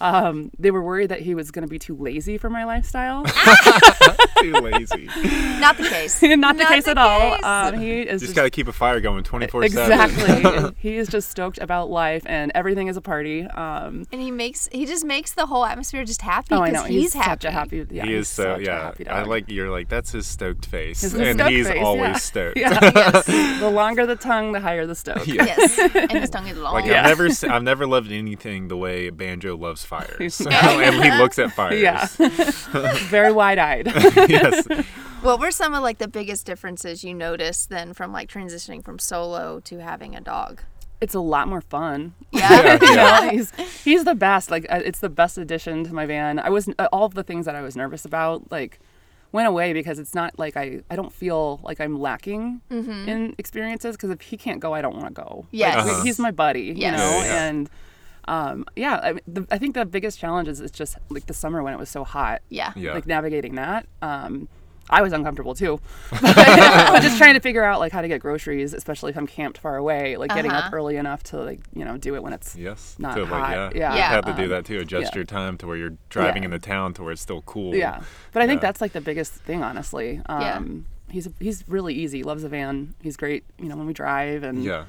Um, 0.01 0.49
they 0.57 0.71
were 0.71 0.81
worried 0.81 1.09
that 1.09 1.21
he 1.21 1.35
was 1.35 1.51
going 1.51 1.61
to 1.61 1.69
be 1.69 1.77
too 1.77 1.95
lazy 1.95 2.37
for 2.37 2.49
my 2.49 2.63
lifestyle. 2.65 3.23
too 4.41 4.53
lazy. 4.53 5.05
Not 5.59 5.77
the 5.77 5.87
case. 5.87 6.21
Not 6.23 6.57
the 6.57 6.65
case 6.65 6.85
the 6.85 6.91
at 6.91 6.97
all. 6.97 7.35
case. 7.35 7.43
Um, 7.43 7.79
he 7.79 8.01
is 8.01 8.21
Just 8.21 8.35
got 8.35 8.43
to 8.43 8.49
keep 8.49 8.67
a 8.67 8.73
fire 8.73 8.99
going 8.99 9.23
24 9.23 9.67
7. 9.69 9.91
Exactly. 9.91 10.75
he 10.79 10.97
is 10.97 11.07
just 11.07 11.29
stoked 11.29 11.59
about 11.59 11.89
life 11.91 12.23
and 12.25 12.51
everything 12.55 12.87
is 12.87 12.97
a 12.97 13.01
party. 13.01 13.43
Um, 13.43 14.05
And 14.11 14.19
he 14.21 14.31
makes 14.31 14.67
he 14.71 14.85
just 14.85 15.05
makes 15.05 15.33
the 15.33 15.45
whole 15.45 15.65
atmosphere 15.65 16.03
just 16.03 16.21
happy 16.21 16.55
oh, 16.55 16.61
I 16.61 16.71
because 16.71 16.83
know. 16.83 16.89
he's, 16.89 17.13
He's, 17.13 17.23
such 17.23 17.45
a 17.45 17.51
happy. 17.51 17.85
Yeah, 17.91 18.05
He 18.05 18.15
is 18.15 18.27
so, 18.27 18.43
such 18.55 18.61
a 18.61 18.95
yeah. 18.99 19.15
I 19.15 19.23
like, 19.23 19.49
you're 19.49 19.69
like, 19.69 19.87
that's 19.87 20.11
his 20.11 20.25
stoked 20.25 20.65
face. 20.65 21.01
His 21.01 21.13
and 21.13 21.37
stoked 21.39 21.51
he's 21.51 21.67
face, 21.67 21.83
always 21.83 22.01
yeah. 22.01 22.17
stoked. 22.17 22.57
Yeah. 22.57 22.79
the 23.59 23.69
longer 23.71 24.05
the 24.05 24.15
tongue, 24.15 24.51
the 24.51 24.59
higher 24.59 24.85
the 24.87 24.95
stoke. 24.95 25.27
Yeah. 25.27 25.45
Yes. 25.45 25.77
and 25.77 26.11
his 26.11 26.29
tongue 26.29 26.47
is 26.47 26.57
long. 26.57 26.73
Like 26.73 26.85
Yeah. 26.85 27.07
I've 27.07 27.17
never, 27.19 27.53
I've 27.53 27.63
never 27.63 27.85
loved 27.85 28.11
anything 28.11 28.67
the 28.67 28.77
way 28.77 29.09
Banjo 29.09 29.55
loves 29.55 29.83
fires, 29.91 30.41
and 30.49 31.03
he 31.03 31.11
looks 31.21 31.37
at 31.37 31.51
fires. 31.51 31.79
Yeah. 31.81 32.05
Very 33.09 33.31
wide-eyed. 33.31 33.87
yes. 34.29 34.65
What 35.21 35.39
were 35.39 35.51
some 35.51 35.73
of 35.75 35.83
like 35.83 35.99
the 35.99 36.07
biggest 36.07 36.45
differences 36.47 37.03
you 37.03 37.13
noticed 37.13 37.69
then 37.69 37.93
from 37.93 38.11
like 38.11 38.27
transitioning 38.29 38.83
from 38.83 38.97
solo 38.97 39.59
to 39.69 39.77
having 39.79 40.15
a 40.15 40.21
dog? 40.21 40.61
it's 40.99 41.15
a 41.15 41.19
lot 41.19 41.47
more 41.47 41.61
fun. 41.61 42.13
Yeah. 42.31 42.77
you 42.79 42.95
know, 42.95 43.29
he's 43.31 43.51
he's 43.83 44.03
the 44.03 44.13
best. 44.13 44.51
Like 44.51 44.65
uh, 44.69 44.81
it's 44.85 44.99
the 44.99 45.09
best 45.09 45.35
addition 45.37 45.83
to 45.85 45.93
my 45.95 46.05
van. 46.05 46.37
I 46.37 46.49
was 46.49 46.69
uh, 46.77 46.87
all 46.93 47.05
of 47.05 47.15
the 47.15 47.23
things 47.23 47.45
that 47.47 47.55
I 47.55 47.61
was 47.61 47.75
nervous 47.75 48.05
about 48.05 48.51
like 48.51 48.79
went 49.31 49.47
away 49.47 49.73
because 49.73 49.97
it's 49.97 50.13
not 50.13 50.37
like 50.37 50.55
I 50.55 50.81
I 50.91 50.95
don't 50.95 51.11
feel 51.11 51.59
like 51.63 51.81
I'm 51.81 51.99
lacking 51.99 52.61
in 52.69 53.33
experiences 53.39 53.95
because 53.97 54.11
if 54.11 54.21
he 54.21 54.37
can't 54.37 54.59
go, 54.59 54.75
I 54.75 54.81
don't 54.83 54.95
want 54.95 55.07
to 55.15 55.21
go. 55.25 55.45
Like, 55.51 55.75
Uh-huh. 55.77 56.03
he's 56.03 56.19
my 56.19 56.29
buddy. 56.29 56.65
You 56.83 56.91
know, 56.91 56.97
Yeah, 56.97 57.23
yeah. 57.25 57.43
and. 57.49 57.69
Um, 58.27 58.65
yeah, 58.75 58.95
I, 59.03 59.13
the, 59.27 59.47
I 59.51 59.57
think 59.57 59.73
the 59.75 59.85
biggest 59.85 60.19
challenge 60.19 60.47
is 60.47 60.59
it's 60.61 60.77
just 60.77 60.97
like 61.09 61.25
the 61.25 61.33
summer 61.33 61.63
when 61.63 61.73
it 61.73 61.79
was 61.79 61.89
so 61.89 62.03
hot. 62.03 62.41
Yeah. 62.49 62.71
Yeah. 62.75 62.93
Like 62.93 63.07
navigating 63.07 63.55
that. 63.55 63.87
Um, 64.01 64.47
I 64.89 65.01
was 65.01 65.13
uncomfortable 65.13 65.55
too. 65.55 65.79
but 66.21 67.01
just 67.01 67.17
trying 67.17 67.33
to 67.35 67.39
figure 67.39 67.63
out 67.63 67.79
like 67.79 67.91
how 67.91 68.01
to 68.01 68.07
get 68.07 68.19
groceries, 68.21 68.73
especially 68.73 69.11
if 69.11 69.17
I'm 69.17 69.27
camped 69.27 69.57
far 69.57 69.77
away, 69.77 70.17
like 70.17 70.33
getting 70.33 70.51
up 70.51 70.65
Uh-huh. 70.65 70.75
early 70.75 70.97
enough 70.97 71.23
to 71.25 71.37
like, 71.37 71.61
you 71.73 71.85
know, 71.85 71.97
do 71.97 72.15
it 72.15 72.23
when 72.23 72.33
it's 72.33 72.55
Yes. 72.55 72.95
Not 72.99 73.15
to, 73.15 73.21
like, 73.21 73.29
hot. 73.31 73.75
yeah. 73.75 73.93
Yeah. 73.93 73.95
You 73.95 74.01
have 74.01 74.25
to 74.25 74.31
Um, 74.31 74.37
do 74.37 74.47
that 74.49 74.65
too. 74.65 74.79
Adjust 74.79 75.11
yeah. 75.13 75.15
your 75.15 75.23
time 75.25 75.57
to 75.59 75.67
where 75.67 75.77
you're 75.77 75.93
driving 76.09 76.43
Yeah. 76.43 76.47
in 76.47 76.51
the 76.51 76.59
town 76.59 76.93
to 76.95 77.03
where 77.03 77.11
it's 77.13 77.21
still 77.21 77.41
cool. 77.43 77.73
Yeah. 77.75 78.01
But 78.33 78.41
I 78.41 78.47
think 78.47 78.61
that's 78.61 78.81
like 78.81 78.91
the 78.93 79.01
biggest 79.01 79.33
thing, 79.33 79.63
honestly. 79.63 80.21
Um, 80.27 80.41
Yeah. 80.41 81.13
He's 81.13 81.27
he's 81.39 81.63
really 81.67 81.93
easy. 81.93 82.23
Loves 82.23 82.43
the 82.43 82.49
van. 82.49 82.93
He's 83.01 83.17
great. 83.17 83.43
You 83.59 83.67
know 83.69 83.75
when 83.75 83.85
we 83.87 83.93
drive 83.93 84.43
and 84.43 84.63
Yeah. 84.63 84.79
Was 84.79 84.87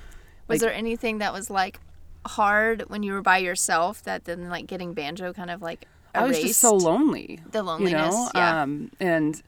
Like- 0.48 0.60
there 0.60 0.72
anything 0.72 1.18
that 1.18 1.32
was 1.32 1.50
like 1.50 1.80
hard 2.26 2.84
when 2.88 3.02
you 3.02 3.12
were 3.12 3.22
by 3.22 3.38
yourself 3.38 4.02
that 4.04 4.24
then 4.24 4.48
like 4.48 4.66
getting 4.66 4.94
banjo 4.94 5.32
kind 5.32 5.50
of 5.50 5.62
like 5.62 5.86
I 6.14 6.24
was 6.26 6.38
just 6.38 6.60
so 6.60 6.74
lonely. 6.74 7.40
The 7.50 7.58
You 7.60 7.64
loneliness, 7.64 8.14
know? 8.14 8.30
yeah. 8.34 8.62
Um, 8.62 8.90
and 9.00 9.42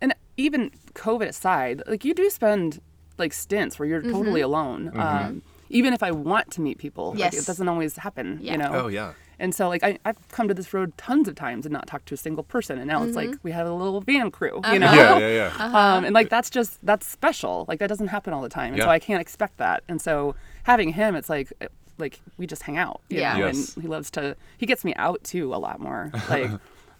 and 0.00 0.14
even 0.36 0.70
COVID 0.94 1.26
aside, 1.28 1.82
like 1.86 2.04
you 2.04 2.14
do 2.14 2.30
spend 2.30 2.80
like 3.18 3.32
stints 3.32 3.78
where 3.78 3.88
you're 3.88 4.02
totally 4.02 4.40
Mm-hmm. 4.40 4.44
alone. 4.44 4.92
Um, 4.98 5.42
even 5.70 5.92
if 5.92 6.02
I 6.02 6.10
want 6.12 6.50
to 6.52 6.60
meet 6.60 6.78
people, 6.78 7.10
like, 7.10 7.18
Yes. 7.18 7.34
it 7.42 7.46
doesn't 7.46 7.68
always 7.68 7.96
happen, 7.96 8.38
Yeah. 8.40 8.52
you 8.52 8.58
know? 8.58 8.70
Oh 8.72 8.86
yeah. 8.88 9.12
And 9.40 9.52
so, 9.52 9.68
like, 9.68 9.82
I, 9.82 9.98
I've 10.04 10.28
come 10.28 10.46
to 10.46 10.54
this 10.54 10.72
road 10.72 10.96
tons 10.96 11.26
of 11.26 11.34
times 11.34 11.66
and 11.66 11.72
not 11.72 11.88
talked 11.88 12.06
to 12.06 12.14
a 12.14 12.16
single 12.16 12.44
person. 12.44 12.78
And 12.78 12.86
now 12.86 13.02
it's 13.02 13.16
like 13.16 13.30
we 13.42 13.50
have 13.50 13.66
a 13.66 13.72
little 13.72 14.00
van 14.00 14.30
crew, 14.30 14.60
you 14.72 14.78
know? 14.78 14.92
Yeah, 14.92 15.18
yeah, 15.18 15.52
yeah. 15.58 15.64
Um, 15.96 16.04
and 16.04 16.14
like, 16.14 16.28
that's 16.28 16.48
just, 16.50 16.78
that's 16.86 17.04
special. 17.08 17.64
Like, 17.66 17.80
that 17.80 17.88
doesn't 17.88 18.06
happen 18.06 18.32
all 18.32 18.42
the 18.42 18.48
time. 18.48 18.74
And 18.74 18.82
so 18.82 18.88
I 18.88 19.00
can't 19.00 19.20
expect 19.20 19.56
that. 19.56 19.82
And 19.88 20.00
so 20.00 20.36
having 20.62 20.90
him, 20.90 21.16
it's 21.16 21.28
like, 21.28 21.52
it- 21.60 21.72
like 21.98 22.20
we 22.38 22.46
just 22.46 22.62
hang 22.62 22.76
out, 22.78 23.00
you 23.08 23.18
Yeah. 23.20 23.38
know? 23.38 23.46
Yes. 23.46 23.74
And 23.74 23.82
he 23.82 23.88
loves 23.88 24.10
to, 24.12 24.36
he 24.58 24.66
gets 24.66 24.84
me 24.84 24.94
out 24.96 25.22
too 25.24 25.54
a 25.54 25.56
lot 25.56 25.80
more. 25.80 26.10
Like, 26.28 26.50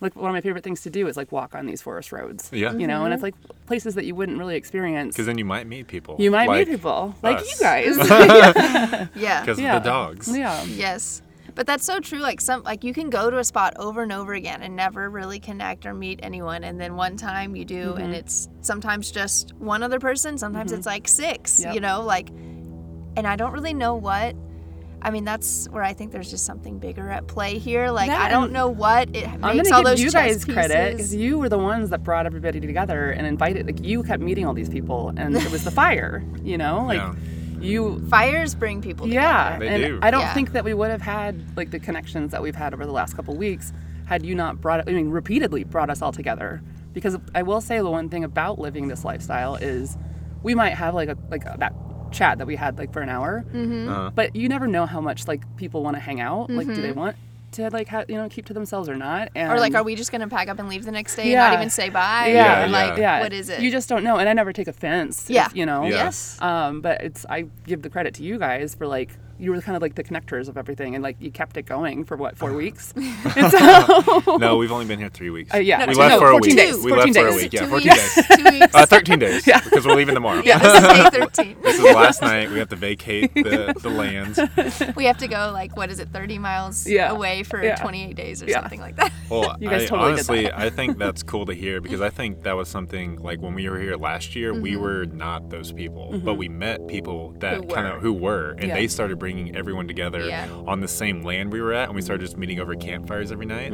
like 0.00 0.16
one 0.16 0.28
of 0.28 0.34
my 0.34 0.40
favorite 0.42 0.64
things 0.64 0.82
to 0.82 0.90
do 0.90 1.06
is 1.06 1.16
like 1.16 1.32
walk 1.32 1.54
on 1.54 1.66
these 1.66 1.80
forest 1.80 2.12
roads. 2.12 2.50
Yeah. 2.52 2.72
You 2.74 2.86
know, 2.86 3.04
and 3.04 3.14
it's 3.14 3.22
Mm-hmm. 3.22 3.40
like 3.48 3.66
places 3.66 3.94
that 3.94 4.04
you 4.04 4.14
wouldn't 4.14 4.38
really 4.38 4.56
experience. 4.56 5.14
Because 5.14 5.26
then 5.26 5.38
you 5.38 5.44
might 5.46 5.66
meet 5.66 5.86
people. 5.86 6.16
You 6.18 6.30
might 6.30 6.48
like 6.48 6.66
meet 6.68 6.74
people 6.76 7.14
like 7.22 7.40
you 7.40 7.54
guys. 7.60 7.96
Yeah. 9.14 9.40
Because 9.40 9.58
yeah. 9.60 9.76
of 9.76 9.82
the 9.84 9.88
dogs. 9.88 10.28
Yeah. 10.36 10.62
Yes. 10.64 11.22
But 11.54 11.66
that's 11.68 11.84
so 11.84 12.00
true. 12.00 12.18
Like 12.18 12.40
some 12.40 12.64
like 12.64 12.82
you 12.84 12.92
can 12.92 13.08
go 13.10 13.30
to 13.30 13.38
a 13.38 13.44
spot 13.44 13.74
over 13.78 14.02
and 14.02 14.12
over 14.12 14.34
again 14.34 14.62
and 14.62 14.74
never 14.74 15.08
really 15.08 15.38
connect 15.38 15.86
or 15.86 15.94
meet 15.94 16.18
anyone 16.22 16.64
and 16.64 16.80
then 16.80 16.96
one 16.96 17.16
time 17.16 17.54
you 17.54 17.64
do 17.64 17.90
Mm-hmm. 17.92 18.00
and 18.02 18.14
it's 18.14 18.48
sometimes 18.60 19.10
just 19.12 19.54
one 19.54 19.82
other 19.84 20.00
person, 20.00 20.36
sometimes 20.36 20.72
it's 20.72 20.86
like 20.86 21.06
six, 21.06 21.62
Yep. 21.62 21.74
you 21.74 21.80
know, 21.80 22.02
like 22.02 22.28
and 23.16 23.26
I 23.26 23.36
don't 23.36 23.52
really 23.52 23.74
know 23.74 23.94
what 23.94 24.34
I 25.04 25.10
mean 25.10 25.24
that's 25.24 25.68
where 25.68 25.82
I 25.82 25.92
think 25.92 26.12
there's 26.12 26.30
just 26.30 26.46
something 26.46 26.78
bigger 26.78 27.10
at 27.10 27.26
play 27.26 27.58
here. 27.58 27.90
Like 27.90 28.10
I 28.10 28.28
don't 28.30 28.52
know 28.52 28.68
what 28.68 29.14
it 29.14 29.28
I'm 29.28 29.56
makes 29.58 29.68
gonna 29.70 29.76
all 29.76 29.82
give 29.82 29.90
those 29.90 30.00
you 30.00 30.10
chess 30.10 30.44
guys 30.44 30.44
credit 30.46 30.92
because 30.96 31.14
you 31.14 31.38
were 31.38 31.48
the 31.50 31.58
ones 31.58 31.90
that 31.90 32.02
brought 32.02 32.24
everybody 32.26 32.58
together 32.58 33.10
and 33.10 33.26
invited. 33.26 33.66
Like 33.66 33.84
you 33.84 34.02
kept 34.02 34.22
meeting 34.22 34.46
all 34.46 34.54
these 34.54 34.70
people, 34.70 35.12
and 35.16 35.36
it 35.36 35.50
was 35.52 35.62
the 35.64 35.70
fire. 35.82 36.24
You 36.42 36.56
know, 36.56 36.84
like 36.86 36.96
Yeah. 36.98 37.14
you. 37.60 38.00
Fires 38.08 38.54
bring 38.54 38.80
people 38.80 39.06
Yeah, 39.06 39.58
They 39.58 39.68
and 39.68 39.82
do. 39.84 39.98
I 40.02 40.10
don't 40.10 40.22
Yeah. 40.22 40.34
think 40.34 40.52
that 40.52 40.64
we 40.64 40.72
would 40.74 40.90
have 40.90 41.02
had 41.02 41.54
like 41.56 41.70
the 41.70 41.78
connections 41.78 42.32
that 42.32 42.42
we've 42.42 42.56
had 42.56 42.72
over 42.72 42.86
the 42.86 42.92
last 42.92 43.14
couple 43.14 43.36
weeks 43.36 43.72
had 44.06 44.24
you 44.24 44.34
not 44.34 44.60
brought. 44.60 44.88
I 44.88 44.92
mean, 44.92 45.10
repeatedly 45.10 45.64
brought 45.64 45.90
us 45.90 46.00
all 46.02 46.12
together. 46.12 46.62
Because 46.94 47.16
I 47.34 47.42
will 47.42 47.60
say 47.60 47.78
the 47.78 47.90
one 47.90 48.08
thing 48.08 48.22
about 48.24 48.58
living 48.58 48.88
this 48.88 49.04
lifestyle 49.04 49.56
is 49.56 49.98
we 50.42 50.54
might 50.54 50.74
have 50.74 50.94
like 50.94 51.08
a 51.10 51.16
like 51.30 51.44
a, 51.44 51.56
that 51.58 51.74
chat 52.14 52.38
that 52.38 52.46
we 52.46 52.56
had 52.56 52.78
like 52.78 52.92
for 52.92 53.02
an 53.02 53.08
hour, 53.10 53.44
Mm-hmm. 53.52 53.88
Uh-huh. 53.88 54.10
but 54.14 54.34
you 54.34 54.48
never 54.48 54.66
know 54.66 54.86
how 54.86 55.00
much 55.00 55.28
like 55.28 55.42
people 55.56 55.82
want 55.82 55.96
to 55.96 56.00
hang 56.00 56.20
out. 56.20 56.48
Like, 56.50 56.66
do 56.66 56.80
they 56.80 56.92
want 56.92 57.16
to 57.52 57.68
like 57.70 57.86
ha- 57.88 58.04
you 58.08 58.16
know 58.16 58.28
keep 58.28 58.46
to 58.46 58.52
themselves 58.54 58.88
or 58.88 58.96
not? 58.96 59.28
And 59.36 59.52
Or 59.52 59.58
like, 59.60 59.74
are 59.74 59.82
we 59.84 59.94
just 59.94 60.10
gonna 60.10 60.28
pack 60.28 60.48
up 60.48 60.58
and 60.58 60.68
leave 60.68 60.84
the 60.84 60.90
next 60.92 61.14
day 61.16 61.32
and 61.32 61.34
not 61.34 61.52
even 61.54 61.70
say 61.70 61.88
bye? 61.90 62.28
Yeah, 62.28 62.64
Or, 62.64 62.68
like, 62.68 62.98
yeah. 62.98 63.20
what 63.20 63.32
is 63.32 63.48
it? 63.48 63.60
You 63.60 63.70
just 63.70 63.88
don't 63.88 64.02
know, 64.02 64.16
and 64.18 64.28
I 64.28 64.32
never 64.32 64.52
take 64.52 64.66
offense. 64.68 65.24
if, 65.28 65.34
Yeah. 65.36 65.48
you 65.54 65.66
know. 65.66 65.82
Yeah. 65.84 65.90
Yes. 65.90 66.40
Um, 66.40 66.80
but 66.80 67.02
it's 67.02 67.26
I 67.28 67.46
give 67.66 67.82
the 67.82 67.90
credit 67.90 68.14
to 68.14 68.22
you 68.24 68.38
guys 68.38 68.74
for 68.74 68.86
like 68.86 69.10
you 69.44 69.50
were 69.52 69.60
kind 69.60 69.76
of 69.76 69.82
like 69.82 69.94
the 69.94 70.02
connectors 70.02 70.48
of 70.48 70.56
everything, 70.56 70.94
and 70.94 71.04
like 71.04 71.16
you 71.20 71.30
kept 71.30 71.56
it 71.56 71.62
going 71.66 72.04
for 72.04 72.16
what 72.16 72.36
four 72.38 72.52
weeks. 72.62 72.92
so 73.50 74.36
No, 74.38 74.56
we've 74.56 74.72
only 74.72 74.86
been 74.86 74.98
here 74.98 75.08
three 75.10 75.30
weeks. 75.30 75.52
Uh, 75.54 75.58
yeah, 75.58 75.86
we 75.86 75.94
left 75.94 76.14
no, 76.14 76.18
for 76.18 76.28
a 76.28 76.30
14 76.32 76.50
week. 76.50 76.56
days, 76.56 76.76
We 76.84 76.90
14 76.90 77.12
left 77.12 77.14
for 77.18 77.26
a 77.26 77.30
days. 77.30 77.42
week. 77.42 77.52
Yeah, 77.52 77.66
14 77.68 77.90
weeks. 77.90 78.14
days. 78.14 78.36
Two 78.36 78.44
weeks. 78.60 78.74
Uh, 78.74 78.86
13 78.86 79.18
days. 79.18 79.44
Because 79.44 79.86
we're 79.86 79.94
leaving 79.94 80.14
tomorrow. 80.14 80.42
yeah, 80.44 80.58
this 80.58 80.74
is 80.74 81.10
day 81.10 81.20
13. 81.20 81.56
This 81.62 81.78
is 81.78 81.84
last 81.84 82.22
night. 82.22 82.50
We 82.50 82.58
have 82.58 82.68
to 82.70 82.76
vacate 82.76 83.34
the, 83.34 83.74
the 83.80 83.90
land. 83.90 84.94
We 84.96 85.04
have 85.04 85.18
to 85.18 85.28
go 85.28 85.50
like 85.52 85.76
what 85.76 85.90
is 85.90 85.98
it, 86.00 86.08
30 86.12 86.38
miles 86.38 86.86
Yeah. 86.86 87.10
away 87.10 87.42
for 87.42 87.62
Yeah. 87.62 87.76
28 87.76 88.16
days 88.16 88.42
or 88.42 88.46
Yeah. 88.46 88.60
something 88.60 88.80
like 88.80 88.96
that. 88.96 89.12
Well, 89.28 89.56
You 89.60 89.68
guys 89.68 89.82
I, 89.82 89.86
totally 89.86 90.08
did 90.08 90.12
honestly, 90.14 90.42
that. 90.44 90.58
I 90.58 90.70
think 90.70 90.98
that's 90.98 91.22
cool 91.22 91.46
to 91.46 91.54
hear 91.54 91.80
because 91.80 92.00
I 92.00 92.10
think 92.10 92.42
that 92.44 92.52
was 92.56 92.68
something 92.68 93.16
like 93.16 93.40
when 93.40 93.54
we 93.54 93.68
were 93.68 93.78
here 93.78 93.96
last 93.96 94.34
year, 94.36 94.52
we 94.54 94.76
were 94.76 95.04
not 95.06 95.50
those 95.50 95.72
people, 95.72 96.20
but 96.24 96.34
we 96.34 96.48
met 96.48 96.86
people 96.88 97.32
that 97.40 97.56
Who 97.56 97.62
kind 97.66 97.88
were. 97.88 97.94
of 97.96 98.02
who 98.02 98.12
were, 98.12 98.50
and 98.58 98.68
Yeah. 98.68 98.74
they 98.74 98.86
started 98.88 99.18
bringing 99.18 99.33
everyone 99.54 99.86
together 99.88 100.20
Yeah. 100.26 100.48
on 100.66 100.80
the 100.80 100.88
same 100.88 101.22
land 101.22 101.52
we 101.52 101.60
were 101.60 101.72
at, 101.72 101.88
and 101.88 101.94
we 101.96 102.02
started 102.02 102.24
just 102.24 102.36
meeting 102.36 102.60
over 102.60 102.74
campfires 102.74 103.32
every 103.32 103.46
night, 103.46 103.72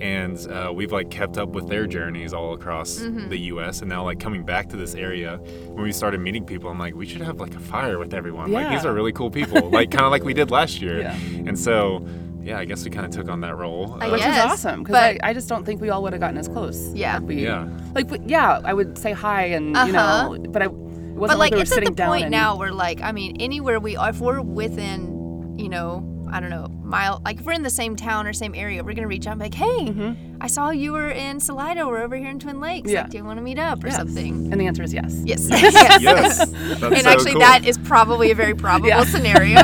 and 0.00 0.36
uh, 0.48 0.72
we've 0.74 0.92
like 0.92 1.10
kept 1.10 1.38
up 1.38 1.50
with 1.50 1.68
their 1.68 1.86
journeys 1.86 2.32
all 2.32 2.54
across 2.54 2.96
the 2.96 3.38
U.S. 3.52 3.80
And 3.80 3.88
now 3.88 4.04
like 4.04 4.20
coming 4.20 4.44
back 4.44 4.68
to 4.70 4.76
this 4.76 4.94
area, 4.94 5.36
when 5.68 5.84
we 5.84 5.92
started 5.92 6.20
meeting 6.20 6.44
people, 6.44 6.70
I'm 6.70 6.78
like, 6.78 6.94
we 6.94 7.06
should 7.06 7.20
have 7.22 7.40
like 7.40 7.54
a 7.54 7.60
fire 7.60 7.98
with 7.98 8.14
everyone. 8.14 8.52
Like 8.52 8.70
these 8.70 8.84
are 8.84 8.92
really 8.94 9.12
cool 9.12 9.30
people, 9.30 9.70
like 9.70 9.90
kind 9.90 10.04
of 10.04 10.10
like 10.10 10.24
we 10.24 10.34
did 10.34 10.50
last 10.50 10.80
year, 10.80 11.00
Yeah. 11.00 11.16
and 11.46 11.58
so. 11.58 12.06
Yeah, 12.44 12.58
I 12.58 12.64
guess 12.64 12.82
we 12.84 12.90
kind 12.90 13.06
of 13.06 13.12
took 13.12 13.28
on 13.28 13.40
that 13.42 13.56
role. 13.56 13.96
I 14.00 14.08
Uh, 14.08 14.12
which 14.14 14.20
is 14.26 14.36
awesome 14.36 14.82
because 14.82 14.96
I, 14.96 15.16
I 15.22 15.32
just 15.32 15.48
don't 15.48 15.64
think 15.64 15.80
we 15.80 15.90
all 15.90 16.02
would 16.02 16.12
have 16.12 16.18
gotten 16.18 16.36
as 16.38 16.48
close. 16.48 16.92
Yeah. 16.92 17.20
we- 17.20 17.36
Yeah. 17.36 17.68
Like 17.94 18.10
we- 18.10 18.18
yeah, 18.26 18.60
I 18.64 18.74
would 18.74 18.98
say 18.98 19.12
hi 19.12 19.44
and 19.56 19.66
you 19.68 19.76
Uh-huh. 19.96 20.28
know, 20.34 20.38
but 20.50 20.60
I 20.60 20.64
it 20.64 20.72
wasn't 21.22 21.38
But 21.38 21.38
like 21.38 21.52
we 21.52 21.58
were 21.58 21.62
it's 21.62 21.72
at 21.72 21.84
the 21.84 21.92
point 21.92 22.22
point 22.22 22.30
now 22.30 22.56
where 22.56 22.72
like 22.72 23.00
I 23.00 23.12
mean 23.12 23.36
anywhere 23.40 23.78
we 23.78 23.96
if 23.96 24.20
we're 24.20 24.40
within 24.40 25.56
you 25.56 25.68
know 25.68 26.11
I 26.32 26.40
don't 26.40 26.50
know 26.50 26.66
mile 26.82 27.20
like 27.24 27.38
if 27.40 27.44
we're 27.46 27.52
in 27.52 27.62
the 27.62 27.70
same 27.70 27.94
town 27.96 28.26
or 28.26 28.32
same 28.32 28.54
area 28.54 28.82
we're 28.82 28.94
gonna 28.94 29.06
reach 29.06 29.26
out 29.26 29.32
and 29.32 29.40
be 29.40 29.44
like 29.46 29.54
hey 29.54 30.16
I 30.40 30.46
saw 30.48 30.70
you 30.70 30.92
were 30.92 31.08
in 31.10 31.38
Salida 31.40 31.86
we're 31.86 32.02
over 32.02 32.16
here 32.16 32.28
in 32.30 32.38
Twin 32.40 32.60
Lakes 32.60 32.86
Mm-hmm. 32.88 32.94
Yeah. 32.94 33.02
like 33.02 33.10
do 33.10 33.18
you 33.18 33.24
want 33.24 33.38
to 33.38 33.42
meet 33.42 33.58
up 33.58 33.82
or 33.84 33.88
Yes. 33.88 33.96
something 33.96 34.50
And 34.52 34.60
the 34.60 34.66
answer 34.66 34.82
is 34.82 34.92
yes. 34.92 35.20
yes 35.24 35.48
yes, 35.50 36.38
that's 36.50 36.82
and 36.82 36.98
so 37.02 37.08
actually 37.10 37.32
cool. 37.32 37.40
that 37.40 37.64
is 37.64 37.78
probably 37.78 38.30
a 38.30 38.34
very 38.34 38.54
probable 38.64 38.88
Yeah. 38.88 39.04
scenario 39.04 39.62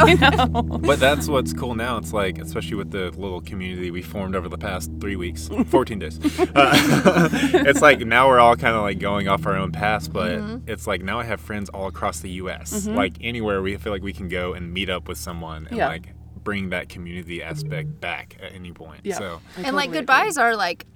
But 0.78 1.00
that's 1.00 1.26
what's 1.28 1.52
cool 1.52 1.74
now. 1.74 1.96
It's 1.98 2.12
like, 2.12 2.38
especially 2.38 2.76
with 2.76 2.90
the 2.90 3.10
little 3.10 3.40
community 3.40 3.90
we 3.90 4.02
formed 4.02 4.34
over 4.36 4.48
the 4.48 4.58
past 4.58 4.90
three 5.00 5.16
weeks, 5.16 5.48
14 5.66 5.98
days. 5.98 6.18
Uh, 6.54 7.28
it's 7.54 7.80
like 7.82 8.00
now 8.00 8.28
we're 8.28 8.38
all 8.38 8.56
kind 8.56 8.74
of 8.76 8.82
like 8.82 8.98
going 8.98 9.28
off 9.28 9.46
our 9.46 9.56
own 9.56 9.72
paths, 9.72 10.08
but 10.08 10.28
Mm-hmm. 10.38 10.68
it's 10.70 10.86
like 10.86 11.02
now 11.02 11.18
I 11.18 11.24
have 11.24 11.40
friends 11.40 11.68
all 11.70 11.86
across 11.88 12.20
the 12.20 12.30
U.S. 12.42 12.86
Like 12.86 13.14
anywhere 13.20 13.62
we 13.62 13.76
feel 13.76 13.92
like 13.92 14.02
we 14.02 14.12
can 14.12 14.28
go 14.28 14.52
and 14.52 14.72
meet 14.72 14.88
up 14.90 15.08
with 15.08 15.18
someone 15.18 15.66
and 15.68 15.76
Yeah. 15.76 15.88
like 15.88 16.14
bring 16.48 16.70
that 16.70 16.88
community 16.88 17.42
aspect 17.42 18.00
back 18.00 18.36
at 18.42 18.52
any 18.54 18.72
point. 18.72 19.00
Yeah. 19.04 19.16
So 19.18 19.24
I 19.24 19.28
and 19.28 19.40
totally 19.56 19.72
like 19.76 19.88
agree. 19.90 19.98
goodbyes 20.00 20.38
are 20.38 20.56
like 20.56 20.86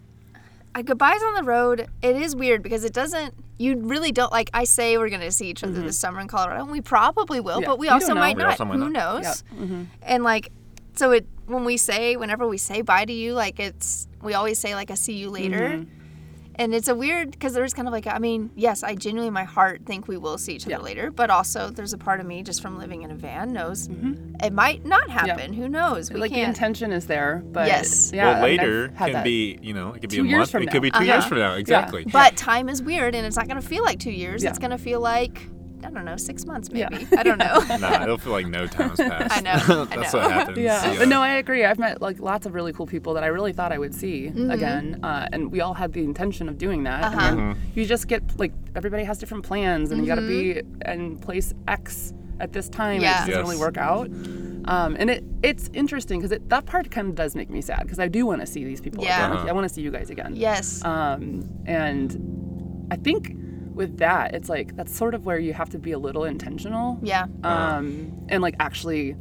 uh, 0.75 0.81
goodbyes 0.83 1.23
on 1.23 1.35
the 1.35 1.43
road 1.43 1.87
it 2.01 2.17
is 2.17 2.35
weird 2.35 2.63
because 2.63 2.83
it 2.85 2.95
doesn't 2.95 3.35
you 3.59 3.77
really 3.77 4.11
don't 4.11 4.33
like 4.33 4.49
i 4.55 4.65
say 4.65 4.97
we're 4.97 5.11
going 5.11 5.21
to 5.21 5.31
see 5.31 5.49
each 5.51 5.63
other 5.63 5.83
this 5.83 5.99
summer 5.99 6.19
in 6.21 6.27
colorado 6.29 6.63
and 6.63 6.73
we 6.73 6.81
probably 6.81 7.41
will 7.41 7.57
Mm-hmm. 7.57 7.63
Yeah. 7.63 7.69
but 7.69 7.79
we 7.79 7.87
You 7.89 7.93
also 7.93 8.15
might 8.15 8.37
We 8.37 8.43
not 8.43 8.53
also 8.53 8.65
might 8.65 8.79
who 8.79 8.89
not. 8.89 9.23
knows 9.23 9.45
Mm-hmm. 9.55 9.83
and 10.03 10.25
like 10.25 10.51
so 10.95 11.11
it 11.11 11.27
when 11.47 11.65
we 11.67 11.77
say 11.77 12.17
whenever 12.17 12.49
we 12.49 12.57
say 12.57 12.81
bye 12.81 13.05
to 13.05 13.13
you 13.13 13.35
like 13.35 13.61
it's 13.61 14.09
we 14.23 14.33
always 14.33 14.59
say 14.59 14.75
like 14.75 14.89
a 14.89 14.97
see 14.97 15.13
you 15.23 15.29
later 15.29 15.69
Mm-hmm. 15.69 16.02
And 16.57 16.75
it's 16.75 16.89
a 16.89 16.95
weird 16.95 17.31
because 17.31 17.55
there's 17.55 17.73
kind 17.75 17.89
of 17.89 17.93
like 17.93 18.07
i 18.07 18.19
mean 18.19 18.51
yes 18.55 18.83
i 18.83 18.95
genuinely 18.95 19.29
in 19.29 19.33
my 19.35 19.45
heart 19.45 19.81
think 19.87 20.07
we 20.09 20.17
will 20.17 20.37
see 20.39 20.55
each 20.55 20.65
other 20.67 20.73
Yeah. 20.73 20.79
later 20.79 21.11
but 21.11 21.31
also 21.31 21.71
there's 21.71 21.93
a 21.93 21.99
part 21.99 22.21
of 22.21 22.27
me 22.27 22.43
just 22.43 22.61
from 22.63 22.79
living 22.79 23.03
in 23.03 23.11
a 23.11 23.15
van 23.15 23.53
knows 23.53 23.89
it 24.43 24.53
might 24.53 24.85
not 24.85 25.09
happen 25.09 25.53
who 25.53 25.69
knows 25.69 26.11
we 26.11 26.15
Mm-hmm. 26.15 26.21
like 26.21 26.31
the 26.31 26.37
can't 26.37 26.49
intention 26.49 26.93
is 26.93 27.07
there, 27.07 27.43
but 27.47 27.67
Yes. 27.69 28.11
yeah, 28.15 28.25
well, 28.27 28.45
I 28.45 28.49
mean, 28.49 28.57
later 28.59 28.89
had 28.95 29.05
can 29.07 29.13
that. 29.15 29.25
be, 29.25 29.59
you 29.63 29.73
know, 29.73 29.93
it 29.95 30.01
could 30.01 30.11
be 30.11 30.17
Two 30.17 30.25
a 30.25 30.27
years 30.27 30.39
month. 30.39 30.51
from 30.51 30.63
it 30.65 30.71
could 30.71 30.83
be 30.83 30.91
now. 30.91 30.99
two 30.99 31.05
years 31.05 31.19
Uh-huh. 31.21 31.29
from 31.29 31.39
now. 31.39 31.55
Exactly. 31.55 32.05
But 32.11 32.37
time 32.37 32.69
is 32.69 32.83
weird, 32.83 33.15
and 33.15 33.25
it's 33.27 33.37
not 33.37 33.47
going 33.49 33.61
to 33.61 33.67
feel 33.67 33.83
like 33.85 33.99
two 33.99 34.11
years. 34.11 34.43
Yeah. 34.43 34.51
It's 34.51 34.59
going 34.59 34.71
to 34.73 34.79
feel 34.79 35.01
like 35.01 35.41
I 35.85 35.91
don't 35.91 36.05
know, 36.05 36.17
six 36.17 36.45
months 36.47 36.69
Yeah. 36.73 36.89
maybe. 36.91 37.07
I 37.17 37.23
don't 37.23 37.39
know. 37.39 37.59
nah, 37.79 38.03
it'll 38.03 38.19
feel 38.19 38.33
like 38.33 38.47
no 38.47 38.67
time 38.67 38.91
has 38.91 38.99
passed. 39.09 39.37
I 39.37 39.41
know, 39.41 39.83
I 39.83 39.85
That's 39.97 40.13
know. 40.13 40.21
what 40.21 40.31
happens. 40.33 40.59
Yeah. 40.59 40.95
but 40.99 41.09
no, 41.09 41.21
I 41.21 41.35
agree. 41.35 41.65
I've 41.65 41.79
met 41.79 42.01
like 42.01 42.21
lots 42.21 42.47
of 42.47 42.55
really 42.55 42.73
cool 42.73 42.87
people 42.87 43.15
that 43.15 43.25
I 43.25 43.29
really 43.29 43.53
thought 43.53 43.73
I 43.73 43.79
would 43.79 43.95
see 43.95 44.27
again, 44.29 45.01
uh, 45.03 45.29
and 45.33 45.51
we 45.53 45.61
all 45.61 45.75
had 45.75 45.93
the 45.93 46.03
intention 46.05 46.49
of 46.49 46.59
doing 46.59 46.85
that. 46.85 47.05
Mm-hmm. 47.05 47.19
Uh-huh. 47.19 47.37
And 47.53 47.57
you 47.75 47.85
just 47.87 48.09
get 48.09 48.23
like 48.39 48.53
everybody 48.75 49.05
has 49.05 49.19
different 49.19 49.45
plans, 49.45 49.91
and 49.91 50.01
you 50.01 50.07
got 50.07 50.17
to 50.17 50.27
be 50.27 50.63
in 50.91 51.19
place 51.19 51.53
X 51.69 52.13
at 52.41 52.53
this 52.53 52.69
time. 52.69 52.95
Mm-hmm. 52.97 53.03
Yeah. 53.03 53.25
It 53.25 53.27
doesn't 53.27 53.33
Yes. 53.35 53.45
really 53.49 53.59
work 53.59 53.77
out. 53.77 54.07
Um, 54.65 54.97
and 54.99 55.11
it 55.11 55.25
it's 55.43 55.69
interesting 55.75 56.21
because 56.21 56.31
it, 56.31 56.49
that 56.49 56.67
part 56.67 56.89
kind 56.91 57.09
of 57.09 57.15
does 57.17 57.35
make 57.35 57.51
me 57.51 57.61
sad 57.61 57.81
because 57.83 57.99
I 57.99 58.07
do 58.07 58.25
want 58.27 58.41
to 58.43 58.47
see 58.47 58.65
these 58.65 58.81
people 58.81 59.03
Yeah. 59.03 59.27
again. 59.27 59.37
Uh-huh. 59.39 59.49
I 59.49 59.53
want 59.53 59.67
to 59.69 59.75
see 59.75 59.81
you 59.83 59.91
guys 59.91 60.09
again. 60.11 60.35
yes. 60.37 60.85
Um, 60.85 61.49
and 61.67 62.87
I 62.93 62.97
think 62.97 63.35
with 63.75 63.99
that, 63.99 64.35
it's 64.35 64.49
like 64.49 64.77
that's 64.77 64.95
sort 64.97 65.15
of 65.15 65.25
where 65.27 65.39
you 65.39 65.53
have 65.53 65.71
to 65.71 65.79
be 65.79 65.93
a 65.93 65.99
little 65.99 66.25
intentional 66.25 66.99
yeah. 67.03 67.27
um, 67.45 68.13
and 68.29 68.43
like 68.43 68.55
actually 68.61 69.17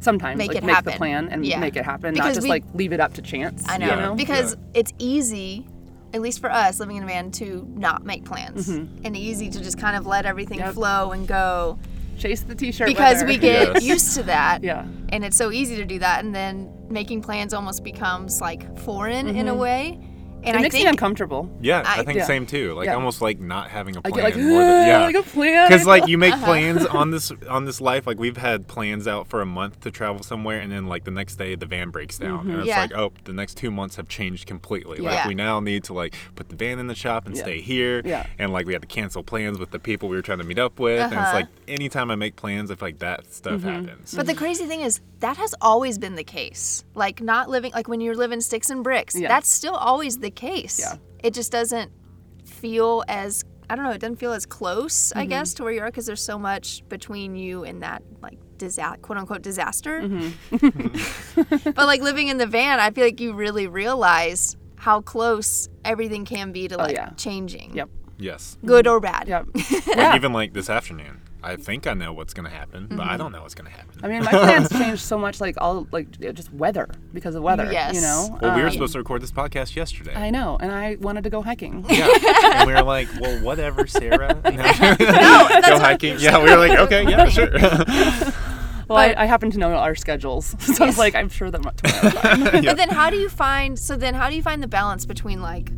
sometimes 0.00 0.38
Make 0.38 0.48
like 0.48 0.58
it 0.58 0.64
make 0.64 0.74
happen. 0.76 0.92
the 0.92 0.96
plan 0.98 1.28
and 1.30 1.44
Yeah. 1.46 1.58
make 1.58 1.76
it 1.76 1.84
happen, 1.84 2.12
Because 2.14 2.28
not 2.28 2.34
just 2.34 2.44
we- 2.44 2.50
like 2.50 2.64
leave 2.74 2.92
it 2.92 3.00
up 3.00 3.14
to 3.14 3.22
chance. 3.22 3.64
I 3.68 3.78
know. 3.78 3.90
You 3.94 3.96
know? 3.96 4.14
Because 4.14 4.52
Yeah. 4.54 4.80
it's 4.80 4.92
easy, 4.98 5.66
at 6.12 6.20
least 6.20 6.38
for 6.40 6.50
us 6.50 6.78
living 6.80 6.96
in 6.96 7.02
a 7.02 7.06
van, 7.06 7.30
to 7.32 7.66
not 7.74 8.04
make 8.04 8.24
plans. 8.24 8.68
Mm-hmm. 8.68 9.04
And 9.06 9.16
easy 9.16 9.48
to 9.50 9.58
just 9.62 9.78
kind 9.78 9.96
of 9.96 10.06
let 10.06 10.26
everything 10.26 10.58
Yep. 10.58 10.74
flow 10.74 11.12
and 11.12 11.26
go. 11.26 11.78
Chase 12.18 12.42
the 12.42 12.54
t-shirt 12.54 12.86
Because 12.88 13.16
weather. 13.16 13.26
we 13.26 13.36
get 13.38 13.74
Yes. 13.74 13.84
used 13.84 14.14
to 14.16 14.22
that. 14.24 14.62
yeah. 14.62 14.86
And 15.10 15.24
it's 15.24 15.36
so 15.36 15.50
easy 15.50 15.76
to 15.76 15.84
do 15.84 15.98
that. 15.98 16.24
And 16.24 16.34
then 16.34 16.70
making 16.88 17.22
plans 17.22 17.52
almost 17.52 17.82
becomes 17.84 18.40
like 18.40 18.78
foreign 18.78 19.28
in 19.28 19.48
a 19.48 19.54
way. 19.54 19.98
And 20.46 20.54
it 20.54 20.58
I 20.60 20.62
makes 20.62 20.74
think 20.74 20.84
me 20.84 20.90
uncomfortable. 20.90 21.50
Yeah, 21.60 21.82
I, 21.84 22.00
I- 22.00 22.04
think 22.04 22.18
Yeah. 22.18 22.24
same 22.24 22.46
too. 22.46 22.72
Like 22.74 22.86
Yeah. 22.86 22.94
almost 22.94 23.20
like 23.20 23.40
not 23.40 23.68
having 23.68 23.96
a 23.96 23.98
I 23.98 24.10
plan. 24.10 24.14
get 24.14 24.22
like, 24.24 24.36
more 24.36 24.60
than, 24.62 24.86
yeah. 24.86 25.02
like 25.04 25.16
a 25.16 25.22
plan. 25.22 25.68
Because 25.68 25.86
like 25.86 26.06
you 26.06 26.18
make 26.18 26.34
Uh-huh. 26.36 26.44
plans 26.44 26.86
on 26.86 27.10
this 27.10 27.32
on 27.48 27.64
this 27.64 27.80
life, 27.80 28.06
like 28.06 28.18
we've 28.18 28.36
had 28.36 28.68
plans 28.68 29.08
out 29.08 29.26
for 29.26 29.40
a 29.42 29.46
month 29.46 29.80
to 29.80 29.90
travel 29.90 30.22
somewhere, 30.22 30.60
and 30.60 30.70
then 30.70 30.86
like 30.86 31.04
the 31.04 31.10
next 31.10 31.36
day 31.36 31.56
the 31.56 31.66
van 31.66 31.90
breaks 31.90 32.18
down, 32.18 32.48
and 32.48 32.58
it's 32.60 32.68
Yeah. 32.68 32.80
like, 32.82 32.94
oh, 32.94 33.12
the 33.24 33.32
next 33.32 33.56
two 33.56 33.70
months 33.72 33.96
have 33.96 34.08
changed 34.08 34.46
completely. 34.46 35.02
Yeah. 35.02 35.10
Like 35.10 35.24
we 35.26 35.34
now 35.34 35.58
need 35.60 35.82
to 35.84 35.92
like 35.94 36.14
put 36.36 36.48
the 36.48 36.56
van 36.56 36.78
in 36.78 36.86
the 36.86 36.94
shop 36.94 37.26
and 37.26 37.34
Yeah. 37.36 37.42
stay 37.42 37.60
here, 37.60 38.02
Yeah. 38.04 38.26
and 38.38 38.52
like 38.52 38.66
we 38.66 38.72
had 38.72 38.82
to 38.82 38.88
cancel 38.88 39.22
plans 39.24 39.58
with 39.58 39.72
the 39.72 39.78
people 39.80 40.08
we 40.08 40.16
were 40.16 40.22
trying 40.22 40.38
to 40.38 40.44
meet 40.44 40.58
up 40.60 40.78
with, 40.78 41.00
and 41.00 41.12
it's 41.12 41.20
Uh-huh. 41.20 41.34
like 41.38 41.46
anytime 41.66 42.10
I 42.10 42.14
make 42.14 42.36
plans, 42.36 42.70
if 42.70 42.80
like 42.80 43.00
that 43.00 43.32
stuff 43.34 43.62
happens. 43.64 44.14
But 44.14 44.26
the 44.26 44.34
crazy 44.34 44.64
thing 44.66 44.80
is 44.82 45.00
that 45.20 45.36
has 45.38 45.54
always 45.60 45.98
been 45.98 46.14
the 46.14 46.24
case. 46.24 46.84
Like 46.94 47.20
not 47.22 47.48
living 47.48 47.72
like 47.74 47.88
when 47.88 48.00
you're 48.00 48.14
living 48.16 48.40
sticks 48.40 48.70
and 48.70 48.84
bricks, 48.84 49.18
Yeah. 49.18 49.28
that's 49.28 49.48
still 49.50 49.74
always 49.74 50.18
the 50.18 50.30
case. 50.30 50.78
Yeah. 50.78 50.96
It 51.22 51.32
just 51.34 51.50
doesn't 51.52 51.90
feel 52.44 53.02
as 53.08 53.44
I 53.68 53.74
don't 53.74 53.84
know, 53.84 53.90
it 53.90 54.00
doesn't 54.00 54.16
feel 54.16 54.32
as 54.32 54.46
close, 54.46 55.08
Mm-hmm. 55.10 55.18
I 55.18 55.26
guess, 55.26 55.54
to 55.54 55.64
where 55.64 55.72
you 55.72 55.80
are 55.80 55.86
because 55.86 56.06
there's 56.06 56.22
so 56.22 56.38
much 56.38 56.86
between 56.88 57.34
you 57.34 57.64
and 57.64 57.82
that 57.82 58.02
like 58.22 58.38
disa- 58.58 58.96
quote 59.02 59.18
unquote 59.18 59.42
disaster. 59.42 60.00
Mm-hmm. 60.50 61.70
but 61.70 61.86
like 61.86 62.00
living 62.02 62.28
in 62.28 62.38
the 62.38 62.46
van, 62.46 62.78
I 62.80 62.90
feel 62.90 63.04
like 63.04 63.20
you 63.20 63.32
really 63.32 63.66
realize 63.66 64.56
how 64.76 65.00
close 65.00 65.68
everything 65.84 66.24
can 66.24 66.52
be 66.52 66.68
to 66.68 66.76
like 66.76 66.90
Oh, 66.98 67.02
yeah. 67.02 67.10
changing. 67.16 67.74
Yep. 67.74 67.88
yes, 68.18 68.56
Good 68.64 68.86
or 68.86 69.00
bad. 69.00 69.26
Yep. 69.28 69.46
like 69.54 69.86
yeah. 69.96 70.14
even 70.14 70.32
like 70.32 70.52
this 70.52 70.68
afternoon, 70.70 71.22
I 71.46 71.56
think 71.56 71.86
I 71.86 71.94
know 71.94 72.12
what's 72.12 72.34
gonna 72.34 72.50
happen, 72.50 72.86
but 72.88 72.98
Mm-hmm. 72.98 73.10
I 73.10 73.16
don't 73.16 73.32
know 73.32 73.42
what's 73.42 73.54
gonna 73.54 73.70
happen. 73.70 74.00
I 74.02 74.08
mean, 74.08 74.24
my 74.24 74.30
plans 74.30 74.68
change 74.78 75.00
so 75.00 75.16
much, 75.18 75.40
like 75.40 75.54
all 75.58 75.86
like 75.92 76.10
just 76.20 76.52
weather 76.52 76.88
because 77.14 77.34
of 77.34 77.42
weather. 77.42 77.68
Yes. 77.70 77.94
You 77.94 78.00
know. 78.02 78.38
well, 78.42 78.54
we 78.56 78.60
were 78.62 78.66
Um, 78.68 78.72
supposed 78.72 78.92
to 78.94 78.98
record 78.98 79.22
this 79.22 79.32
podcast 79.32 79.76
yesterday. 79.76 80.14
I 80.14 80.30
know, 80.30 80.56
and 80.60 80.72
I 80.72 80.96
wanted 81.00 81.24
to 81.24 81.30
go 81.30 81.42
hiking. 81.42 81.84
Yeah. 81.88 82.08
and 82.52 82.66
we 82.66 82.74
were 82.74 82.82
like, 82.82 83.08
well, 83.20 83.42
whatever, 83.42 83.86
Sarah. 83.86 84.34
No, 84.44 85.60
go 85.66 85.78
hiking. 85.78 86.16
Yeah, 86.18 86.42
we 86.42 86.50
were 86.50 86.56
like, 86.58 86.78
okay, 86.78 87.08
yeah, 87.08 87.28
sure. 87.28 87.50
Well, 88.88 88.98
I, 88.98 89.14
I 89.16 89.26
happen 89.26 89.50
to 89.50 89.58
know 89.58 89.72
our 89.74 89.96
schedules, 89.96 90.54
so 90.60 90.84
I 90.84 90.86
was 90.86 90.96
like, 90.98 91.14
I'm 91.16 91.28
sure 91.28 91.50
that 91.50 91.58
tomorrow's 91.76 92.12
fine. 92.14 92.64
But 92.64 92.76
then 92.76 92.88
how 92.88 93.10
do 93.10 93.16
you 93.16 93.28
find 93.28 93.76
so 93.78 93.96
then 93.96 94.14
how 94.14 94.30
do 94.30 94.36
you 94.36 94.42
find 94.42 94.62
the 94.62 94.68
balance 94.68 95.04
between 95.06 95.42
like 95.42 95.70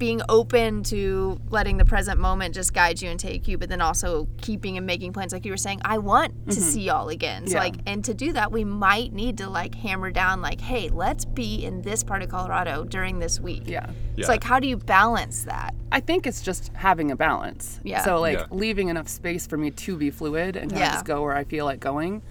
being 0.00 0.20
open 0.28 0.82
to 0.82 1.38
letting 1.50 1.76
the 1.76 1.84
present 1.84 2.18
moment 2.18 2.54
just 2.54 2.72
guide 2.74 3.00
you 3.00 3.08
and 3.10 3.20
take 3.20 3.46
you, 3.46 3.56
but 3.58 3.68
then 3.68 3.80
also 3.80 4.26
keeping 4.40 4.76
and 4.76 4.84
making 4.86 5.12
plans 5.12 5.32
like 5.32 5.44
you 5.44 5.52
were 5.52 5.56
saying, 5.56 5.80
I 5.84 5.98
want 5.98 6.32
to 6.48 6.54
see 6.60 6.80
y'all 6.82 7.08
again. 7.10 7.46
So 7.46 7.54
Yeah. 7.54 7.60
like 7.60 7.76
and 7.86 8.04
to 8.06 8.14
do 8.14 8.32
that 8.32 8.50
we 8.50 8.64
might 8.64 9.12
need 9.12 9.38
to 9.38 9.48
like 9.48 9.74
hammer 9.76 10.10
down 10.10 10.40
like, 10.42 10.60
hey, 10.60 10.88
let's 10.88 11.24
be 11.24 11.64
in 11.64 11.82
this 11.82 12.02
part 12.02 12.22
of 12.22 12.30
Colorado 12.30 12.84
during 12.84 13.20
this 13.20 13.38
week. 13.38 13.62
yeah. 13.66 13.90
Yeah. 14.16 14.26
So 14.26 14.32
like 14.32 14.42
how 14.42 14.58
do 14.58 14.66
you 14.66 14.76
balance 14.78 15.44
that? 15.44 15.74
I 15.92 16.00
think 16.00 16.26
it's 16.26 16.40
just 16.42 16.72
having 16.74 17.10
a 17.10 17.16
balance. 17.16 17.78
Yeah. 17.84 18.02
So 18.02 18.20
like 18.20 18.38
Yeah. 18.38 18.46
leaving 18.50 18.88
enough 18.88 19.06
space 19.08 19.46
for 19.46 19.56
me 19.56 19.70
to 19.70 19.96
be 19.96 20.10
fluid 20.10 20.56
and 20.56 20.70
kind 20.70 20.80
Yeah. 20.80 20.86
of 20.88 20.92
just 20.94 21.04
go 21.04 21.22
where 21.22 21.36
I 21.36 21.44
feel 21.44 21.64
like 21.66 21.78
going, 21.78 22.22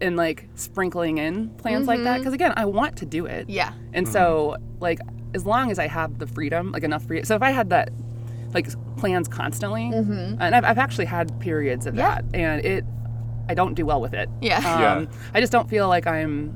and 0.00 0.16
like 0.16 0.48
sprinkling 0.56 1.18
in 1.18 1.48
plans 1.50 1.86
like 1.86 1.98
Mm-hmm. 1.98 2.04
that. 2.04 2.18
Because 2.18 2.34
again, 2.34 2.52
I 2.56 2.66
want 2.66 2.96
to 2.98 3.06
do 3.06 3.24
it. 3.26 3.48
Yeah. 3.48 3.72
And 3.94 4.06
so 4.08 4.56
like 4.80 4.98
as 5.36 5.46
long 5.46 5.70
as 5.70 5.78
I 5.78 5.86
have 5.86 6.18
the 6.18 6.26
freedom, 6.26 6.72
like 6.72 6.82
enough 6.82 7.04
freedom. 7.06 7.24
So 7.24 7.36
if 7.36 7.42
I 7.42 7.50
had 7.52 7.70
that 7.70 7.90
like 8.54 8.66
plans 8.96 9.28
constantly, 9.28 9.84
and 9.92 10.42
I've, 10.56 10.64
I've 10.64 10.78
actually 10.78 11.04
had 11.04 11.38
periods 11.40 11.86
of 11.86 11.94
Mm-hmm. 11.94 12.00
Yeah. 12.00 12.14
that, 12.22 12.24
and 12.34 12.64
it 12.64 12.84
I 13.48 13.54
don't 13.54 13.74
do 13.74 13.84
well 13.86 14.00
with 14.00 14.14
it. 14.14 14.28
Yeah. 14.40 14.60
Yeah. 14.80 14.92
Um, 14.96 15.08
I 15.34 15.40
just 15.40 15.52
don't 15.52 15.68
feel 15.70 15.86
like 15.88 16.06
I'm 16.06 16.52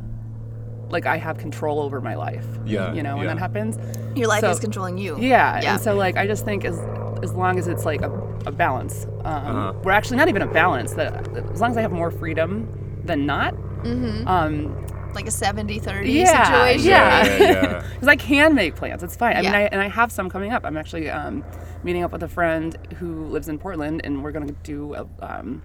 like 0.88 1.06
I 1.06 1.18
have 1.18 1.38
control 1.38 1.78
over 1.80 2.00
my 2.00 2.16
life. 2.16 2.44
Yeah, 2.66 2.92
You 2.94 3.02
know, 3.04 3.16
when 3.16 3.26
yeah. 3.26 3.34
that 3.34 3.38
happens. 3.38 3.78
Your 4.16 4.26
life 4.26 4.40
So- 4.40 4.50
is 4.50 4.58
controlling 4.58 4.98
you. 4.98 5.16
Yeah, 5.20 5.60
Yeah. 5.62 5.72
and 5.74 5.80
so 5.80 5.94
like 5.94 6.16
I 6.16 6.26
just 6.26 6.44
think 6.44 6.64
as 6.64 6.76
as 7.22 7.32
long 7.34 7.58
as 7.58 7.68
it's 7.68 7.84
like 7.84 8.00
a, 8.02 8.10
a 8.46 8.50
balance, 8.52 9.04
um, 9.24 9.46
Uh-huh. 9.46 9.72
we're 9.84 9.92
actually 9.92 10.16
not 10.16 10.28
even 10.28 10.42
a 10.42 10.46
balance. 10.46 10.94
That 10.94 11.12
as 11.54 11.60
long 11.60 11.70
as 11.70 11.76
I 11.76 11.82
have 11.82 11.92
more 11.92 12.10
freedom 12.10 12.66
than 13.04 13.26
not, 13.26 13.54
Mm-hmm. 13.84 14.26
um, 14.26 14.76
Like 15.14 15.26
a 15.26 15.30
70-30 15.30 16.12
Yeah, 16.12 16.44
situation. 16.44 16.90
yeah. 16.90 17.26
yeah, 17.26 17.38
yeah. 17.38 17.84
because 17.94 18.08
I 18.08 18.16
can 18.16 18.54
make 18.54 18.76
plans. 18.76 19.02
It's 19.02 19.16
fine. 19.16 19.36
I 19.36 19.42
mean, 19.42 19.52
Yeah. 19.52 19.58
I, 19.58 19.62
and 19.62 19.80
I 19.80 19.88
have 19.88 20.12
some 20.12 20.28
coming 20.30 20.52
up. 20.52 20.64
I'm 20.64 20.76
actually 20.76 21.10
um, 21.10 21.44
meeting 21.82 22.02
up 22.04 22.12
with 22.12 22.22
a 22.22 22.28
friend 22.28 22.76
who 22.98 23.26
lives 23.26 23.48
in 23.48 23.58
Portland, 23.58 24.00
and 24.04 24.22
we're 24.22 24.32
gonna 24.32 24.52
do 24.62 24.94
a 24.94 25.06
um, 25.20 25.62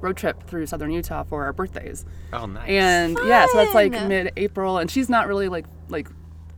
road 0.00 0.16
trip 0.16 0.42
through 0.46 0.66
southern 0.66 0.90
Utah 0.90 1.22
for 1.24 1.44
our 1.44 1.52
birthdays. 1.52 2.04
Oh, 2.32 2.46
nice. 2.46 2.68
And 2.68 3.18
yeah, 3.26 3.46
so 3.46 3.56
that's 3.58 3.74
like 3.74 3.92
mid-April, 3.92 4.78
and 4.78 4.90
she's 4.90 5.08
not 5.08 5.26
really 5.26 5.48
like 5.48 5.64
like 5.88 6.08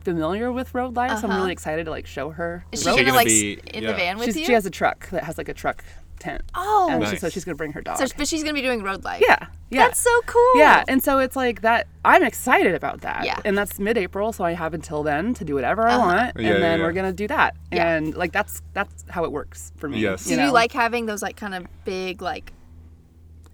familiar 0.03 0.51
with 0.51 0.73
road 0.73 0.95
life, 0.95 1.11
so 1.11 1.17
I'm 1.25 1.31
Uh-huh. 1.31 1.39
really 1.41 1.51
excited 1.51 1.85
to 1.85 1.91
like 1.91 2.05
show 2.07 2.29
her. 2.31 2.65
Is 2.71 2.81
she 2.83 2.89
road. 2.89 2.95
Gonna 2.95 3.05
gonna 3.07 3.17
like 3.17 3.27
be- 3.27 3.59
in 3.73 3.83
yeah. 3.83 3.91
the 3.91 3.97
van 3.97 4.17
with 4.17 4.25
She's, 4.27 4.37
you? 4.37 4.45
she 4.45 4.53
has 4.53 4.65
a 4.65 4.69
truck 4.71 5.09
that 5.09 5.23
has 5.23 5.37
like 5.37 5.49
a 5.49 5.53
truck 5.53 5.83
tent. 6.19 6.43
oh, 6.55 6.89
and 6.91 7.03
she, 7.07 7.15
so 7.17 7.27
Nice. 7.27 7.33
she's 7.33 7.45
gonna 7.45 7.55
bring 7.55 7.73
her 7.73 7.81
dog. 7.81 7.97
so, 7.97 8.05
but 8.17 8.27
she's 8.27 8.43
gonna 8.43 8.53
be 8.53 8.61
doing 8.61 8.83
road 8.83 9.03
life. 9.03 9.21
yeah, 9.27 9.47
yeah. 9.69 9.87
That's 9.87 9.99
so 10.01 10.09
cool. 10.25 10.51
Yeah, 10.57 10.83
and 10.87 11.01
so 11.03 11.19
it's 11.19 11.35
like 11.35 11.61
that. 11.61 11.87
I'm 12.05 12.23
excited 12.23 12.75
about 12.75 13.01
that. 13.01 13.25
Yeah. 13.25 13.39
And 13.45 13.57
that's 13.57 13.77
mid-April, 13.79 14.31
so 14.33 14.43
I 14.43 14.53
have 14.53 14.73
until 14.73 15.03
then 15.03 15.33
to 15.35 15.43
do 15.45 15.53
whatever 15.55 15.87
I 15.87 15.93
Uh-huh. 15.95 16.05
want, 16.05 16.39
Yeah, 16.39 16.53
and 16.53 16.63
then 16.63 16.79
yeah, 16.79 16.85
we're 16.85 16.93
gonna 16.93 17.13
do 17.13 17.27
that. 17.27 17.55
Yeah. 17.71 17.93
And 17.95 18.15
like 18.15 18.31
that's 18.31 18.61
that's 18.73 19.05
how 19.09 19.23
it 19.25 19.31
works 19.31 19.71
for 19.77 19.87
me. 19.89 19.99
Yes. 19.99 20.25
Do 20.25 20.31
you, 20.31 20.37
know? 20.37 20.51
like 20.53 20.71
having 20.71 21.05
those 21.05 21.21
like 21.21 21.35
kind 21.35 21.53
of 21.55 21.65
big 21.85 22.21
like 22.21 22.53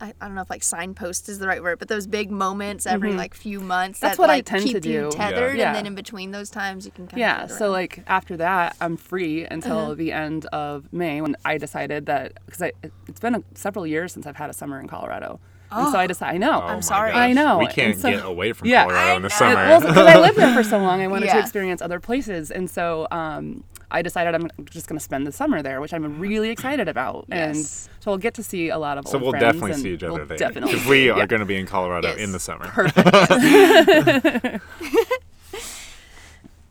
I, 0.01 0.13
I 0.19 0.25
don't 0.27 0.35
know 0.35 0.41
if 0.41 0.49
like 0.49 0.63
signpost 0.63 1.29
is 1.29 1.39
the 1.39 1.47
right 1.47 1.63
word, 1.63 1.79
but 1.79 1.87
those 1.87 2.05
big 2.07 2.29
moments 2.31 2.85
every 2.85 3.13
like 3.13 3.33
few 3.33 3.59
months 3.61 3.99
Mm-hmm. 3.99 4.05
That's 4.07 4.17
that 4.17 4.21
what 4.21 4.29
I 4.29 4.41
tend 4.41 4.63
keep 4.65 4.81
to 4.81 4.89
you 4.89 5.09
do. 5.09 5.11
tethered, 5.11 5.57
Yeah. 5.57 5.67
and 5.67 5.75
then 5.75 5.85
in 5.85 5.95
between 5.95 6.31
those 6.31 6.49
times 6.49 6.85
you 6.85 6.91
can 6.91 7.07
kind 7.07 7.19
Yeah. 7.19 7.43
of 7.43 7.51
So 7.51 7.71
like 7.71 8.03
after 8.07 8.35
that, 8.37 8.75
I'm 8.81 8.97
free 8.97 9.45
until 9.45 9.77
Uh-huh. 9.77 9.93
the 9.95 10.11
end 10.11 10.45
of 10.47 10.91
May 10.91 11.21
when 11.21 11.35
I 11.45 11.57
decided 11.57 12.05
that 12.07 12.33
because 12.45 12.61
I 12.61 12.73
it's 13.07 13.19
been 13.19 13.35
a, 13.35 13.43
several 13.53 13.87
years 13.87 14.11
since 14.13 14.25
I've 14.27 14.35
had 14.35 14.49
a 14.49 14.53
summer 14.53 14.79
in 14.79 14.87
Colorado, 14.87 15.39
and 15.71 15.91
so 15.91 15.97
I 15.97 16.07
decided 16.07 16.35
I 16.35 16.37
know. 16.37 16.61
Oh 16.63 16.73
my 16.75 16.79
sorry. 16.81 17.11
gosh. 17.11 17.19
I 17.19 17.33
know, 17.33 17.57
We 17.59 17.67
can't 17.67 17.97
so- 17.97 18.09
get 18.11 18.25
away 18.25 18.53
from 18.53 18.67
Yeah. 18.67 18.83
Colorado 18.85 19.15
in 19.17 19.21
the 19.23 19.25
I 19.33 19.37
summer. 19.37 19.55
Well, 19.55 19.79
because 19.81 19.97
I 20.07 20.19
lived 20.19 20.37
there 20.37 20.53
for 20.53 20.63
so 20.63 20.77
long, 20.79 21.01
I 21.01 21.07
wanted 21.07 21.29
to 21.29 21.39
experience 21.45 21.81
other 21.81 21.99
places, 21.99 22.51
and 22.51 22.69
so 22.69 23.07
um, 23.11 23.63
I 23.91 24.01
decided 24.01 24.33
I'm 24.35 24.49
just 24.65 24.87
going 24.87 24.97
to 24.97 25.03
spend 25.03 25.25
the 25.27 25.31
summer 25.31 25.61
there, 25.61 25.79
which 25.81 25.93
I'm 25.93 26.19
really 26.19 26.49
excited 26.49 26.87
about, 26.87 27.25
and 27.29 27.55
so 27.57 28.11
I'll 28.11 28.17
get 28.17 28.33
to 28.35 28.43
see 28.43 28.69
a 28.69 28.77
lot 28.77 28.97
of 28.97 29.07
so 29.07 29.13
old 29.13 29.21
we'll 29.23 29.31
friends, 29.31 29.43
definitely 29.55 29.73
see 29.81 29.93
each 29.93 30.03
other 30.03 30.13
we'll 30.13 30.25
there. 30.25 30.37
Definitely, 30.37 30.73
Because 30.73 30.87
we 30.89 31.09
are 31.09 31.19
Yeah. 31.19 31.25
going 31.27 31.39
to 31.41 31.45
be 31.45 31.55
in 31.57 31.65
Colorado 31.65 32.09
Yes. 32.09 32.17
in 32.19 32.31
the 32.31 32.39
summer. 32.39 32.65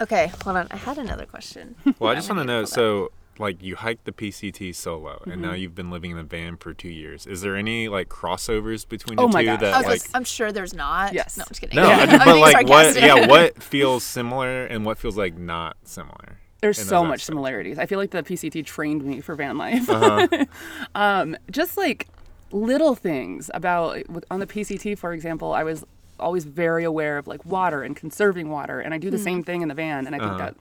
Okay, 0.00 0.32
hold 0.42 0.56
on. 0.56 0.66
I 0.72 0.76
had 0.76 0.98
another 0.98 1.24
question. 1.24 1.76
Well, 2.00 2.10
I 2.10 2.14
just 2.16 2.28
want 2.28 2.40
to 2.40 2.44
know 2.44 2.64
so, 2.64 3.12
like, 3.38 3.62
you 3.62 3.76
hiked 3.76 4.04
the 4.04 4.12
PCT 4.12 4.74
solo, 4.74 5.22
and 5.24 5.34
Mm-hmm. 5.34 5.40
now 5.42 5.52
you've 5.52 5.74
been 5.74 5.88
living 5.88 6.10
in 6.10 6.18
a 6.18 6.24
van 6.24 6.56
for 6.56 6.74
two 6.74 6.88
years. 6.88 7.26
Is 7.26 7.42
there 7.42 7.54
any, 7.56 7.88
like, 7.88 8.08
crossovers 8.08 8.86
between 8.86 9.20
Oh 9.20 9.28
the 9.28 9.32
my 9.32 9.42
two 9.42 9.46
gosh. 9.46 9.60
that, 9.60 9.72
I 9.74 9.78
was 9.78 9.86
like, 9.86 10.00
like, 10.02 10.10
I'm 10.14 10.24
sure 10.24 10.50
there's 10.50 10.74
not. 10.74 11.14
Yes. 11.14 11.36
No, 11.36 11.42
I'm 11.44 11.48
just 11.48 11.60
kidding. 11.60 11.76
no, 11.76 11.84
I'm 11.84 12.00
I 12.00 12.06
just, 12.06 12.18
but 12.18 12.24
being 12.32 12.40
like, 12.40 12.68
what, 12.68 12.96
yeah, 13.00 13.26
what 13.28 13.62
feels 13.62 14.02
similar 14.02 14.66
and 14.66 14.84
what 14.84 14.98
feels 14.98 15.16
like 15.16 15.38
not 15.38 15.76
similar? 15.84 16.38
There's 16.64 16.78
so 16.88 17.02
much 17.02 17.06
aspects? 17.20 17.24
similarities. 17.26 17.78
I 17.78 17.86
feel 17.86 17.98
like 17.98 18.10
the 18.10 18.22
PCT 18.22 18.64
trained 18.64 19.04
me 19.04 19.20
for 19.20 19.34
van 19.34 19.58
life. 19.58 19.88
Uh-huh. 19.88 20.44
um, 20.94 21.36
just 21.50 21.76
like 21.76 22.08
little 22.52 22.94
things 22.94 23.50
about 23.54 24.08
with- 24.08 24.24
on 24.30 24.40
the 24.40 24.46
PCT, 24.46 24.96
for 24.98 25.12
example, 25.12 25.52
I 25.52 25.62
was 25.64 25.84
always 26.18 26.44
very 26.44 26.84
aware 26.84 27.18
of 27.18 27.26
like 27.26 27.44
water 27.44 27.82
and 27.82 27.94
conserving 27.96 28.48
water, 28.48 28.80
and 28.80 28.94
I 28.94 28.98
do 28.98 29.10
the 29.10 29.18
same 29.18 29.42
thing 29.42 29.62
in 29.62 29.68
the 29.68 29.74
van, 29.74 30.06
and 30.06 30.14
I 30.14 30.18
think 30.18 30.30
Uh-huh. 30.32 30.38
that 30.38 30.56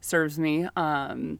serves 0.00 0.38
me. 0.38 0.68
Um, 0.76 1.38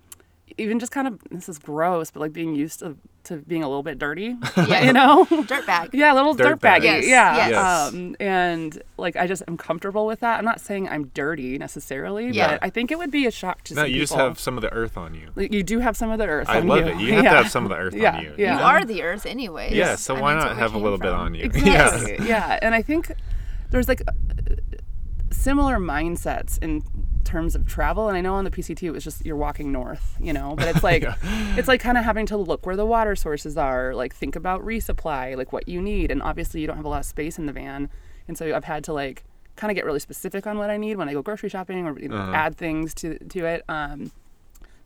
even 0.57 0.79
just 0.79 0.93
kind 0.93 1.07
of 1.07 1.21
this 1.31 1.49
is 1.49 1.59
gross, 1.59 2.11
but 2.11 2.21
like 2.21 2.33
being 2.33 2.55
used 2.55 2.79
to, 2.81 2.97
to 3.25 3.37
being 3.39 3.63
a 3.63 3.69
little 3.69 3.83
bit 3.83 3.99
dirty, 3.99 4.35
Yeah. 4.57 4.85
you 4.87 4.93
know. 4.93 5.27
dirt 5.47 5.67
bag, 5.67 5.91
Yeah, 5.93 6.13
a 6.13 6.15
little 6.15 6.35
Dirt 6.35 6.45
dirt 6.49 6.61
baggy. 6.61 6.87
bag. 6.87 7.05
Yes, 7.05 7.07
Yeah. 7.09 7.49
yes. 7.49 7.93
Um, 7.95 8.17
and 8.19 8.83
like 8.97 9.17
I 9.17 9.27
just 9.27 9.43
am 9.49 9.57
comfortable 9.57 10.07
with 10.07 10.21
that. 10.21 10.39
I'm 10.39 10.45
not 10.45 10.61
saying 10.61 10.89
I'm 10.89 11.09
dirty 11.15 11.59
necessarily, 11.59 12.31
Yeah. 12.31 12.53
but 12.53 12.59
I 12.63 12.71
think 12.71 12.91
it 12.91 12.99
would 12.99 13.11
be 13.11 13.27
a 13.27 13.31
shock 13.31 13.63
to 13.65 13.75
No, 13.75 13.83
some 13.83 13.91
you 13.91 14.01
just 14.01 14.13
people. 14.13 14.25
have 14.27 14.39
some 14.39 14.57
of 14.57 14.63
the 14.63 14.73
earth 14.73 14.97
on 14.97 15.15
you. 15.15 15.29
Like, 15.37 15.53
you 15.53 15.63
do 15.63 15.81
have 15.81 15.97
some 15.97 16.11
of 16.11 16.19
the 16.19 16.27
earth. 16.27 16.49
I 16.49 16.61
on 16.61 16.67
love 16.67 16.87
you. 16.87 16.93
it. 16.93 17.01
You 17.01 17.13
have 17.15 17.25
yeah. 17.25 17.31
to 17.31 17.37
have 17.37 17.51
some 17.57 17.65
of 17.65 17.71
the 17.71 17.77
earth 17.77 17.95
Yeah, 17.95 18.17
on 18.17 18.23
you. 18.25 18.35
yeah. 18.39 18.59
You 18.59 18.65
are 18.65 18.85
the 18.85 19.03
earth 19.03 19.27
anyways. 19.27 19.73
Yeah, 19.73 19.97
so 19.97 20.17
I 20.17 20.21
why 20.21 20.35
mean, 20.35 20.45
not 20.45 20.57
have 20.57 20.71
a 20.71 20.75
came 20.75 20.83
little 20.83 20.99
bit 20.99 21.13
on 21.13 21.35
you? 21.35 21.45
Exactly. 21.45 22.19
yeah, 22.27 22.59
and 22.63 22.75
I 22.75 22.83
think 22.83 23.13
there's 23.71 23.89
like 23.89 24.03
similar 25.31 25.77
mindsets 25.79 26.61
in 26.63 26.83
terms 27.29 27.55
of 27.55 27.67
travel 27.67 28.09
and 28.09 28.17
I 28.17 28.21
know 28.21 28.35
on 28.35 28.45
the 28.45 28.51
PCT 28.51 28.83
it 28.83 28.91
was 28.91 29.05
just 29.05 29.25
you're 29.27 29.37
walking 29.37 29.71
north, 29.71 30.17
you 30.21 30.33
know, 30.33 30.55
but 30.57 30.67
it's 30.69 30.83
like 30.90 31.05
it's 31.59 31.69
like 31.69 31.81
kind 31.81 31.96
of 31.98 32.05
having 32.05 32.27
to 32.27 32.37
look 32.37 32.65
where 32.67 32.77
the 32.77 32.87
water 32.87 33.15
sources 33.15 33.57
are, 33.57 33.94
like 33.94 34.15
think 34.15 34.35
about 34.37 34.65
resupply, 34.65 35.37
like 35.37 35.52
what 35.52 35.69
you 35.69 35.81
need 35.83 36.11
and 36.11 36.23
obviously 36.23 36.61
you 36.61 36.67
don't 36.67 36.77
have 36.77 36.85
a 36.87 36.88
lot 36.88 37.00
of 37.00 37.07
space 37.07 37.38
in 37.38 37.46
the 37.46 37.52
van. 37.52 37.88
And 38.27 38.37
so 38.38 38.55
I've 38.57 38.65
had 38.65 38.83
to 38.85 38.92
like 38.92 39.25
kind 39.57 39.71
of 39.71 39.75
get 39.75 39.85
really 39.85 39.98
specific 40.00 40.46
on 40.46 40.57
what 40.59 40.71
I 40.71 40.77
need 40.77 40.96
when 40.96 41.09
I 41.09 41.13
go 41.13 41.23
grocery 41.23 41.48
shopping 41.48 41.87
or 41.87 41.98
you 41.98 42.09
know, 42.09 42.17
Uh-huh. 42.17 42.33
add 42.33 42.57
things 42.57 42.94
to 42.94 43.19
to 43.19 43.44
it. 43.44 43.63
Um 43.69 44.11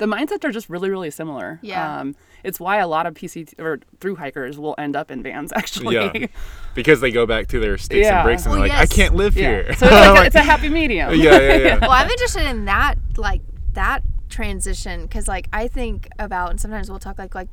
the 0.03 0.09
mindsets 0.09 0.43
are 0.45 0.51
just 0.51 0.69
really 0.69 0.91
really 0.91 1.11
similar. 1.11 1.59
Yeah. 1.63 2.01
Um, 2.01 2.17
it's 2.45 2.59
why 2.59 2.79
a 2.79 2.89
lot 2.89 3.07
of 3.07 3.15
PCT 3.15 3.55
or 3.61 3.79
through 4.01 4.17
hikers 4.17 4.59
will 4.59 4.75
end 4.77 4.97
up 4.97 5.11
in 5.13 5.23
vans 5.23 5.53
actually. 5.57 5.95
Yeah. 5.95 6.27
Because 6.75 7.01
they 7.01 7.11
go 7.13 7.25
back 7.25 7.47
to 7.49 7.61
their 7.61 7.79
sticks 7.79 8.05
Yeah. 8.07 8.19
and 8.21 8.27
bricks 8.27 8.43
and 8.45 8.53
Well, 8.53 8.61
they're 8.63 8.69
like, 8.71 8.79
yes. 8.81 8.93
I 8.93 8.95
can't 8.95 9.15
live 9.15 9.37
Yeah. 9.37 9.49
here. 9.49 9.75
So 9.75 9.87
it's 9.87 9.95
like 9.95 10.19
a, 10.25 10.27
it's 10.27 10.35
a 10.37 10.41
happy 10.43 10.69
medium. 10.69 11.15
yeah, 11.15 11.39
yeah, 11.39 11.57
yeah. 11.57 11.79
well, 11.81 11.93
I'm 11.93 12.09
interested 12.11 12.45
in 12.51 12.65
that, 12.65 12.97
like 13.17 13.43
that 13.75 14.03
transition, 14.29 15.03
because 15.03 15.29
like 15.29 15.49
I 15.53 15.69
think 15.69 16.09
about, 16.19 16.51
and 16.51 16.61
sometimes 16.61 16.91
we'll 16.91 16.99
talk 16.99 17.19
like 17.19 17.35
like, 17.35 17.49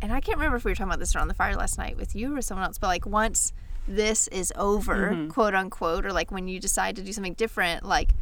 and 0.00 0.12
I 0.12 0.20
can't 0.20 0.38
remember 0.38 0.56
if 0.56 0.64
we 0.64 0.70
were 0.70 0.74
talking 0.74 0.88
about 0.90 0.98
this 1.00 1.14
around 1.14 1.28
the 1.28 1.34
fire 1.34 1.54
last 1.54 1.76
night 1.78 1.96
with 1.98 2.14
you 2.16 2.34
or 2.36 2.40
someone 2.42 2.64
else, 2.66 2.78
but 2.78 2.86
like 2.88 3.04
once 3.06 3.52
this 3.86 4.28
is 4.28 4.52
over, 4.56 5.10
Mm-hmm. 5.12 5.28
quote 5.28 5.54
unquote, 5.54 6.06
or 6.06 6.12
like 6.12 6.30
when 6.30 6.48
you 6.48 6.58
decide 6.58 6.96
to 6.96 7.02
do 7.02 7.12
something 7.12 7.34
different, 7.34 7.84
like 7.84 8.14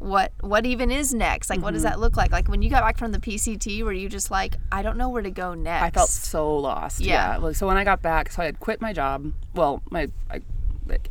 what 0.00 0.32
what 0.40 0.66
even 0.66 0.90
is 0.90 1.14
next? 1.14 1.48
Like 1.50 1.60
what 1.60 1.68
Mm-hmm. 1.68 1.74
does 1.74 1.82
that 1.84 2.00
look 2.00 2.16
like? 2.16 2.32
Like 2.32 2.48
when 2.48 2.62
you 2.62 2.70
got 2.70 2.82
back 2.82 2.98
from 2.98 3.12
the 3.12 3.18
PCT, 3.20 3.82
were 3.84 3.92
you 3.92 4.08
just 4.08 4.30
like, 4.30 4.56
I 4.72 4.82
don't 4.82 4.96
know 4.96 5.08
where 5.10 5.22
to 5.22 5.30
go 5.30 5.54
next? 5.54 5.84
I 5.84 5.90
felt 5.90 6.08
so 6.10 6.56
lost. 6.56 7.00
Yeah. 7.00 7.34
Yeah. 7.34 7.36
Like, 7.36 7.54
so 7.54 7.66
when 7.66 7.76
I 7.76 7.84
got 7.84 8.00
back, 8.02 8.32
so 8.32 8.42
I 8.42 8.46
had 8.46 8.58
quit 8.60 8.80
my 8.80 8.92
job. 8.92 9.32
Well, 9.54 9.82
my 9.90 10.08
I 10.30 10.40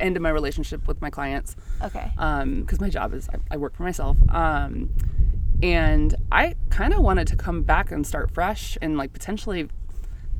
ended 0.01 0.21
my 0.21 0.29
relationship 0.31 0.85
with 0.89 0.99
my 1.01 1.09
clients 1.09 1.55
okay. 1.81 2.11
um 2.17 2.61
because 2.61 2.81
my 2.81 2.89
job 2.89 3.13
is 3.13 3.29
I, 3.29 3.37
I 3.53 3.57
work 3.57 3.75
for 3.77 3.83
myself. 3.83 4.17
Um, 4.29 4.89
and 5.61 6.15
I 6.31 6.55
kind 6.69 6.93
of 6.93 6.99
wanted 7.01 7.27
to 7.27 7.35
come 7.35 7.61
back 7.63 7.91
and 7.91 8.05
start 8.07 8.31
fresh 8.31 8.77
and 8.81 8.97
like 8.97 9.13
potentially 9.13 9.69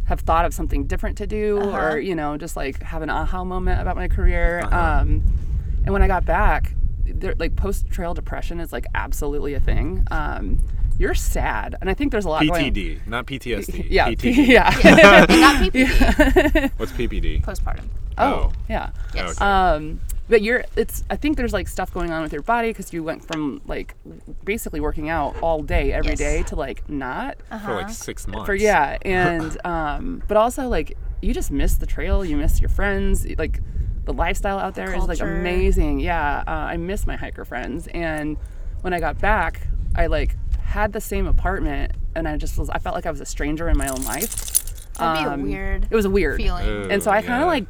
have 0.05 0.21
thought 0.21 0.45
of 0.45 0.53
something 0.53 0.85
different 0.87 1.17
to 1.19 1.27
do 1.27 1.59
Uh-huh. 1.59 1.77
or 1.77 1.99
you 1.99 2.15
know 2.15 2.35
just 2.37 2.55
like 2.57 2.81
have 2.81 3.01
an 3.03 3.09
aha 3.11 3.43
moment 3.43 3.79
about 3.79 3.95
my 3.95 4.07
career. 4.07 4.61
Um, 4.71 5.21
and 5.85 5.93
when 5.93 6.01
I 6.01 6.07
got 6.07 6.25
back, 6.25 6.73
there, 7.14 7.36
like 7.38 7.55
post 7.55 7.89
trail 7.89 8.14
depression 8.14 8.60
is 8.60 8.72
like 8.74 8.86
absolutely 8.95 9.53
a 9.53 9.60
thing. 9.60 10.05
Um, 10.12 10.60
you're 10.97 11.16
sad, 11.16 11.76
and 11.80 11.89
I 11.89 11.93
think 11.93 12.12
there's 12.12 12.26
a 12.26 12.30
lot 12.30 12.45
going. 12.45 12.74
PTD, 12.74 13.07
not 13.07 13.26
PTSD. 13.26 13.88
Yeah, 13.89 14.10
PTD. 14.10 14.47
yeah. 14.47 14.70
and 14.84 15.30
not 15.41 15.55
PPD, 15.64 16.72
What's 16.78 16.91
PPD? 16.91 17.41
postpartum. 17.43 17.86
Oh, 18.18 18.51
yeah. 18.68 18.89
Yes. 19.16 19.38
Okay. 19.38 19.45
Um, 19.45 20.01
but 20.28 20.41
you're 20.41 20.64
it's 20.76 21.03
I 21.10 21.16
think 21.16 21.38
there's 21.38 21.53
like 21.53 21.68
stuff 21.70 21.91
going 21.93 22.12
on 22.12 22.22
with 22.22 22.34
your 22.34 22.41
body 22.43 22.68
because 22.68 22.91
you 22.93 23.01
went 23.01 23.26
from 23.26 23.62
like 23.66 23.95
basically 24.43 24.80
working 24.80 25.10
out 25.10 25.36
all 25.41 25.64
day 25.64 25.91
every 25.93 26.10
Yes. 26.12 26.20
day 26.20 26.43
to 26.43 26.55
like 26.55 26.88
not 26.89 27.38
For 27.66 27.74
like 27.76 27.89
six 27.89 28.28
months. 28.28 28.45
for 28.45 28.53
yeah 28.53 28.97
and 29.03 29.57
um 29.66 30.22
but 30.28 30.38
also 30.38 30.68
like 30.68 30.97
you 31.22 31.34
just 31.34 31.49
miss 31.49 31.76
the 31.78 31.88
trail 31.88 32.24
you 32.24 32.38
miss 32.38 32.60
your 32.62 32.70
friends 32.70 33.26
like 33.39 33.60
the 34.05 34.13
lifestyle 34.13 34.57
out 34.59 34.75
there 34.75 34.93
is 34.93 35.05
like 35.05 35.19
culture. 35.19 35.35
amazing 35.35 35.99
yeah 35.99 36.43
uh, 36.47 36.51
I 36.51 36.77
miss 36.77 37.05
my 37.05 37.15
hiker 37.15 37.45
friends 37.45 37.87
and 37.87 38.37
when 38.81 38.93
I 38.93 38.99
got 38.99 39.19
back 39.19 39.67
I 39.95 40.07
like 40.07 40.35
had 40.61 40.93
the 40.93 41.01
same 41.01 41.27
apartment 41.27 41.91
and 42.15 42.27
I 42.27 42.37
just 42.37 42.57
was 42.57 42.69
I 42.69 42.79
felt 42.79 42.95
like 42.95 43.05
I 43.05 43.11
was 43.11 43.21
a 43.21 43.25
stranger 43.25 43.69
in 43.69 43.77
my 43.77 43.87
own 43.87 44.03
life 44.03 44.35
That'd 44.97 45.23
be 45.23 45.29
a 45.29 45.33
Um, 45.33 45.43
weird 45.43 45.87
it 45.89 45.95
was 45.95 46.05
a 46.05 46.09
weird 46.09 46.37
feeling. 46.37 46.67
Ooh, 46.67 46.89
and 46.89 47.01
so 47.01 47.09
I 47.11 47.21
kind 47.21 47.39
yeah. 47.39 47.41
of 47.43 47.47
like 47.47 47.65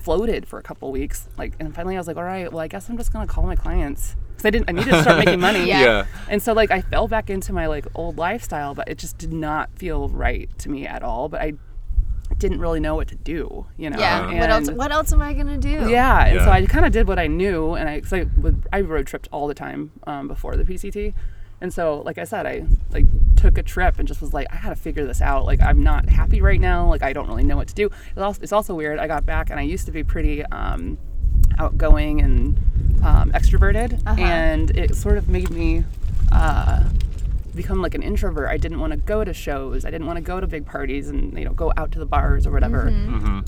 floated 0.00 0.46
for 0.46 0.58
a 0.58 0.62
couple 0.62 0.90
weeks. 0.90 1.28
Like, 1.36 1.54
and 1.60 1.74
finally 1.74 1.96
I 1.96 1.98
was 1.98 2.06
like, 2.06 2.16
all 2.16 2.22
right, 2.24 2.50
well, 2.50 2.60
I 2.60 2.68
guess 2.68 2.88
I'm 2.88 2.96
just 2.96 3.12
gonna 3.12 3.26
call 3.26 3.44
my 3.44 3.56
clients 3.56 4.16
because 4.30 4.46
I 4.46 4.50
didn't. 4.50 4.68
I 4.68 4.72
needed 4.72 4.90
to 4.90 5.02
start 5.02 5.18
making 5.24 5.40
money. 5.40 5.64
Yeah. 5.66 5.80
Yeah. 5.80 6.06
And 6.30 6.40
so 6.42 6.52
like 6.52 6.70
I 6.70 6.80
fell 6.80 7.08
back 7.08 7.28
into 7.28 7.52
my 7.52 7.66
like 7.66 7.86
old 7.94 8.16
lifestyle, 8.16 8.74
but 8.74 8.88
it 8.88 8.98
just 8.98 9.18
did 9.18 9.32
not 9.32 9.68
feel 9.76 10.08
right 10.08 10.48
to 10.60 10.70
me 10.70 10.86
at 10.86 11.02
all. 11.02 11.28
But 11.28 11.40
I 11.42 11.54
didn't 12.36 12.60
really 12.60 12.80
know 12.80 12.94
what 12.94 13.08
to 13.08 13.14
do. 13.14 13.66
You 13.76 13.90
know. 13.90 13.98
yeah. 13.98 14.40
What 14.40 14.50
else? 14.50 14.70
What 14.70 14.92
else 14.92 15.12
am 15.12 15.22
I 15.22 15.32
gonna 15.34 15.58
do? 15.58 15.88
yeah, 15.90 16.26
and 16.26 16.40
so 16.40 16.50
I 16.50 16.64
kind 16.66 16.84
of 16.84 16.92
did 16.92 17.08
what 17.08 17.18
I 17.18 17.26
knew, 17.26 17.74
and 17.74 17.88
I, 17.88 18.00
cause 18.00 18.12
I, 18.12 18.26
would, 18.36 18.66
I 18.72 18.80
road 18.82 19.06
tripped 19.06 19.28
all 19.32 19.46
the 19.48 19.54
time 19.54 19.92
um, 20.06 20.28
before 20.28 20.56
the 20.56 20.64
PCT, 20.64 21.14
and 21.60 21.72
so 21.72 22.02
like 22.04 22.18
I 22.18 22.24
said, 22.24 22.46
I 22.46 22.64
like 22.90 23.06
took 23.36 23.56
a 23.58 23.62
trip 23.62 23.98
and 23.98 24.06
just 24.06 24.20
was 24.20 24.32
like, 24.34 24.46
I 24.52 24.60
gotta 24.62 24.76
figure 24.76 25.04
this 25.06 25.20
out. 25.20 25.44
Like 25.46 25.60
I'm 25.62 25.82
not 25.82 26.08
happy 26.08 26.40
right 26.40 26.60
now. 26.60 26.88
Like 26.88 27.02
I 27.02 27.12
don't 27.12 27.26
really 27.28 27.44
know 27.44 27.56
what 27.56 27.68
to 27.68 27.74
do. 27.74 27.86
It's 28.10 28.18
also, 28.18 28.42
it's 28.42 28.52
also 28.52 28.74
weird. 28.74 28.98
I 28.98 29.06
got 29.06 29.24
back 29.26 29.50
and 29.50 29.58
I 29.58 29.62
used 29.62 29.86
to 29.86 29.92
be 29.92 30.02
pretty 30.04 30.44
um, 30.46 30.98
outgoing 31.58 32.20
and 32.20 32.56
um, 33.04 33.32
extroverted, 33.32 34.00
Uh-huh. 34.06 34.20
and 34.20 34.70
it 34.76 34.94
sort 34.94 35.18
of 35.18 35.28
made 35.28 35.50
me. 35.50 35.84
Uh, 36.30 36.84
become 37.58 37.82
like 37.82 37.94
an 37.94 38.02
introvert. 38.02 38.48
I 38.48 38.56
didn't 38.56 38.80
want 38.80 38.92
to 38.92 38.96
go 38.96 39.22
to 39.24 39.34
shows. 39.34 39.84
I 39.84 39.90
didn't 39.90 40.06
want 40.06 40.16
to 40.16 40.22
go 40.22 40.40
to 40.40 40.46
big 40.46 40.64
parties 40.64 41.10
and 41.10 41.38
you 41.38 41.44
know 41.44 41.52
go 41.52 41.70
out 41.76 41.92
to 41.92 41.98
the 41.98 42.06
bars 42.06 42.46
or 42.46 42.50
whatever. 42.52 42.88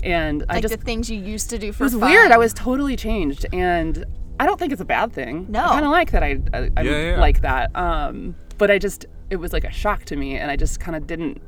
And 0.03 0.43
I 0.49 0.53
Like 0.55 0.61
just 0.61 0.77
the 0.77 0.83
things 0.85 1.09
you 1.09 1.19
used 1.19 1.49
to 1.49 1.57
do 1.57 1.71
for 1.73 1.83
it 1.83 1.85
was 1.85 1.93
fun. 1.93 2.11
weird. 2.11 2.31
I 2.31 2.37
was 2.37 2.53
totally 2.53 2.95
changed, 2.95 3.45
and 3.51 4.05
I 4.39 4.45
don't 4.45 4.59
think 4.59 4.71
it's 4.71 4.81
a 4.81 4.85
bad 4.85 5.11
thing. 5.13 5.47
No. 5.49 5.63
I 5.65 5.67
kind 5.69 5.85
of 5.85 5.91
like 5.91 6.11
that. 6.11 6.23
I, 6.23 6.39
I 6.53 6.57
I'm 6.77 6.85
Yeah, 6.85 7.11
yeah. 7.11 7.19
like 7.19 7.41
that. 7.41 7.75
Um, 7.75 8.35
but 8.59 8.69
I 8.69 8.77
just 8.77 9.05
it 9.31 9.37
was 9.37 9.53
like 9.53 9.63
a 9.63 9.71
shock 9.71 10.05
to 10.05 10.15
me, 10.15 10.35
and 10.37 10.51
I 10.51 10.55
just 10.55 10.79
kind 10.79 10.95
of 10.95 11.07
didn't. 11.07 11.41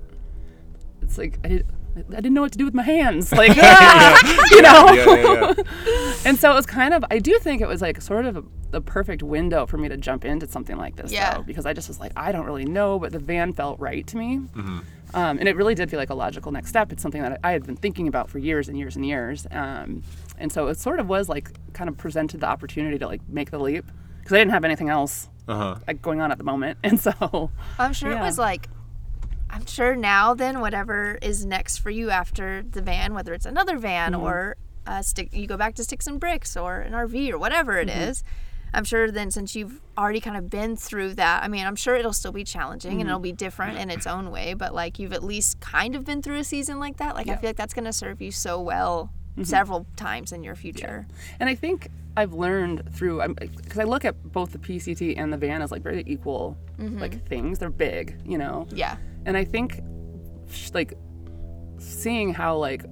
It's 1.02 1.18
like 1.18 1.40
I 1.44 1.48
did. 1.50 1.66
I 1.96 2.16
didn't 2.16 2.34
know 2.34 2.42
what 2.42 2.52
to 2.54 2.58
do 2.58 2.66
with 2.66 2.74
my 2.74 2.84
hands, 2.84 3.32
like 3.44 3.52
ah, 3.56 4.48
you 4.52 4.62
know. 4.62 4.92
Yeah, 4.94 5.16
yeah, 5.16 5.54
yeah. 5.58 6.14
And 6.26 6.40
so 6.40 6.52
it 6.52 6.56
was 6.56 6.66
kind 6.66 6.94
of. 6.94 7.04
I 7.12 7.20
do 7.20 7.38
think 7.40 7.62
it 7.62 7.68
was 7.68 7.82
like 7.82 8.02
sort 8.02 8.26
of 8.26 8.38
a, 8.38 8.44
the 8.72 8.82
perfect 8.82 9.22
window 9.22 9.66
for 9.66 9.78
me 9.78 9.90
to 9.90 9.98
jump 9.98 10.24
into 10.26 10.48
something 10.48 10.78
like 10.78 10.96
this, 10.96 11.12
Yeah. 11.12 11.36
though, 11.36 11.42
because 11.44 11.66
I 11.66 11.74
just 11.74 11.88
was 11.90 12.00
like, 12.00 12.14
I 12.16 12.32
don't 12.32 12.46
really 12.46 12.66
know, 12.66 12.98
but 12.98 13.12
the 13.12 13.20
van 13.20 13.54
felt 13.54 13.80
right 13.80 14.08
to 14.08 14.18
me. 14.18 14.38
Mm-hmm. 14.38 14.80
Um, 15.16 15.38
and 15.38 15.48
it 15.48 15.56
really 15.56 15.76
did 15.76 15.92
feel 15.92 16.00
like 16.00 16.10
a 16.10 16.16
logical 16.16 16.52
next 16.52 16.70
step. 16.70 16.92
It's 16.92 17.02
something 17.04 17.22
that 17.22 17.40
I 17.44 17.52
had 17.52 17.66
been 17.66 17.76
thinking 17.76 18.08
about 18.08 18.30
for 18.30 18.40
years 18.40 18.68
and 18.70 18.78
years 18.78 18.96
and 18.96 19.06
years. 19.06 19.46
Um, 19.52 20.02
and 20.40 20.52
so 20.52 20.68
it 20.70 20.80
sort 20.80 21.00
of 21.00 21.08
was 21.08 21.30
like 21.30 21.52
kind 21.74 21.90
of 21.90 21.98
presented 21.98 22.40
the 22.40 22.48
opportunity 22.48 22.98
to 22.98 23.06
like 23.06 23.22
make 23.30 23.52
the 23.52 23.60
leap 23.60 23.86
because 24.20 24.32
I 24.34 24.38
didn't 24.40 24.52
have 24.52 24.64
anything 24.66 24.90
else 24.90 25.30
Uh-huh. 25.48 25.76
like 25.88 26.02
going 26.02 26.22
on 26.22 26.32
at 26.32 26.38
the 26.40 26.44
moment. 26.46 26.80
And 26.84 27.00
so 27.00 27.52
I'm 27.78 27.94
sure 27.94 28.12
it 28.12 28.20
was 28.20 28.40
like, 28.40 28.70
I'm 29.54 29.66
sure 29.66 29.96
now 29.96 30.34
then 30.34 30.60
whatever 30.60 31.18
is 31.22 31.46
next 31.46 31.78
for 31.78 31.90
you 31.92 32.10
after 32.10 32.64
the 32.64 32.82
van, 32.82 33.14
whether 33.14 33.34
it's 33.34 33.46
another 33.46 33.78
van 33.78 34.14
Mm-hmm. 34.14 34.24
or 34.24 34.56
a 34.86 35.02
stick, 35.04 35.30
you 35.32 35.48
go 35.48 35.56
back 35.58 35.76
to 35.76 35.84
sticks 35.84 36.08
and 36.08 36.20
bricks 36.20 36.58
or 36.58 36.80
an 36.82 36.94
RV 36.94 37.32
or 37.32 37.38
whatever 37.38 37.78
it 37.78 37.88
Mm-hmm. 37.88 38.02
is. 38.10 38.24
I'm 38.74 38.84
sure 38.84 39.12
then 39.12 39.30
since 39.30 39.56
you've 39.56 39.80
already 39.98 40.20
kind 40.20 40.36
of 40.36 40.50
been 40.50 40.76
through 40.76 41.14
that, 41.14 41.44
I 41.44 41.48
mean, 41.48 41.66
I'm 41.68 41.76
sure 41.76 41.96
it'll 41.96 42.12
still 42.12 42.32
be 42.32 42.44
challenging 42.44 42.92
Mm-hmm. 42.94 43.00
and 43.02 43.10
it'll 43.10 43.20
be 43.20 43.32
different 43.32 43.78
in 43.78 43.92
its 43.92 44.08
own 44.08 44.32
way, 44.32 44.56
but 44.56 44.74
like 44.74 44.98
you've 44.98 45.14
at 45.14 45.24
least 45.24 45.60
kind 45.60 45.96
of 45.96 46.04
been 46.04 46.22
through 46.24 46.40
a 46.40 46.44
season 46.44 46.80
like 46.80 46.98
that. 46.98 47.14
Like 47.16 47.28
I 47.30 47.36
feel 47.36 47.50
like 47.50 47.56
that's 47.58 47.76
going 47.76 47.86
to 47.86 47.94
serve 47.94 48.22
you 48.22 48.32
so 48.32 48.60
well 48.60 49.12
Mm-hmm. 49.34 49.46
several 49.46 49.88
times 49.96 50.32
in 50.32 50.44
your 50.44 50.54
future. 50.56 51.08
And 51.40 51.50
I 51.50 51.56
think 51.56 51.90
I've 52.16 52.34
learned 52.34 52.94
through 52.94 53.22
because 53.36 53.80
I 53.80 53.84
look 53.84 54.06
at 54.06 54.22
both 54.32 54.52
the 54.52 54.60
PCT 54.60 55.16
and 55.18 55.34
the 55.34 55.38
van 55.38 55.62
as 55.62 55.72
like 55.72 55.82
very 55.82 56.04
equal 56.06 56.58
mm-hmm. 56.78 57.00
like 57.00 57.26
things. 57.28 57.60
They're 57.60 57.70
big, 57.70 58.22
you 58.26 58.38
know. 58.38 58.68
Yeah. 58.72 58.98
And 59.26 59.36
I 59.36 59.44
think 59.44 59.82
like 60.74 60.94
seeing 61.80 62.34
how 62.34 62.58
like 62.58 62.86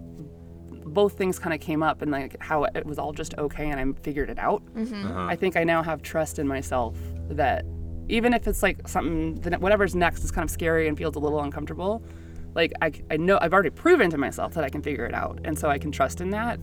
both 0.86 1.18
things 1.18 1.40
kind 1.40 1.54
of 1.54 1.62
came 1.62 1.84
up 1.84 2.02
and 2.02 2.12
like 2.12 2.42
how 2.42 2.64
it 2.64 2.86
was 2.86 2.98
all 2.98 3.14
just 3.14 3.38
okay 3.38 3.70
and 3.70 3.80
I 3.80 4.02
figured 4.02 4.30
it 4.30 4.40
out. 4.40 4.64
Mm-hmm. 4.74 5.08
Uh-huh. 5.08 5.28
I 5.28 5.36
think 5.36 5.56
I 5.56 5.64
now 5.64 5.84
have 5.84 6.02
trust 6.02 6.40
in 6.40 6.48
myself 6.48 6.98
that 7.30 7.66
even 8.10 8.34
if 8.34 8.48
it's 8.48 8.64
like 8.64 8.88
something 8.88 9.36
that 9.42 9.62
whatever's 9.62 9.96
next 9.96 10.24
is 10.24 10.32
kind 10.32 10.44
of 10.44 10.52
scary 10.52 10.88
and 10.88 10.98
feels 10.98 11.16
a 11.16 11.20
little 11.20 11.42
uncomfortable, 11.42 12.04
like 12.56 12.74
I, 12.82 12.92
I 13.10 13.18
know 13.18 13.38
I've 13.42 13.54
already 13.54 13.70
proven 13.70 14.10
to 14.10 14.18
myself 14.18 14.54
that 14.56 14.64
I 14.64 14.70
can 14.70 14.82
figure 14.82 15.06
it 15.06 15.14
out 15.14 15.40
and 15.46 15.58
so 15.58 15.70
I 15.70 15.78
can 15.78 15.92
trust 15.92 16.20
in 16.22 16.32
that. 16.32 16.60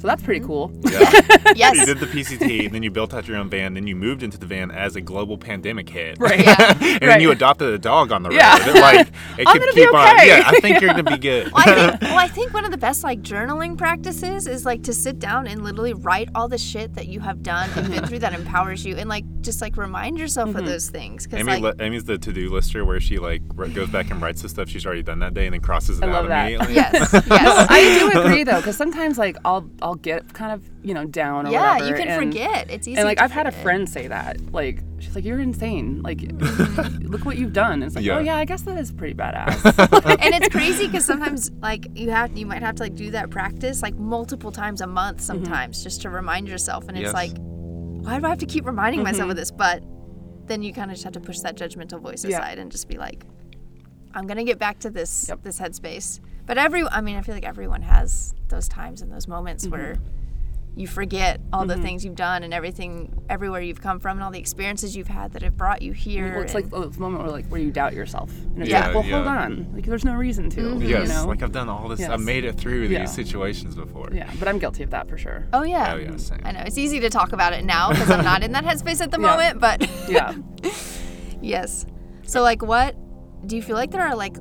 So 0.00 0.08
that's 0.08 0.22
pretty 0.22 0.44
cool. 0.44 0.72
Yeah. 0.90 1.10
Yes. 1.56 1.76
you 1.76 1.84
did 1.86 1.98
the 1.98 2.06
PCT, 2.06 2.70
then 2.70 2.82
you 2.82 2.90
built 2.90 3.12
out 3.12 3.26
your 3.28 3.36
own 3.36 3.50
van, 3.50 3.74
then 3.74 3.86
you 3.86 3.94
moved 3.96 4.22
into 4.22 4.38
the 4.38 4.46
van 4.46 4.70
as 4.70 4.96
a 4.96 5.00
global 5.00 5.36
pandemic 5.36 5.88
hit. 5.88 6.16
Right. 6.18 6.40
Yeah. 6.44 6.70
and 6.80 7.02
then 7.02 7.20
you 7.20 7.30
adopted 7.32 7.68
a 7.74 7.78
dog 7.78 8.12
on 8.12 8.22
the 8.22 8.30
road. 8.30 8.36
Yeah. 8.36 8.56
It, 8.68 8.74
like 8.80 9.08
it 9.38 9.46
I'm 9.46 9.52
could 9.52 9.60
gonna 9.60 9.72
be 9.72 9.80
keep 9.82 9.94
on. 9.94 10.14
okay. 10.14 10.28
Yeah, 10.28 10.42
I 10.46 10.60
think 10.60 10.80
you're 10.80 10.90
gonna 10.94 11.02
be 11.10 11.18
good. 11.18 11.52
Well, 11.52 11.62
I 11.66 11.74
think, 11.90 12.00
well, 12.02 12.18
I 12.18 12.28
think 12.28 12.54
one 12.54 12.64
of 12.64 12.70
the 12.70 12.78
best 12.78 13.02
like 13.04 13.20
journaling 13.20 13.76
practices 13.76 14.46
is 14.46 14.64
like 14.64 14.82
to 14.84 14.94
sit 14.94 15.18
down 15.18 15.46
and 15.46 15.62
literally 15.64 15.92
write 15.92 16.28
all 16.34 16.48
the 16.48 16.56
shit 16.58 16.94
that 16.94 17.08
you 17.08 17.20
have 17.20 17.42
done 17.42 17.68
and 17.76 17.90
been 17.90 18.06
through 18.06 18.20
that 18.20 18.32
empowers 18.32 18.86
you, 18.86 18.96
and 18.96 19.08
like 19.08 19.24
just 19.42 19.60
like 19.60 19.76
remind 19.76 20.18
yourself 20.18 20.50
Mm-hmm. 20.50 20.58
of 20.60 20.66
those 20.66 20.88
things. 20.88 21.26
Because 21.26 21.40
Amy, 21.40 21.60
like, 21.60 21.76
li- 21.78 21.84
Amy's 21.86 22.04
the 22.04 22.16
to-do 22.16 22.48
lister 22.48 22.84
where 22.84 23.00
she 23.00 23.18
like 23.18 23.42
goes 23.74 23.88
back 23.90 24.10
and 24.10 24.22
writes 24.22 24.40
the 24.42 24.48
stuff 24.48 24.68
she's 24.70 24.86
already 24.86 25.02
done 25.02 25.18
that 25.18 25.34
day 25.34 25.46
and 25.46 25.52
then 25.52 25.60
crosses 25.60 25.98
it 25.98 26.04
I 26.04 26.08
out 26.08 26.12
love 26.12 26.28
that. 26.28 26.46
immediately. 26.52 26.74
yes, 26.76 27.12
yes, 27.12 27.66
I 27.70 27.98
do 28.12 28.20
agree 28.20 28.44
though, 28.44 28.56
because 28.56 28.76
sometimes 28.76 29.18
like 29.18 29.36
I'll 29.44 29.68
I'll 29.82 29.89
get 29.94 30.32
kind 30.32 30.52
of 30.52 30.68
you 30.82 30.94
know 30.94 31.04
down 31.04 31.46
or 31.46 31.50
yeah. 31.50 31.74
whatever. 31.74 31.90
You 31.90 31.94
can 31.96 32.08
and, 32.08 32.32
forget. 32.32 32.70
It's 32.70 32.86
easy. 32.88 32.98
And 32.98 33.06
like 33.06 33.18
to 33.18 33.24
I've 33.24 33.30
had 33.30 33.46
a 33.46 33.52
friend 33.52 33.88
say 33.88 34.08
that, 34.08 34.52
like 34.52 34.80
she's 34.98 35.14
like, 35.14 35.24
"You're 35.24 35.40
insane! 35.40 36.02
Like, 36.02 36.20
look 37.00 37.24
what 37.24 37.38
you've 37.38 37.52
done." 37.52 37.74
And 37.74 37.84
it's 37.84 37.96
like, 37.96 38.04
oh, 38.04 38.06
Yeah. 38.06 38.16
"Oh 38.16 38.20
yeah, 38.20 38.36
I 38.36 38.44
guess 38.44 38.62
that 38.62 38.78
is 38.78 38.92
pretty 38.92 39.14
badass." 39.14 39.64
and 40.20 40.34
it's 40.34 40.48
crazy 40.48 40.86
because 40.86 41.04
sometimes 41.04 41.50
like 41.60 41.86
you 41.94 42.10
have 42.10 42.36
you 42.36 42.46
might 42.46 42.62
have 42.62 42.76
to 42.76 42.82
like 42.82 42.94
do 42.94 43.10
that 43.10 43.30
practice 43.30 43.82
like 43.82 43.94
multiple 43.94 44.52
times 44.52 44.80
a 44.80 44.86
month 44.86 45.18
mm-hmm. 45.18 45.26
sometimes 45.26 45.82
just 45.82 46.02
to 46.02 46.10
remind 46.10 46.48
yourself 46.48 46.88
and 46.88 46.96
it's 46.96 47.04
Yes. 47.04 47.14
like 47.14 47.32
why 47.36 48.18
do 48.18 48.26
i 48.26 48.28
have 48.28 48.38
to 48.38 48.46
keep 48.46 48.66
reminding 48.66 49.02
myself 49.02 49.22
mm-hmm. 49.22 49.30
of 49.30 49.36
this 49.36 49.50
but 49.50 49.82
then 50.46 50.62
you 50.62 50.72
kind 50.72 50.90
of 50.90 50.96
just 50.96 51.04
have 51.04 51.12
to 51.14 51.20
push 51.20 51.38
that 51.40 51.56
judgmental 51.56 52.00
voice 52.00 52.24
Yeah. 52.24 52.38
aside 52.38 52.58
and 52.58 52.70
just 52.70 52.88
be 52.88 52.96
like 52.98 53.24
i'm 54.14 54.26
gonna 54.26 54.44
get 54.44 54.58
back 54.58 54.78
to 54.80 54.90
this 54.90 55.26
Yep. 55.28 55.42
this 55.42 55.60
headspace 55.60 56.20
but 56.50 56.58
every 56.58 56.82
i 56.88 57.00
mean 57.00 57.14
i 57.16 57.22
feel 57.22 57.34
like 57.36 57.44
everyone 57.44 57.80
has 57.80 58.34
those 58.48 58.66
times 58.68 59.02
and 59.02 59.12
those 59.12 59.28
moments 59.28 59.68
where 59.68 59.96
you 60.74 60.86
forget 60.88 61.40
all 61.52 61.60
Mm-hmm. 61.66 61.68
the 61.80 61.86
things 61.86 62.04
you've 62.04 62.14
done 62.16 62.42
and 62.44 62.54
everything, 62.54 63.22
everywhere 63.28 63.60
you've 63.60 63.80
come 63.80 63.98
from, 63.98 64.16
and 64.16 64.22
all 64.24 64.30
the 64.30 64.38
experiences 64.38 64.96
you've 64.96 65.08
had 65.08 65.32
that 65.32 65.42
have 65.42 65.56
brought 65.56 65.82
you 65.82 65.92
here. 65.92 66.34
Well, 66.34 66.42
it's 66.44 66.54
like 66.54 66.64
and- 66.72 66.92
the 66.94 67.00
moment 67.00 67.24
where 67.24 67.32
like 67.32 67.46
where 67.48 67.60
you 67.60 67.72
doubt 67.72 67.92
yourself. 67.92 68.30
And 68.54 68.62
it's 68.62 68.70
Yeah, 68.70 68.86
like, 68.86 68.94
well, 68.94 69.02
hold 69.02 69.26
on. 69.26 69.68
Like 69.74 69.84
there's 69.84 70.04
no 70.04 70.14
reason 70.14 70.48
to. 70.50 70.60
Mm-hmm. 70.60 70.82
Yes, 70.82 71.08
You 71.08 71.14
know? 71.14 71.26
like 71.26 71.42
I've 71.42 71.50
done 71.50 71.68
all 71.68 71.88
this. 71.88 71.98
Yes. 71.98 72.10
I've 72.10 72.20
made 72.20 72.44
it 72.44 72.56
through 72.56 72.84
Yeah. 72.84 73.00
these 73.00 73.12
situations 73.12 73.74
before. 73.74 74.10
yeah, 74.12 74.30
but 74.38 74.46
I'm 74.46 74.58
guilty 74.60 74.84
of 74.84 74.90
that 74.90 75.08
for 75.08 75.18
sure. 75.18 75.44
oh 75.52 75.64
yeah, 75.64 75.92
Oh, 75.94 75.96
yeah, 75.98 76.16
same. 76.18 76.40
I 76.44 76.52
know 76.52 76.62
it's 76.64 76.78
easy 76.78 77.00
to 77.00 77.10
talk 77.10 77.32
about 77.32 77.52
it 77.52 77.64
now 77.64 77.90
because 77.90 78.08
I'm 78.08 78.24
not 78.24 78.44
in 78.44 78.52
that 78.52 78.64
headspace 78.64 79.00
at 79.00 79.10
the 79.10 79.18
moment, 79.28 79.58
but 79.60 79.84
Yeah. 80.08 80.34
yes. 81.42 81.84
So 82.22 82.42
like, 82.42 82.62
what 82.62 82.94
do 83.46 83.56
you 83.56 83.62
feel 83.62 83.76
like 83.76 83.90
there 83.90 84.02
are 84.06 84.14
like 84.14 84.36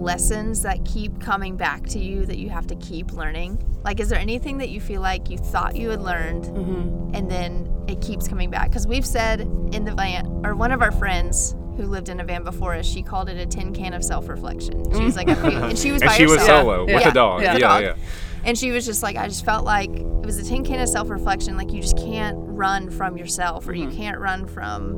lessons 0.00 0.62
that 0.62 0.84
keep 0.84 1.20
coming 1.20 1.56
back 1.56 1.86
to 1.88 1.98
you 1.98 2.24
that 2.26 2.38
you 2.38 2.48
have 2.50 2.66
to 2.68 2.74
keep 2.76 3.12
learning? 3.12 3.62
Like, 3.84 4.00
is 4.00 4.08
there 4.08 4.18
anything 4.18 4.58
that 4.58 4.68
you 4.70 4.80
feel 4.80 5.00
like 5.00 5.30
you 5.30 5.38
thought 5.38 5.76
you 5.76 5.90
had 5.90 6.00
learned 6.02 6.44
Mm-hmm. 6.44 7.14
and 7.14 7.30
then 7.30 7.72
it 7.88 8.00
keeps 8.00 8.26
coming 8.28 8.50
back? 8.50 8.68
Because 8.70 8.86
we've 8.86 9.06
said 9.06 9.40
in 9.40 9.84
the 9.84 9.94
van, 9.94 10.26
or 10.44 10.54
one 10.54 10.72
of 10.72 10.82
our 10.82 10.92
friends 10.92 11.54
who 11.76 11.86
lived 11.86 12.08
in 12.08 12.20
a 12.20 12.24
van 12.24 12.42
before 12.44 12.74
us, 12.74 12.86
she 12.86 13.02
called 13.02 13.28
it 13.28 13.36
a 13.38 13.46
tin 13.46 13.72
can 13.72 13.94
of 13.94 14.04
self-reflection. 14.04 14.92
She 14.94 15.02
was 15.02 15.16
like, 15.16 15.28
a 15.28 15.36
few, 15.36 15.50
and 15.58 15.78
she 15.78 15.92
was 15.92 16.02
And 16.02 16.10
by 16.10 16.16
she 16.16 16.26
was 16.26 16.42
solo 16.44 16.86
Yeah. 16.86 16.94
with 16.94 17.02
Yeah. 17.04 17.08
a 17.08 17.12
dog. 17.12 17.40
Yeah. 17.42 17.46
Yeah, 17.46 17.52
With 17.54 17.60
yeah. 17.62 17.78
a 17.78 17.82
dog. 17.94 17.98
And 18.44 18.58
she 18.58 18.70
was 18.70 18.86
just 18.86 19.02
like, 19.02 19.16
I 19.16 19.28
just 19.28 19.44
felt 19.44 19.64
like 19.64 19.90
it 19.90 20.26
was 20.26 20.38
a 20.38 20.42
tin 20.44 20.64
can 20.64 20.80
of 20.80 20.88
self 20.88 21.10
reflection. 21.10 21.56
Like, 21.56 21.72
you 21.72 21.80
just 21.82 21.96
can't 21.98 22.36
run 22.38 22.90
from 22.90 23.16
yourself 23.18 23.68
or 23.68 23.74
you 23.74 23.88
can't 23.90 24.18
run 24.18 24.46
from 24.46 24.92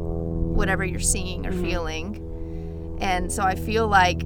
whatever 0.54 0.84
you're 0.84 1.00
seeing 1.00 1.44
or 1.46 1.52
feeling. 1.52 2.18
And 3.00 3.32
so 3.32 3.42
I 3.42 3.54
feel 3.56 3.88
like 3.88 4.22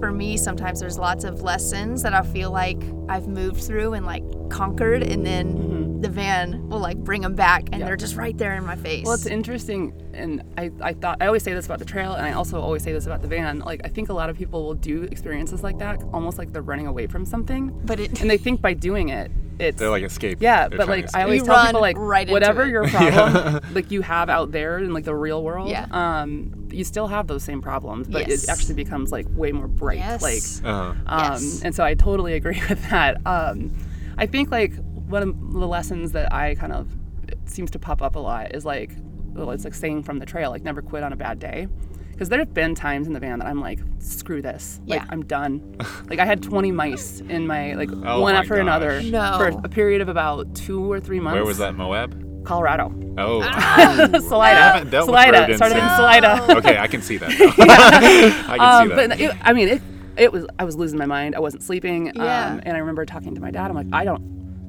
for 0.00 0.12
me, 0.12 0.36
sometimes 0.36 0.80
there's 0.80 0.98
lots 0.98 1.24
of 1.24 1.42
lessons 1.42 2.02
that 2.02 2.14
I 2.14 2.22
feel 2.22 2.50
like 2.50 2.82
I've 3.08 3.28
moved 3.28 3.62
through 3.62 3.94
and 3.94 4.06
like 4.06 4.22
conquered, 4.50 5.02
and 5.02 5.24
then 5.26 5.54
mm-hmm. 5.54 5.83
The 6.04 6.10
van 6.10 6.68
will 6.68 6.78
like 6.80 6.98
bring 6.98 7.22
them 7.22 7.34
back 7.34 7.62
and 7.72 7.80
Yeah. 7.80 7.86
they're 7.86 7.96
just 7.96 8.14
right 8.16 8.36
there 8.36 8.54
in 8.54 8.64
my 8.64 8.76
face. 8.76 9.04
Well, 9.06 9.14
it's 9.14 9.26
interesting, 9.26 9.92
and 10.12 10.42
I, 10.58 10.70
I 10.82 10.92
thought 10.92 11.16
I 11.20 11.26
always 11.26 11.42
say 11.42 11.54
this 11.54 11.64
about 11.66 11.78
the 11.78 11.84
trail, 11.84 12.12
and 12.12 12.26
I 12.26 12.32
also 12.32 12.60
always 12.60 12.82
say 12.82 12.92
this 12.92 13.06
about 13.06 13.22
the 13.22 13.28
van. 13.28 13.60
Like 13.60 13.80
I 13.84 13.88
think 13.88 14.10
a 14.10 14.12
lot 14.12 14.28
of 14.30 14.36
people 14.36 14.64
will 14.64 14.74
do 14.74 15.02
experiences 15.04 15.62
like 15.62 15.78
that, 15.78 16.02
almost 16.12 16.36
like 16.38 16.52
they're 16.52 16.62
running 16.62 16.86
away 16.86 17.06
from 17.06 17.24
something, 17.24 17.72
but 17.84 17.98
it, 18.00 18.20
and 18.20 18.28
they 18.30 18.36
think 18.36 18.60
by 18.60 18.74
doing 18.74 19.08
it, 19.08 19.30
it's 19.58 19.78
They're 19.78 19.88
like 19.88 20.02
escape. 20.02 20.38
yeah. 20.40 20.68
They're 20.68 20.76
But 20.78 20.88
like 20.88 21.06
I 21.16 21.22
always 21.22 21.40
You 21.40 21.46
tell 21.46 21.64
people, 21.66 21.80
like 21.80 21.96
right 21.98 22.28
whatever 22.28 22.66
your 22.66 22.86
problem, 22.96 23.60
like 23.72 23.90
you 23.90 24.02
have 24.02 24.28
out 24.28 24.52
there 24.52 24.78
in 24.78 24.92
like 24.92 25.04
the 25.04 25.14
real 25.14 25.42
world, 25.42 25.70
Yeah. 25.70 25.86
um, 25.92 26.68
you 26.70 26.84
still 26.84 27.06
have 27.06 27.28
those 27.28 27.44
same 27.44 27.62
problems, 27.62 28.08
but 28.08 28.28
Yes. 28.28 28.44
it 28.44 28.50
actually 28.50 28.74
becomes 28.74 29.10
like 29.12 29.26
way 29.30 29.52
more 29.52 29.68
bright. 29.68 29.98
yes. 29.98 30.20
Like 30.22 30.42
Uh-huh. 30.70 30.94
um, 31.06 31.32
Yes. 31.32 31.62
And 31.64 31.74
so 31.74 31.82
I 31.84 31.94
totally 31.94 32.34
agree 32.40 32.60
with 32.68 32.82
that. 32.90 33.24
Um, 33.26 33.70
I 34.18 34.26
think 34.26 34.50
like 34.50 34.72
one 35.08 35.22
of 35.22 35.52
the 35.52 35.66
lessons 35.66 36.12
that 36.12 36.32
I 36.32 36.54
kind 36.54 36.72
of 36.72 36.88
it 37.28 37.38
seems 37.46 37.70
to 37.72 37.78
pop 37.78 38.02
up 38.02 38.16
a 38.16 38.18
lot 38.18 38.54
is 38.54 38.64
like, 38.64 38.92
well, 39.32 39.50
it's 39.50 39.64
like 39.64 39.74
saying 39.74 40.02
from 40.02 40.18
the 40.18 40.26
trail, 40.26 40.50
like 40.50 40.62
never 40.62 40.82
quit 40.82 41.02
on 41.02 41.12
a 41.12 41.16
bad 41.16 41.38
day. 41.38 41.68
Because 42.10 42.28
there 42.28 42.38
have 42.38 42.54
been 42.54 42.76
times 42.76 43.08
in 43.08 43.12
the 43.12 43.18
van 43.18 43.40
that 43.40 43.48
I'm 43.48 43.60
like, 43.60 43.80
screw 43.98 44.40
this, 44.40 44.80
like 44.86 45.00
Yeah. 45.00 45.06
I'm 45.10 45.24
done. 45.24 45.74
like 46.08 46.20
I 46.20 46.24
had 46.24 46.42
20 46.42 46.70
mice 46.70 47.20
in 47.20 47.46
my 47.46 47.74
like 47.74 47.90
Oh 48.04 48.20
one 48.20 48.34
my 48.34 48.40
after 48.40 48.54
another. 48.54 49.02
No. 49.02 49.34
for 49.36 49.48
a 49.64 49.68
period 49.68 50.00
of 50.00 50.08
about 50.08 50.54
two 50.54 50.90
or 50.92 51.00
three 51.00 51.18
months. 51.18 51.34
Where 51.34 51.44
was 51.44 51.58
that, 51.58 51.74
Moab? 51.74 52.20
Colorado, 52.44 52.92
Oh, 53.16 53.40
Salida, 54.20 54.54
haven't 54.54 54.90
dealt 54.90 55.08
with 55.08 55.16
Salida. 55.16 55.38
rodents 55.40 55.56
Started 55.56 55.78
in 55.78 55.88
Salida. 55.96 56.56
okay, 56.58 56.76
I 56.78 56.86
can 56.88 57.00
see 57.00 57.16
that. 57.16 57.30
now. 57.30 58.52
I 58.52 58.58
can 58.58 58.60
Um, 58.60 58.88
see 58.90 58.94
but 58.94 59.08
that. 59.08 59.20
it, 59.20 59.36
I 59.40 59.52
mean, 59.54 59.68
it, 59.68 59.82
it 60.18 60.30
was 60.32 60.46
I 60.58 60.64
was 60.64 60.76
losing 60.76 60.98
my 60.98 61.06
mind. 61.06 61.34
I 61.34 61.40
wasn't 61.40 61.62
sleeping. 61.62 62.12
Yeah. 62.14 62.48
Um, 62.52 62.60
and 62.64 62.76
I 62.76 62.80
remember 62.80 63.06
talking 63.06 63.34
to 63.34 63.40
my 63.40 63.50
dad. 63.50 63.70
I'm 63.70 63.74
like, 63.74 63.86
I 63.94 64.04
don't. 64.04 64.22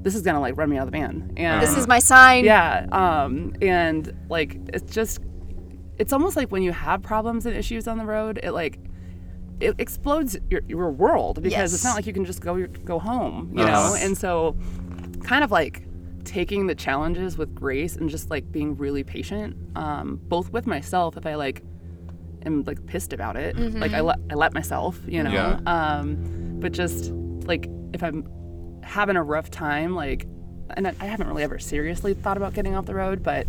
This 0.06 0.16
is 0.16 0.22
gonna 0.22 0.40
like 0.40 0.56
run 0.56 0.70
me 0.70 0.78
out 0.78 0.88
of 0.88 0.92
the 0.94 0.98
van. 1.00 1.34
And 1.36 1.62
this 1.62 1.76
is 1.76 1.88
my 1.88 2.00
sign. 2.00 2.46
yeah. 2.46 2.86
Um, 2.94 3.54
and 3.62 4.14
like 4.30 4.58
it's 4.72 4.94
just, 4.94 5.20
it's 5.98 6.14
almost 6.14 6.38
like 6.38 6.50
when 6.52 6.62
you 6.64 6.72
have 6.72 7.02
problems 7.02 7.46
and 7.46 7.54
issues 7.58 7.88
on 7.88 7.98
the 7.98 8.06
road, 8.06 8.40
it 8.42 8.52
like. 8.52 8.80
It 9.62 9.74
explodes 9.78 10.38
your, 10.50 10.62
your 10.68 10.92
world 10.92 11.42
because 11.42 11.74
it's 11.74 11.84
not 11.86 11.96
like 11.96 12.06
you 12.06 12.12
can 12.12 12.26
just 12.26 12.42
go 12.42 12.68
go 12.84 13.00
home, 13.00 13.54
you 13.56 13.64
Uh-huh. 13.64 13.72
know. 13.72 13.96
And 13.96 14.18
so, 14.18 14.54
kind 15.24 15.46
of 15.46 15.50
like 15.52 15.84
taking 16.26 16.68
the 16.68 16.76
challenges 16.76 17.38
with 17.38 17.56
grace 17.56 17.96
and 17.96 18.10
just 18.10 18.30
like 18.30 18.52
being 18.52 18.76
really 18.76 19.06
patient, 19.06 19.56
um, 19.78 20.20
both 20.28 20.52
with 20.52 20.68
myself 20.68 21.16
if 21.16 21.26
I 21.26 21.36
like 21.36 21.64
am 22.46 22.64
like 22.66 22.86
pissed 22.86 23.14
about 23.14 23.38
it. 23.38 23.56
Like 23.58 23.94
I 23.94 24.02
let 24.02 24.20
I 24.30 24.36
let 24.36 24.54
myself, 24.54 25.00
you 25.08 25.24
know. 25.24 25.32
Yeah. 25.32 25.60
Um, 25.66 26.58
but 26.60 26.74
just 26.74 27.12
like 27.48 27.70
if 27.94 28.04
I'm 28.04 28.28
having 28.86 29.16
a 29.18 29.24
rough 29.24 29.50
time, 29.52 29.94
like, 29.96 30.28
and 30.78 30.88
I, 30.88 30.94
I 31.00 31.06
haven't 31.06 31.28
really 31.28 31.44
ever 31.44 31.60
seriously 31.60 32.14
thought 32.14 32.38
about 32.38 32.54
getting 32.54 32.76
off 32.76 32.86
the 32.86 32.96
road, 32.96 33.22
but 33.24 33.48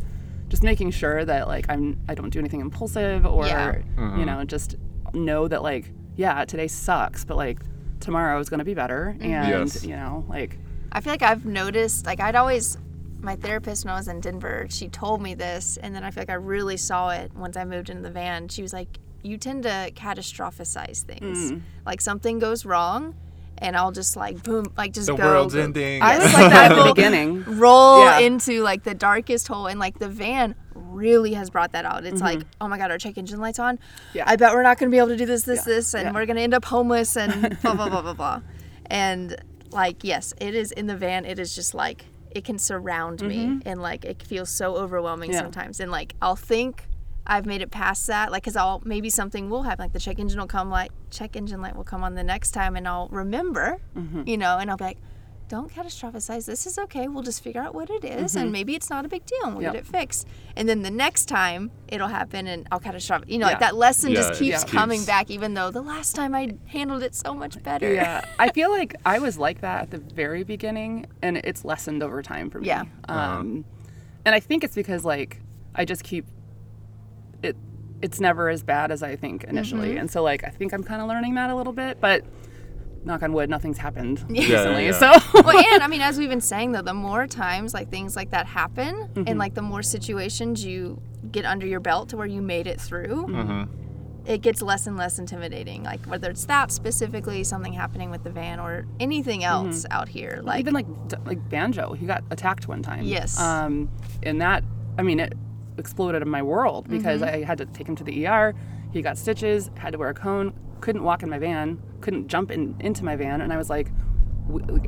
just 0.48 0.62
making 0.62 0.90
sure 0.92 1.24
that 1.24 1.48
like 1.48 1.66
I'm 1.68 1.98
I 2.08 2.14
don't 2.14 2.30
do 2.30 2.38
anything 2.38 2.60
impulsive 2.60 3.26
or 3.26 3.46
Yeah. 3.46 3.80
you 4.16 4.24
know 4.24 4.44
just 4.44 4.76
know 5.12 5.48
that 5.48 5.62
like 5.62 5.90
yeah 6.16 6.44
today 6.44 6.68
sucks, 6.68 7.24
but 7.24 7.36
like 7.36 7.58
tomorrow 8.00 8.38
is 8.38 8.48
gonna 8.48 8.64
be 8.64 8.74
better, 8.74 9.16
and 9.20 9.30
Yes. 9.48 9.84
you 9.84 9.96
know 9.96 10.24
like 10.28 10.58
I 10.92 11.00
feel 11.00 11.12
like 11.12 11.22
I've 11.22 11.44
noticed, 11.44 12.06
like, 12.06 12.20
I'd 12.20 12.36
always, 12.36 12.78
my 13.20 13.36
therapist 13.36 13.84
when 13.84 13.92
I 13.92 13.98
was 13.98 14.08
in 14.08 14.20
Denver, 14.20 14.66
she 14.70 14.88
told 14.88 15.20
me 15.20 15.34
this, 15.34 15.76
and 15.78 15.94
then 15.94 16.04
I 16.04 16.10
feel 16.10 16.22
like 16.22 16.30
I 16.30 16.34
really 16.34 16.78
saw 16.78 17.10
it 17.10 17.32
once 17.34 17.56
I 17.56 17.64
moved 17.64 17.90
into 17.90 18.02
the 18.02 18.10
van. 18.10 18.48
She 18.48 18.62
was 18.62 18.72
like, 18.72 18.98
You 19.22 19.36
tend 19.36 19.64
to 19.64 19.90
catastrophize 19.94 21.02
things. 21.02 21.52
Mm. 21.52 21.60
Like, 21.84 22.00
something 22.00 22.38
goes 22.38 22.64
wrong, 22.64 23.14
and 23.58 23.76
I'll 23.76 23.92
just, 23.92 24.16
like, 24.16 24.42
boom, 24.42 24.66
like, 24.76 24.92
just 24.92 25.06
The 25.06 25.14
go. 25.14 25.24
world's 25.24 25.54
go- 25.54 25.62
ending. 25.62 26.02
I 26.02 26.18
was 26.18 26.32
like 26.32 26.52
that 26.52 26.52
I 26.52 26.64
at 26.66 26.68
the 26.76 26.84
will 26.84 26.94
beginning. 26.94 27.44
Roll 27.58 28.04
Yeah. 28.04 28.18
into, 28.20 28.62
like, 28.62 28.82
the 28.84 28.94
darkest 28.94 29.48
hole, 29.48 29.66
and, 29.66 29.78
like, 29.80 29.98
the 29.98 30.08
van 30.08 30.54
really 30.74 31.32
has 31.34 31.48
brought 31.50 31.72
that 31.72 31.84
out. 31.84 32.04
It's 32.04 32.20
like, 32.20 32.42
oh 32.60 32.68
my 32.68 32.76
God, 32.78 32.90
our 32.90 32.98
check 32.98 33.16
engine 33.18 33.40
light's 33.40 33.58
on. 33.58 33.76
Mm-hmm. 33.78 34.18
Yeah. 34.18 34.24
I 34.26 34.36
bet 34.36 34.52
we're 34.52 34.62
not 34.62 34.78
going 34.78 34.90
to 34.90 34.94
be 34.94 34.98
able 34.98 35.08
to 35.08 35.16
do 35.16 35.26
this, 35.26 35.42
this, 35.44 35.66
Yeah. 35.66 35.74
this, 35.74 35.94
and 35.94 36.04
Yeah. 36.04 36.12
we're 36.12 36.26
going 36.26 36.36
to 36.36 36.42
end 36.42 36.54
up 36.54 36.64
homeless 36.66 37.16
and 37.16 37.58
blah, 37.62 37.74
blah, 37.74 37.88
blah, 37.88 38.02
blah, 38.02 38.12
blah. 38.14 38.40
And 38.86 39.36
like, 39.70 40.04
yes, 40.04 40.32
it 40.40 40.54
is 40.54 40.70
in 40.72 40.86
the 40.86 40.96
van, 40.96 41.24
it 41.24 41.38
is 41.38 41.54
just 41.54 41.74
like, 41.74 42.04
it 42.30 42.44
can 42.44 42.58
surround 42.58 43.22
me 43.22 43.60
and 43.64 43.80
like, 43.80 44.04
it 44.04 44.22
feels 44.22 44.50
so 44.50 44.76
overwhelming 44.76 45.30
Mm-hmm. 45.30 45.34
Yeah. 45.36 45.42
sometimes. 45.42 45.80
And 45.80 45.90
like, 45.90 46.14
I'll 46.20 46.36
think 46.36 46.84
I've 47.26 47.46
made 47.46 47.60
it 47.62 47.70
past 47.70 48.06
that, 48.06 48.30
like, 48.30 48.44
cause 48.44 48.56
I'll, 48.56 48.80
maybe 48.84 49.10
something 49.10 49.50
will 49.50 49.62
happen, 49.64 49.84
like 49.84 49.92
the 49.92 50.00
check 50.00 50.18
engine 50.18 50.38
will 50.38 50.46
come, 50.46 50.70
like, 50.70 50.90
check 51.10 51.36
engine 51.36 51.60
light 51.60 51.74
will 51.76 51.84
come 51.84 52.04
on 52.04 52.14
the 52.14 52.22
next 52.24 52.52
time 52.52 52.76
and 52.76 52.86
I'll 52.86 53.08
remember, 53.08 53.78
Mm-hmm. 53.96 54.22
you 54.26 54.36
know, 54.36 54.58
and 54.58 54.70
I'll 54.70 54.76
be 54.76 54.84
like, 54.84 54.98
don't 55.48 55.72
catastrophize. 55.72 56.44
This 56.46 56.66
is 56.66 56.76
okay. 56.76 57.06
We'll 57.06 57.22
just 57.22 57.40
figure 57.40 57.60
out 57.62 57.72
what 57.72 57.88
it 57.88 58.04
is, 58.04 58.34
and 58.34 58.50
maybe 58.50 58.74
it's 58.74 58.90
not 58.90 59.04
a 59.04 59.08
big 59.08 59.24
deal, 59.26 59.44
and 59.44 59.54
we'll 59.54 59.62
Yep. 59.62 59.72
get 59.74 59.78
it 59.82 59.86
fixed. 59.86 60.26
And 60.56 60.68
then 60.68 60.82
the 60.82 60.90
next 60.90 61.26
time 61.26 61.70
it'll 61.86 62.08
happen, 62.08 62.48
and 62.48 62.66
I'll 62.72 62.80
catastrophize. 62.80 63.28
You 63.30 63.38
know, 63.38 63.46
Yeah. 63.46 63.52
like 63.52 63.60
that 63.60 63.76
lesson 63.76 64.10
Yeah, 64.10 64.16
just 64.22 64.40
keeps 64.40 64.64
keeps- 64.64 64.72
coming 64.72 65.04
back, 65.04 65.30
even 65.30 65.54
though 65.54 65.70
the 65.70 65.82
last 65.82 66.16
time 66.16 66.34
I 66.34 66.56
handled 66.66 67.04
it 67.04 67.14
so 67.14 67.32
much 67.32 67.62
better. 67.62 67.94
Yeah, 67.94 68.24
I 68.40 68.50
feel 68.50 68.70
like 68.72 68.96
I 69.06 69.20
was 69.20 69.38
like 69.38 69.60
that 69.60 69.82
at 69.82 69.90
the 69.92 69.98
very 69.98 70.42
beginning, 70.42 71.06
and 71.22 71.36
it's 71.36 71.64
lessened 71.64 72.02
over 72.02 72.22
time 72.22 72.50
for 72.50 72.58
me. 72.60 72.66
Yeah. 72.66 72.82
Um, 73.08 73.64
and 74.24 74.34
I 74.34 74.40
think 74.40 74.64
it's 74.64 74.74
because 74.74 75.04
like 75.04 75.40
I 75.76 75.84
just 75.84 76.02
keep 76.02 76.26
it. 77.46 77.56
It's 78.02 78.20
never 78.20 78.48
as 78.50 78.62
bad 78.62 78.90
as 78.90 79.02
I 79.02 79.16
think 79.16 79.44
initially, 79.44 79.90
Mm-hmm. 79.90 79.98
and 80.00 80.10
so 80.10 80.22
like 80.22 80.44
I 80.44 80.50
think 80.50 80.72
I'm 80.74 80.82
kind 80.84 81.00
of 81.00 81.08
learning 81.08 81.34
that 81.36 81.48
a 81.50 81.54
little 81.56 81.72
bit, 81.72 81.98
but 82.00 82.24
knock 83.04 83.22
on 83.22 83.32
wood, 83.32 83.48
nothing's 83.48 83.78
happened 83.78 84.24
yeah, 84.28 84.42
recently. 84.42 84.86
yeah. 84.86 84.92
So 84.92 85.12
well, 85.42 85.56
and 85.74 85.82
I 85.82 85.86
mean, 85.86 86.02
as 86.02 86.18
we've 86.18 86.28
been 86.28 86.40
saying 86.40 86.72
though, 86.72 86.82
the 86.82 86.92
more 86.94 87.26
times 87.26 87.72
like 87.72 87.88
things 87.90 88.14
like 88.16 88.30
that 88.32 88.46
happen, 88.46 88.94
Mm-hmm. 89.14 89.22
and 89.28 89.38
like 89.38 89.54
the 89.54 89.62
more 89.62 89.82
situations 89.82 90.64
you 90.64 91.00
get 91.32 91.44
under 91.44 91.66
your 91.66 91.80
belt 91.80 92.10
to 92.10 92.16
where 92.16 92.26
you 92.26 92.42
made 92.42 92.66
it 92.66 92.80
through, 92.80 93.26
Mm-hmm. 93.28 93.72
it 94.26 94.42
gets 94.42 94.60
less 94.60 94.86
and 94.86 94.96
less 94.98 95.18
intimidating. 95.18 95.82
Like 95.84 96.04
whether 96.06 96.28
it's 96.30 96.44
that 96.46 96.70
specifically, 96.72 97.44
something 97.44 97.72
happening 97.72 98.10
with 98.10 98.24
the 98.24 98.30
van, 98.30 98.60
or 98.60 98.84
anything 99.00 99.42
else 99.44 99.86
out 99.90 100.08
here, 100.08 100.40
like 100.42 100.60
even 100.60 100.74
like 100.74 100.86
like 101.24 101.48
banjo, 101.48 101.92
he 101.94 102.04
got 102.06 102.24
attacked 102.30 102.68
one 102.68 102.82
time. 102.82 103.04
Yes. 103.04 103.40
Um, 103.40 103.88
and 104.22 104.40
that 104.42 104.64
I 104.98 105.02
mean 105.02 105.20
it 105.20 105.32
exploded 105.78 106.22
in 106.22 106.28
my 106.28 106.42
world 106.42 106.88
because 106.88 107.20
Mm-hmm. 107.20 107.42
I 107.42 107.44
had 107.44 107.58
to 107.58 107.66
take 107.66 107.88
him 107.88 107.96
to 107.96 108.04
the 108.04 108.26
ER. 108.26 108.54
He 108.92 109.02
got 109.02 109.18
stitches, 109.18 109.70
had 109.76 109.92
to 109.92 109.98
wear 109.98 110.08
a 110.10 110.14
cone, 110.14 110.52
couldn't 110.80 111.02
walk 111.02 111.22
in 111.22 111.28
my 111.30 111.38
van, 111.38 111.80
couldn't 112.00 112.28
jump 112.28 112.50
in 112.50 112.76
into 112.80 113.04
my 113.04 113.16
van, 113.16 113.40
and 113.40 113.52
I 113.52 113.56
was 113.56 113.68
like, 113.70 113.88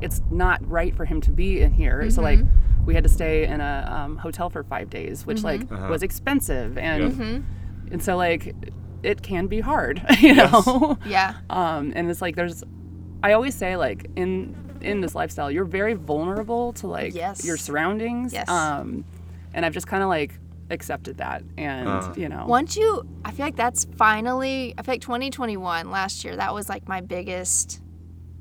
it's 0.01 0.21
not 0.31 0.65
right 0.69 0.95
for 0.95 1.05
him 1.05 1.19
to 1.21 1.31
be 1.31 1.61
in 1.61 1.73
here. 1.73 2.09
So 2.09 2.21
like 2.21 2.39
Mm-hmm. 2.39 2.85
we 2.85 2.93
had 2.95 3.03
to 3.03 3.09
stay 3.09 3.45
in 3.45 3.59
a 3.61 3.87
um, 3.91 4.17
hotel 4.17 4.49
for 4.49 4.63
five 4.63 4.89
days, 4.89 5.25
which 5.25 5.43
like 5.43 5.61
Uh-huh. 5.71 5.87
was 5.89 6.01
expensive 6.03 6.77
and 6.77 7.11
Mm-hmm. 7.13 7.93
and 7.93 8.03
so 8.03 8.15
like 8.17 8.55
it 9.03 9.21
can 9.21 9.47
be 9.47 9.59
hard, 9.59 10.01
you 10.19 10.33
know. 10.35 10.97
yeah, 11.05 11.35
um, 11.49 11.91
and 11.95 12.09
it's 12.09 12.21
like 12.21 12.35
there's 12.35 12.63
i 13.21 13.33
always 13.33 13.53
say 13.53 13.75
like 13.75 14.09
in 14.15 14.55
in 14.79 15.01
this 15.01 15.13
lifestyle 15.13 15.51
you're 15.51 15.65
very 15.65 15.93
vulnerable 15.93 16.71
to 16.71 16.87
like 16.87 17.13
Yes. 17.13 17.43
your 17.45 17.57
surroundings 17.57 18.31
Yes. 18.31 18.47
um 18.47 19.03
and 19.53 19.65
i've 19.65 19.73
just 19.73 19.87
kind 19.87 20.01
of 20.03 20.07
like 20.07 20.39
accepted 20.69 21.17
that 21.17 21.43
and 21.57 21.87
Uh. 21.87 22.13
you 22.15 22.29
know 22.29 22.45
Once 22.47 22.75
you, 22.77 23.03
I 23.25 23.31
feel 23.31 23.45
like 23.45 23.55
that's 23.55 23.85
finally, 23.97 24.73
I 24.77 24.81
feel 24.83 24.93
like 24.93 25.01
2021 25.01 25.89
last 25.91 26.23
year, 26.23 26.35
that 26.35 26.53
was 26.53 26.69
like 26.69 26.87
my 26.87 27.01
biggest 27.01 27.81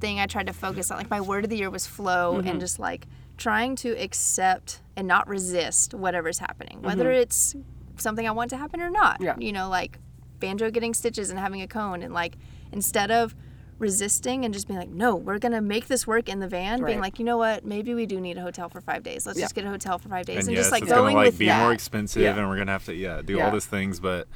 thing 0.01 0.21
I 0.21 0.27
tried 0.27 0.47
to 0.49 0.53
focus 0.53 0.91
on. 0.91 0.99
Like 0.99 1.11
my 1.11 1.21
word 1.21 1.45
of 1.45 1.51
the 1.51 1.57
year 1.57 1.71
was 1.71 1.87
flow 1.87 2.35
Mm-hmm. 2.39 2.49
and 2.49 2.61
just 2.61 2.79
like 2.79 3.07
trying 3.37 3.77
to 3.77 3.91
accept 4.01 4.81
and 4.97 5.07
not 5.09 5.27
resist 5.29 5.95
whatever's 5.95 6.39
happening, 6.39 6.83
whether 6.83 7.11
it's 7.11 7.55
something 7.97 8.27
I 8.27 8.31
want 8.33 8.51
to 8.51 8.57
happen 8.57 8.81
or 8.81 8.91
not. 8.91 9.15
Mm-hmm. 9.17 9.25
Yeah. 9.25 9.37
You 9.39 9.53
know, 9.53 9.69
like 9.69 9.99
banjo 10.41 10.71
getting 10.71 10.95
stitches 10.95 11.31
and 11.31 11.39
having 11.39 11.63
a 11.63 11.67
cone, 11.67 12.03
and 12.03 12.13
like 12.15 12.37
instead 12.73 13.11
of 13.11 13.35
resisting 13.79 14.45
and 14.45 14.53
just 14.53 14.67
being 14.67 14.79
like, 14.79 14.89
no, 14.89 15.15
we're 15.15 15.39
gonna 15.39 15.61
make 15.61 15.87
this 15.87 16.07
work 16.07 16.29
in 16.29 16.41
the 16.41 16.49
van, 16.49 16.85
being 16.85 17.01
like, 17.01 17.19
you 17.19 17.25
know 17.25 17.37
what, 17.39 17.65
maybe 17.65 17.95
we 17.95 18.07
do 18.07 18.21
need 18.21 18.37
a 18.37 18.41
hotel 18.41 18.69
for 18.69 18.81
five 18.81 19.03
days. 19.03 19.27
Let's 19.27 19.39
Yeah. 19.39 19.45
just 19.45 19.55
get 19.55 19.65
a 19.65 19.69
hotel 19.69 19.99
for 19.99 20.09
five 20.09 20.27
days, 20.27 20.39
and 20.39 20.49
and, 20.49 20.57
yes, 20.57 20.65
just 20.67 20.73
like 20.73 20.83
it's 20.83 20.91
going 20.93 21.13
gonna 21.15 21.17
like 21.17 21.27
with 21.27 21.39
be 21.39 21.47
that. 21.47 21.61
more 21.63 21.73
expensive, 21.73 22.23
Yeah. 22.23 22.37
and 22.37 22.49
we're 22.49 22.59
gonna 22.59 22.73
have 22.73 22.85
to 22.87 22.95
yeah 22.95 23.23
do 23.25 23.35
Yeah. 23.37 23.47
all 23.47 23.53
these 23.53 23.67
things. 23.67 24.01
But 24.01 24.27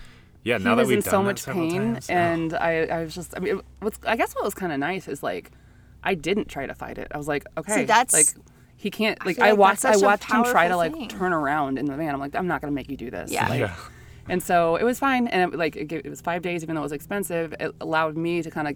yeah, 0.45 0.59
he 0.59 0.65
now 0.65 0.75
that 0.77 0.83
was 0.83 0.89
we've 0.89 0.99
in 0.99 1.03
done 1.03 1.11
so 1.11 1.19
that 1.19 1.25
much 1.25 1.39
several 1.41 1.69
pain, 1.71 1.81
times, 1.95 2.11
oh. 2.11 2.15
and 2.15 2.55
I, 2.55 2.71
I 2.85 3.03
was 3.05 3.15
just, 3.15 3.37
I 3.37 3.41
mean, 3.41 3.61
what's, 3.81 3.99
I 4.07 4.17
guess 4.17 4.35
what 4.35 4.45
was 4.45 4.55
kind 4.55 4.73
of 4.73 4.79
nice 4.79 5.07
is 5.09 5.23
like, 5.23 5.51
I 6.05 6.15
didn't 6.15 6.49
try 6.49 6.67
to 6.67 6.75
fight 6.75 6.99
it. 6.99 7.09
I 7.13 7.17
was 7.19 7.29
like, 7.29 7.45
okay, 7.57 7.85
that's- 7.85 8.13
like, 8.13 8.45
he 8.77 8.91
can't. 8.91 9.25
Like, 9.25 9.37
feel 9.37 9.45
I, 9.45 9.51
like 9.51 9.59
watched, 9.61 9.85
I 9.85 9.97
watched 9.97 10.25
him 10.25 10.43
try 10.43 10.67
to 10.67 10.77
like 10.77 10.93
thing. 10.93 11.09
turn 11.09 11.33
around 11.33 11.79
in 11.79 11.85
the 11.87 11.95
van. 11.95 12.13
I'm 12.13 12.19
like, 12.19 12.35
I'm 12.35 12.49
not 12.49 12.61
gonna 12.61 12.73
make 12.73 12.91
you 12.91 12.97
do 12.97 13.11
this. 13.11 13.31
Yeah. 13.31 13.49
Like, 13.49 13.61
yeah, 13.61 13.75
And 14.29 14.43
so 14.43 14.75
it 14.75 14.83
was 14.83 14.99
fine, 14.99 15.29
and 15.29 15.53
it, 15.55 15.57
like 15.57 15.77
it, 15.77 15.93
it 15.93 16.09
was 16.11 16.21
five 16.21 16.43
days, 16.43 16.65
even 16.65 16.75
though 16.75 16.81
it 16.81 16.85
was 16.85 16.93
expensive. 16.93 17.55
It 17.61 17.73
allowed 17.81 18.17
me 18.17 18.43
to 18.43 18.51
kind 18.51 18.67
of, 18.67 18.75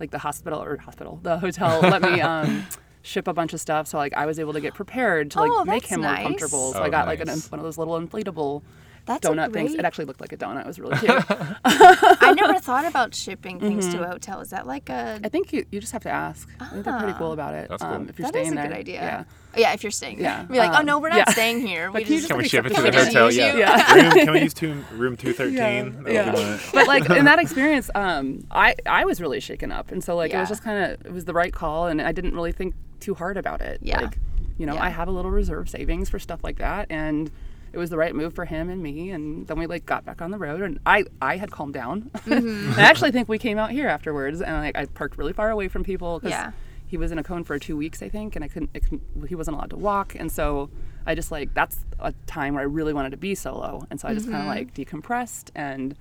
like 0.00 0.10
the 0.10 0.18
hospital 0.18 0.62
or 0.62 0.76
hospital, 0.78 1.20
the 1.22 1.38
hotel 1.38 1.80
let 1.80 2.02
me 2.02 2.20
um, 2.32 2.66
ship 3.02 3.28
a 3.28 3.32
bunch 3.34 3.52
of 3.52 3.60
stuff, 3.60 3.86
so 3.86 3.96
like 3.98 4.12
I 4.14 4.26
was 4.26 4.38
able 4.38 4.52
to 4.54 4.60
get 4.60 4.74
prepared 4.74 5.30
to 5.32 5.40
like 5.40 5.50
Oh, 5.52 5.64
make 5.64 5.86
him 5.86 6.00
nice. 6.00 6.20
more 6.20 6.30
comfortable. 6.30 6.72
So 6.72 6.80
Oh, 6.80 6.82
I 6.82 6.88
got 6.90 7.06
like 7.06 7.20
an, 7.20 7.28
one 7.28 7.58
of 7.60 7.64
those 7.64 7.78
little 7.78 8.00
inflatable 8.00 8.62
That's 9.06 9.26
a 9.26 9.30
donut 9.30 9.52
things. 9.52 9.74
It 9.74 9.84
actually 9.84 10.06
looked 10.06 10.20
like 10.20 10.32
a 10.32 10.36
donut. 10.36 10.60
It 10.62 10.66
was 10.66 10.78
really 10.78 10.96
cute. 10.98 11.10
I 11.64 12.32
never 12.36 12.58
thought 12.58 12.86
about 12.86 13.14
shipping 13.14 13.60
things 13.60 13.86
Mm-hmm. 13.86 13.98
to 13.98 14.04
a 14.04 14.08
hotel. 14.08 14.40
Is 14.40 14.50
that 14.50 14.66
like 14.66 14.88
a 14.88 15.20
I 15.22 15.28
think 15.28 15.52
you, 15.52 15.64
you 15.70 15.80
just 15.80 15.92
have 15.92 16.02
to 16.04 16.10
ask. 16.10 16.48
I 16.60 16.68
think 16.68 16.84
they're 16.84 16.98
pretty 16.98 17.14
cool 17.18 17.32
about 17.32 17.54
it. 17.54 17.68
That's 17.68 17.82
um, 17.82 18.02
cool. 18.02 18.08
if 18.10 18.18
you're 18.18 18.30
That 18.30 18.38
is 18.38 18.46
staying 18.46 18.52
a 18.52 18.62
there. 18.62 18.68
good 18.68 18.76
idea. 18.78 18.94
Yeah. 18.94 19.24
Oh, 19.56 19.60
yeah, 19.60 19.72
if 19.72 19.82
you're 19.84 19.90
staying 19.92 20.16
there. 20.18 20.24
Yeah. 20.26 20.42
Be 20.44 20.58
like, 20.58 20.72
oh 20.72 20.76
Um, 20.80 20.86
no, 20.86 20.98
we're 20.98 21.10
not 21.10 21.18
yeah. 21.18 21.30
staying 21.30 21.64
here. 21.66 21.88
We 21.90 22.00
But 22.00 22.06
can 22.06 22.16
just 22.16 22.28
can 22.28 22.38
we 22.38 22.48
ship 22.48 22.66
it 22.66 22.74
to 22.74 22.82
the 22.82 22.92
hotel? 22.92 23.26
Use 23.26 23.36
Yeah. 23.36 23.56
Yeah. 23.56 23.94
room, 23.94 24.10
can 24.12 24.32
we 24.32 24.40
use 24.40 24.54
two, 24.54 24.82
room 24.94 25.16
two 25.16 25.32
thirteen? 25.32 26.04
Yeah. 26.06 26.34
Yeah. 26.34 26.58
but 26.72 26.86
like 26.86 27.08
in 27.10 27.24
that 27.26 27.38
experience, 27.38 27.90
um, 27.94 28.46
I 28.50 28.74
I 28.86 29.04
was 29.04 29.20
really 29.20 29.40
shaken 29.40 29.70
up, 29.70 29.92
and 29.92 30.02
so 30.02 30.16
like 30.16 30.32
it 30.32 30.38
was 30.38 30.48
just 30.48 30.62
kind 30.64 30.84
of 30.92 31.06
it 31.06 31.12
was 31.12 31.24
the 31.26 31.34
right 31.34 31.52
call, 31.52 31.86
and 31.88 32.00
I 32.00 32.12
didn't 32.12 32.34
really 32.34 32.52
think 32.52 32.74
too 33.00 33.14
hard 33.14 33.36
about 33.36 33.60
it. 33.60 33.80
Yeah. 33.82 34.00
Like, 34.00 34.18
you 34.58 34.66
know, 34.66 34.74
Yeah. 34.74 34.84
I 34.84 34.88
have 34.88 35.08
a 35.08 35.10
little 35.12 35.30
reserve 35.30 35.68
savings 35.68 36.08
for 36.08 36.18
stuff 36.18 36.40
like 36.42 36.56
that, 36.58 36.86
and 36.90 37.30
it 37.74 37.78
was 37.78 37.90
the 37.90 37.96
right 37.98 38.14
move 38.14 38.34
for 38.34 38.44
him 38.44 38.70
and 38.70 38.82
me. 38.82 39.10
And 39.10 39.46
then 39.46 39.58
we 39.58 39.66
like 39.66 39.84
got 39.84 40.04
back 40.04 40.22
on 40.22 40.30
the 40.30 40.38
road, 40.38 40.62
and 40.62 40.78
I 40.86 41.04
I 41.20 41.36
had 41.36 41.50
calmed 41.50 41.74
down. 41.74 42.10
Mm-hmm. 42.14 42.74
I 42.78 42.82
actually 42.82 43.10
think 43.12 43.28
we 43.28 43.38
came 43.38 43.58
out 43.58 43.70
here 43.70 43.88
afterwards, 43.88 44.40
and 44.40 44.54
like 44.56 44.76
I 44.76 44.86
parked 44.86 45.18
really 45.18 45.32
far 45.32 45.50
away 45.50 45.68
from 45.68 45.82
people 45.84 46.18
because 46.20 46.30
Yeah. 46.30 46.52
he 46.86 46.96
was 46.96 47.10
in 47.12 47.18
a 47.18 47.24
cone 47.24 47.44
for 47.44 47.58
two 47.58 47.76
weeks, 47.76 48.02
I 48.02 48.08
think, 48.08 48.36
and 48.36 48.44
I 48.44 48.48
couldn't, 48.48 48.70
I 48.74 48.78
couldn't. 48.78 49.02
He 49.28 49.34
wasn't 49.34 49.56
allowed 49.56 49.70
to 49.70 49.76
walk, 49.76 50.14
and 50.14 50.30
so 50.30 50.70
I 51.06 51.14
just 51.14 51.30
like 51.32 51.52
that's 51.54 51.78
a 51.98 52.12
time 52.26 52.54
where 52.54 52.62
I 52.62 52.66
really 52.66 52.92
wanted 52.94 53.10
to 53.10 53.16
be 53.18 53.34
solo, 53.34 53.86
and 53.90 54.00
so 54.00 54.08
I 54.08 54.14
just 54.14 54.26
Mm-hmm. 54.26 54.34
kind 54.36 54.48
of 54.48 54.54
like 54.56 54.74
decompressed 54.74 55.50
and 55.54 55.94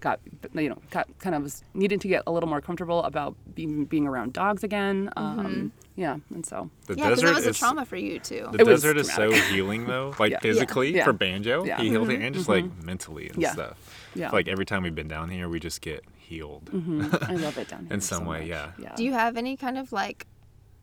got 0.00 0.18
you 0.54 0.68
know 0.70 0.78
got 0.90 1.06
kind 1.18 1.34
of 1.36 1.42
was 1.42 1.62
needing 1.74 1.98
to 1.98 2.08
get 2.08 2.22
a 2.26 2.32
little 2.32 2.48
more 2.48 2.60
comfortable 2.62 3.02
about 3.04 3.36
being 3.54 3.84
being 3.84 4.06
around 4.06 4.32
dogs 4.32 4.64
again. 4.64 5.10
Um, 5.16 5.72
yeah, 6.00 6.16
and 6.34 6.44
so 6.46 6.70
the 6.86 6.94
Yeah, 6.96 7.10
because 7.10 7.20
desert 7.20 7.30
it 7.32 7.34
was 7.36 7.46
a 7.46 7.50
is 7.50 7.58
trauma 7.58 7.84
for 7.84 7.96
you 7.96 8.18
too. 8.18 8.48
the 8.52 8.62
It 8.62 8.64
desert 8.64 8.96
is 8.96 9.12
so 9.12 9.30
healing 9.52 9.86
though, 9.86 10.14
like 10.18 10.32
Yeah. 10.32 10.40
physically 10.40 10.94
Yeah. 10.94 11.04
for 11.04 11.12
banjo, 11.12 11.64
Yeah. 11.64 11.78
he 11.80 11.90
healed 11.90 12.10
it, 12.10 12.20
and 12.22 12.34
just 12.34 12.48
like 12.48 12.64
mm-hmm. 12.64 12.86
mentally 12.86 13.28
and 13.28 13.40
Yeah. 13.42 13.52
stuff. 13.52 13.76
Yeah. 14.14 14.30
Like 14.30 14.48
every 14.48 14.64
time 14.66 14.82
we've 14.82 14.94
been 14.94 15.08
down 15.08 15.28
here, 15.30 15.48
we 15.48 15.60
just 15.60 15.80
get 15.82 16.02
healed. 16.16 16.64
Mm-hmm. 16.72 17.14
I 17.32 17.34
love 17.36 17.58
it 17.58 17.68
down 17.68 17.84
here 17.86 17.94
In 17.94 18.00
some 18.00 18.24
so 18.24 18.30
way, 18.30 18.40
much. 18.40 18.48
yeah. 18.48 18.70
Yeah. 18.78 18.94
Do 18.96 19.04
you 19.04 19.12
have 19.12 19.36
any 19.36 19.56
kind 19.56 19.76
of 19.78 19.92
like 19.92 20.26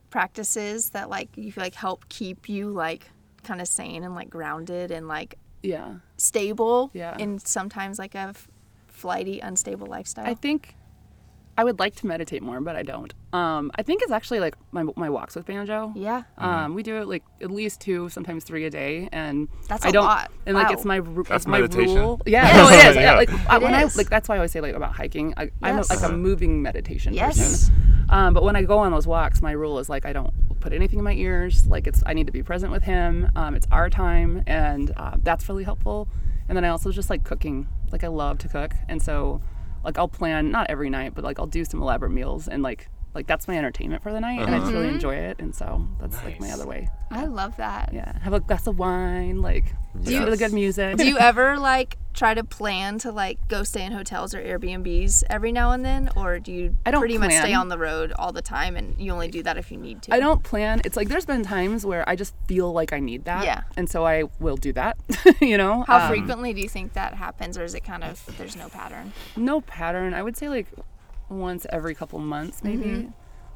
practices 0.10 0.92
that 0.92 1.10
like 1.10 1.30
you 1.36 1.52
feel 1.52 1.64
like 1.64 1.76
help 1.76 2.08
keep 2.10 2.48
you 2.50 2.70
like 2.70 3.10
kind 3.44 3.62
of 3.62 3.68
sane 3.68 4.04
and 4.04 4.16
like 4.16 4.30
grounded 4.30 4.92
and 4.92 5.08
like 5.08 5.38
yeah. 5.64 5.96
stable 6.18 6.92
Yeah. 6.94 7.18
in 7.18 7.40
sometimes 7.40 7.98
like 8.00 8.16
a 8.16 8.30
f- 8.30 8.48
flighty, 8.88 9.40
unstable 9.40 9.88
lifestyle? 9.88 10.26
I 10.26 10.34
think 10.34 10.76
I 11.60 11.64
would 11.64 11.80
like 11.80 11.96
to 11.96 12.08
meditate 12.08 12.44
more, 12.44 12.62
but 12.62 12.76
I 12.76 12.84
don't. 12.84 13.12
Um, 13.34 13.72
I 13.76 13.82
think 13.82 14.04
it's 14.04 14.12
actually 14.12 14.40
like 14.40 14.56
my, 14.72 14.84
my 14.96 15.10
walks 15.10 15.36
with 15.36 15.46
banjo. 15.48 15.92
yeah. 15.96 16.24
Um, 16.38 16.76
we 16.76 16.84
do 16.84 16.98
it 16.98 17.08
like 17.08 17.24
at 17.42 17.50
least 17.50 17.82
two, 17.82 18.10
sometimes 18.10 18.44
three 18.44 18.66
a 18.66 18.70
day, 18.70 19.10
and 19.12 19.48
That's 19.68 19.84
I 19.86 19.90
a 19.90 19.92
don't. 19.92 20.06
lot. 20.06 20.32
And 20.46 20.56
like 20.56 20.68
Wow. 20.68 20.74
it's 20.74 20.86
my 20.86 20.98
ru- 20.98 21.24
That's 21.24 21.44
it's 21.44 21.48
my 21.48 21.60
meditation? 21.62 21.96
rule. 21.96 22.22
Yeah, 22.28 22.44
Yes. 22.44 22.56
no, 22.56 22.70
it 22.70 22.90
is. 22.92 22.96
Yeah. 22.96 23.02
Yeah, 23.08 23.16
like 23.16 23.30
I- 23.50 23.56
It 23.58 23.62
when 23.64 23.74
is. 23.74 23.96
I 23.96 23.98
like 24.00 24.10
that's 24.10 24.30
why 24.30 24.36
I 24.36 24.38
always 24.38 24.52
say 24.52 24.62
like 24.62 24.76
about 24.76 24.94
hiking. 24.94 25.34
I, 25.36 25.50
I'm 25.64 25.76
a, 25.76 25.78
Yes. 25.80 25.90
like 25.90 26.04
a 26.04 26.14
moving 26.16 26.62
meditation 26.62 27.14
Yes. 27.14 27.38
person. 27.38 27.74
Um, 28.10 28.34
but 28.36 28.44
when 28.44 28.56
I 28.56 28.62
go 28.62 28.78
on 28.78 28.92
those 28.92 29.08
walks, 29.08 29.42
my 29.42 29.52
rule 29.52 29.80
is 29.80 29.90
like 29.90 30.06
I 30.06 30.14
don't 30.14 30.34
put 30.60 30.74
anything 30.74 31.00
in 31.00 31.06
my 31.06 31.14
ears. 31.14 31.66
Like 31.68 31.88
it's 31.88 32.04
I 32.06 32.14
need 32.14 32.28
to 32.28 32.32
be 32.34 32.44
present 32.44 32.72
with 32.72 32.84
him. 32.84 33.30
Um, 33.36 33.56
it's 33.56 33.66
our 33.72 33.90
time, 33.90 34.44
and 34.46 34.92
uh, 34.96 35.16
that's 35.24 35.50
really 35.50 35.64
helpful. 35.64 36.08
And 36.48 36.56
then 36.56 36.64
I 36.64 36.70
also 36.70 36.92
just 36.92 37.10
like 37.10 37.24
cooking. 37.24 37.68
Like 37.92 38.04
I 38.04 38.08
love 38.10 38.38
to 38.40 38.48
cook, 38.48 38.74
and 38.88 39.02
so 39.02 39.42
like 39.88 39.98
I'll 39.98 40.10
plan 40.10 40.52
not 40.52 40.70
every 40.70 40.90
night, 40.90 41.16
but 41.16 41.24
like 41.24 41.40
I'll 41.40 41.48
do 41.48 41.66
some 41.66 41.82
elaborate 41.82 42.12
meals 42.12 42.48
and 42.48 42.62
like. 42.62 42.90
Like 43.14 43.26
that's 43.26 43.48
my 43.48 43.58
entertainment 43.58 44.04
for 44.04 44.12
the 44.14 44.20
night, 44.20 44.42
and 44.42 44.54
I 44.54 44.60
just 44.60 44.72
really 44.72 44.90
enjoy 44.90 45.16
it, 45.16 45.40
and 45.40 45.56
so 45.56 45.88
that's 46.00 46.24
like 46.24 46.40
my 46.40 46.52
other 46.52 46.68
way. 46.68 46.88
I 47.10 47.26
love 47.26 47.58
that. 47.58 47.92
Yeah, 47.94 48.18
have 48.20 48.34
a 48.34 48.40
glass 48.40 48.68
of 48.68 48.78
wine, 48.78 49.42
like 49.42 49.66
Yes. 50.00 50.24
really 50.24 50.38
good 50.38 50.54
music. 50.54 50.98
Do 50.98 51.08
you 51.08 51.18
ever 51.20 51.58
like 51.58 51.98
try 52.14 52.36
to 52.36 52.44
plan 52.44 53.00
to 53.00 53.12
like 53.12 53.40
go 53.48 53.64
stay 53.64 53.84
in 53.84 53.92
hotels 53.92 54.36
or 54.36 54.42
Airbnbs 54.44 55.24
every 55.32 55.52
now 55.52 55.72
and 55.72 55.84
then, 55.84 56.12
or 56.16 56.38
do 56.38 56.52
you 56.52 56.76
I 56.86 56.92
don't 56.92 57.00
pretty 57.02 57.18
much 57.18 57.32
stay 57.32 57.54
on 57.56 57.70
the 57.70 57.78
road 57.80 58.12
all 58.20 58.32
the 58.32 58.44
time 58.44 58.76
and 58.76 59.00
you 59.02 59.12
only 59.12 59.28
do 59.30 59.42
that 59.44 59.58
if 59.58 59.72
you 59.72 59.78
need 59.78 60.04
to? 60.04 60.14
I 60.14 60.20
don't 60.20 60.44
plan. 60.44 60.82
It's 60.86 60.96
like 60.96 61.08
there's 61.10 61.26
been 61.26 61.42
times 61.42 61.84
where 61.88 62.08
I 62.08 62.16
just 62.16 62.36
feel 62.48 62.72
like 62.72 62.94
I 62.94 63.00
need 63.00 63.26
that. 63.26 63.44
Yeah. 63.46 63.62
And 63.76 63.90
so 63.90 64.06
I 64.06 64.26
will 64.40 64.58
do 64.58 64.72
that. 64.74 64.98
you 65.42 65.58
know? 65.58 65.84
How 65.88 66.02
Um, 66.06 66.10
frequently 66.10 66.54
do 66.54 66.62
you 66.62 66.70
think 66.70 66.94
that 66.94 67.16
happens, 67.16 67.58
or 67.58 67.64
is 67.64 67.74
it 67.74 67.84
kind 67.84 68.04
of 68.04 68.24
there's 68.38 68.56
no 68.56 68.70
pattern? 68.70 69.14
No 69.36 69.62
pattern. 69.62 70.14
I 70.14 70.22
would 70.22 70.38
say 70.38 70.50
like 70.50 70.68
once 71.30 71.66
every 71.70 71.96
couple 71.96 72.20
months, 72.20 72.64
maybe. 72.64 72.86
Mm-hmm. 72.86 73.10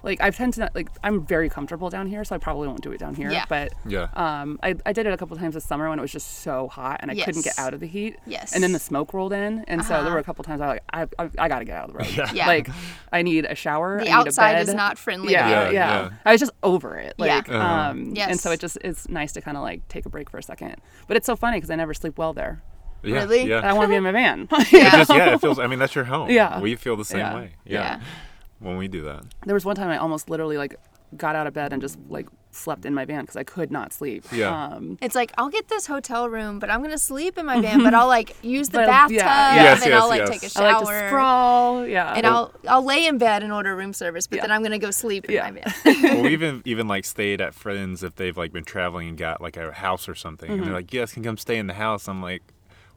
Like 0.04 0.20
I've 0.20 0.36
tend 0.36 0.56
to 0.56 0.62
not, 0.62 0.74
like 0.74 0.90
I'm 1.04 1.24
very 1.28 1.48
comfortable 1.48 1.92
down 1.92 2.08
here, 2.08 2.24
so 2.24 2.34
I 2.34 2.40
probably 2.40 2.68
won't 2.68 2.82
do 2.82 2.92
it 2.92 2.98
down 2.98 3.14
here. 3.14 3.30
Yeah. 3.30 3.46
But 3.48 3.72
Yeah. 3.86 4.08
um, 4.16 4.60
I, 4.64 4.74
I 4.84 4.94
did 4.94 5.06
it 5.06 5.14
a 5.14 5.18
couple 5.18 5.38
times 5.38 5.54
this 5.54 5.64
summer 5.64 5.88
when 5.90 6.00
it 6.00 6.02
was 6.02 6.12
just 6.12 6.40
so 6.40 6.70
hot 6.70 7.02
and 7.04 7.12
I 7.12 7.14
couldn't 7.24 7.44
get 7.44 7.54
out 7.60 7.76
of 7.76 7.82
the 7.82 7.86
heat. 7.86 8.18
Yes. 8.26 8.54
And 8.56 8.64
then 8.64 8.72
the 8.72 8.80
smoke 8.80 9.14
rolled 9.14 9.32
in, 9.32 9.64
and 9.68 9.84
so 9.84 9.90
there 9.90 10.00
Uh-huh. 10.00 10.10
were 10.14 10.18
a 10.18 10.24
couple 10.24 10.44
times 10.44 10.60
I 10.60 10.66
was 10.70 10.80
like 10.80 10.84
I, 11.20 11.24
I, 11.24 11.30
I 11.38 11.48
got 11.48 11.60
to 11.60 11.66
get 11.66 11.76
out 11.78 11.92
of 11.92 11.94
the 11.94 12.00
road. 12.00 12.16
Yeah. 12.18 12.34
Yeah. 12.34 12.48
Like 12.48 12.68
I 13.14 13.22
need 13.22 13.46
a 13.46 13.54
shower. 13.54 13.98
The 14.00 14.06
I 14.06 14.06
need 14.06 14.12
outside 14.28 14.56
a 14.56 14.62
is 14.62 14.74
not 14.74 14.98
friendly. 14.98 15.34
yeah, 15.34 15.48
yeah. 15.48 15.70
Yeah, 15.70 15.72
yeah. 16.06 16.10
I 16.26 16.32
was 16.32 16.40
just 16.42 16.54
over 16.64 16.98
it. 16.98 17.14
Yeah. 17.20 17.26
Like, 17.36 17.50
Uh-huh. 17.50 17.64
um, 17.92 18.14
and 18.18 18.40
so 18.40 18.50
it 18.50 18.60
just 18.60 18.80
it's 18.84 19.08
nice 19.08 19.34
to 19.34 19.42
kind 19.42 19.56
of 19.56 19.62
like 19.62 19.88
take 19.88 20.08
a 20.08 20.10
break 20.10 20.32
for 20.32 20.40
a 20.40 20.44
second. 20.44 20.78
But 21.08 21.16
it's 21.18 21.28
so 21.28 21.36
funny 21.36 21.58
because 21.58 21.70
I 21.70 21.76
never 21.76 21.94
sleep 21.94 22.18
well 22.18 22.34
there. 22.34 22.64
Yeah. 23.04 23.16
Really? 23.22 23.44
Yeah. 23.46 23.62
I 23.70 23.74
want 23.74 23.86
to 23.86 23.90
be 23.90 23.96
in 23.96 24.04
my 24.04 24.12
van. 24.12 24.48
It 24.52 24.92
just 24.92 25.10
yeah, 25.10 25.34
it 25.36 25.42
feels. 25.42 25.60
I 25.60 25.68
mean, 25.68 25.80
that's 25.80 25.96
your 25.96 26.06
home. 26.06 26.30
Yeah. 26.30 26.60
We 26.60 26.76
feel 26.76 26.96
the 26.96 27.06
same 27.06 27.20
Yeah. 27.20 27.36
way. 27.36 27.52
Yeah. 27.66 27.80
Yeah. 27.82 28.00
When 28.60 28.78
we 28.78 28.88
do 28.88 29.02
that. 29.04 29.24
there 29.46 29.56
was 29.56 29.66
one 29.66 29.76
time 29.76 29.90
I 29.90 29.98
almost 29.98 30.30
literally 30.30 30.58
like 30.58 30.76
got 31.18 31.36
out 31.36 31.46
of 31.48 31.54
bed 31.54 31.74
and 31.74 31.82
just 31.82 31.98
like 32.08 32.28
slept 32.52 32.86
in 32.86 32.94
my 32.94 33.04
van 33.06 33.22
because 33.22 33.36
I 33.36 33.44
could 33.44 33.70
not 33.72 33.92
sleep. 33.92 34.24
Yeah. 34.32 34.50
Um, 34.76 34.98
It's 35.02 35.16
like 35.16 35.32
I'll 35.38 35.50
get 35.50 35.68
this 35.68 35.88
hotel 35.88 36.30
room, 36.30 36.60
but 36.60 36.70
I'm 36.70 36.82
gonna 36.84 36.98
sleep 36.98 37.38
in 37.38 37.46
my 37.48 37.60
van. 37.60 37.82
But 37.88 37.94
I'll 37.94 38.08
like 38.08 38.36
use 38.44 38.70
the 38.70 38.78
bathtub, 38.80 39.16
yeah, 39.18 39.56
yeah. 39.56 39.64
Yes, 39.64 39.82
and 39.82 39.90
yes, 39.92 40.02
I'll 40.02 40.10
like 40.10 40.20
yes. 40.20 40.30
take 40.30 40.44
a 40.44 40.50
shower. 40.50 40.72
like 40.74 40.80
to 41.02 41.08
sprawl. 41.08 41.88
Yeah. 41.88 42.14
and 42.14 42.26
I'll 42.28 42.54
I'll 42.68 42.86
lay 42.86 43.08
in 43.08 43.18
bed 43.18 43.42
and 43.44 43.52
order 43.52 43.76
room 43.76 43.94
service, 43.94 44.28
but 44.28 44.36
Yeah. 44.38 44.42
then 44.44 44.52
I'm 44.52 44.62
gonna 44.64 44.78
go 44.80 44.92
sleep 44.92 45.26
in 45.26 45.32
Yeah. 45.36 45.50
my 45.50 45.62
van. 45.62 46.04
well, 46.04 46.22
we 46.24 46.30
even 46.34 46.62
even 46.66 46.88
like 46.88 47.04
stayed 47.06 47.42
at 47.42 47.54
friends 47.56 48.04
if 48.04 48.16
they've 48.16 48.38
like 48.38 48.54
been 48.54 48.64
traveling 48.66 49.08
and 49.10 49.18
got 49.18 49.42
like 49.42 49.58
a 49.58 49.72
house 49.74 50.08
or 50.08 50.16
something, 50.16 50.50
and 50.50 50.60
Mm-hmm. 50.60 50.66
they're 50.70 50.80
like, 50.82 50.94
"You 50.94 51.00
guys 51.02 51.14
can 51.14 51.24
come 51.24 51.38
stay 51.38 51.58
in 51.58 51.66
the 51.68 51.74
house." 51.74 52.08
I'm 52.08 52.22
like, 52.22 52.44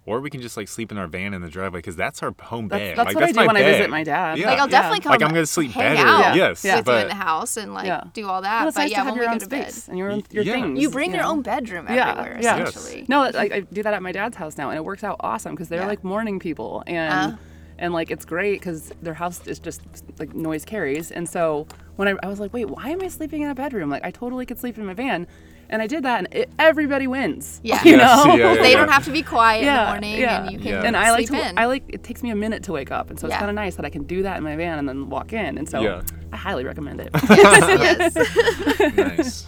or 0.07 0.21
we 0.21 0.29
can 0.31 0.41
just 0.43 0.57
like 0.57 0.69
sleep 0.69 0.93
in 0.93 0.99
our 0.99 1.07
van 1.07 1.33
in 1.35 1.41
the 1.43 1.49
driveway 1.49 1.79
because 1.79 1.97
that's 1.97 2.23
our 2.23 2.35
home 2.43 2.69
That's- 2.69 2.91
bed. 2.91 2.99
that's 2.99 3.07
like, 3.07 3.15
what 3.15 3.23
I 3.23 3.27
that's 3.27 3.33
do 3.39 3.41
my 3.41 3.47
when 3.47 3.57
I 3.57 3.63
visit 3.63 3.91
my 3.91 4.05
dad. 4.05 4.39
Yeah. 4.39 4.51
Like 4.51 4.59
I'll 4.61 4.67
Yeah. 4.67 4.71
definitely 4.71 5.01
come. 5.01 5.11
Like, 5.13 5.23
I'm 5.23 5.29
gonna 5.31 5.47
sleep 5.47 5.71
hang 5.73 5.97
better. 5.97 6.09
out 6.09 6.37
Yes, 6.37 6.65
Yeah. 6.65 6.77
with 6.77 6.89
you 6.89 6.93
in 6.95 7.09
the 7.09 7.15
house 7.15 7.57
and 7.57 7.73
like 7.73 7.87
Yeah. 7.87 8.05
do 8.13 8.29
all 8.29 8.43
that. 8.43 8.61
well, 8.61 8.69
it's 8.69 8.77
but 8.77 8.83
nice 8.83 8.91
yeah, 8.91 8.99
to 8.99 9.05
have 9.05 9.17
your 9.17 9.31
own 9.31 9.39
to 9.39 9.49
bed, 9.49 9.71
space 9.73 9.89
and 9.89 9.97
your 9.99 10.11
own 10.11 10.23
your 10.31 10.45
Yeah. 10.45 10.53
things. 10.55 10.81
you 10.81 10.91
bring 10.91 11.13
your 11.13 11.23
know? 11.23 11.31
own 11.31 11.43
bedroom 11.43 11.87
everywhere. 11.89 12.39
yeah. 12.41 12.63
Essentially. 12.63 13.07
No, 13.09 13.23
I, 13.23 13.29
I 13.53 13.61
do 13.61 13.83
that 13.83 13.95
at 13.95 14.03
my 14.03 14.13
dad's 14.13 14.37
house 14.37 14.59
now, 14.59 14.69
and 14.71 14.77
it 14.77 14.85
works 14.85 15.03
out 15.05 15.17
awesome 15.21 15.53
because 15.55 15.69
they're 15.69 15.81
Yeah. 15.81 15.87
like 15.87 16.05
morning 16.05 16.39
people, 16.39 16.83
and 16.87 17.33
Uh. 17.33 17.37
and 17.79 17.93
like 17.95 18.11
it's 18.11 18.25
great 18.25 18.61
because 18.61 18.93
their 19.03 19.15
house 19.15 19.47
is 19.47 19.59
just 19.59 19.81
like 20.19 20.35
noise 20.35 20.65
carries, 20.65 21.11
and 21.11 21.29
so 21.29 21.67
when 21.97 22.09
I, 22.09 22.15
I 22.23 22.27
was 22.29 22.41
like, 22.41 22.53
wait, 22.53 22.67
why 22.69 22.91
am 22.91 23.01
I 23.03 23.09
sleeping 23.09 23.43
in 23.43 23.49
a 23.51 23.55
bedroom? 23.55 23.89
Like 23.89 24.05
I 24.05 24.11
totally 24.11 24.45
could 24.47 24.59
sleep 24.59 24.77
in 24.79 24.85
my 24.85 24.95
van, 24.95 25.27
and 25.71 25.81
I 25.83 25.87
did 25.87 26.03
that, 26.05 26.19
and 26.19 26.29
it, 26.33 26.51
everybody 26.59 27.07
wins. 27.07 27.61
Yeah. 27.65 27.83
you 27.85 27.93
Yes, 27.97 28.25
know. 28.27 28.35
yeah, 28.35 28.53
yeah, 28.55 28.63
they 28.63 28.71
yeah. 28.73 28.77
don't 28.79 28.89
have 28.91 29.05
to 29.07 29.11
be 29.13 29.23
quiet 29.23 29.61
in 29.67 29.75
the 29.75 29.87
morning, 29.87 30.21
yeah. 30.21 30.43
and 30.43 30.53
you 30.53 30.59
can 30.59 30.67
Yeah. 30.69 30.83
and 30.83 30.97
I 30.97 31.11
like 31.13 31.29
to, 31.29 31.49
in. 31.51 31.59
I 31.59 31.67
like 31.67 31.85
it 31.89 32.03
takes 32.03 32.23
me 32.23 32.31
a 32.31 32.37
minute 32.37 32.63
to 32.65 32.73
wake 32.73 32.91
up, 32.91 33.11
and 33.11 33.19
so 33.19 33.27
it's 33.27 33.37
kind 33.37 33.49
of 33.49 33.55
nice 33.55 33.77
that 33.77 33.85
I 33.85 33.91
can 33.91 34.05
do 34.05 34.23
that 34.23 34.37
in 34.37 34.43
my 34.45 34.57
van 34.57 34.79
and 34.79 34.89
then 34.89 35.09
walk 35.11 35.33
in, 35.33 35.59
and 35.59 35.69
so 35.69 35.81
Yeah. 35.81 36.03
I 36.33 36.37
highly 36.37 36.65
recommend 36.65 37.01
it. 37.01 37.11
yes, 37.31 38.15
yes. 38.17 38.97
nice. 38.97 39.47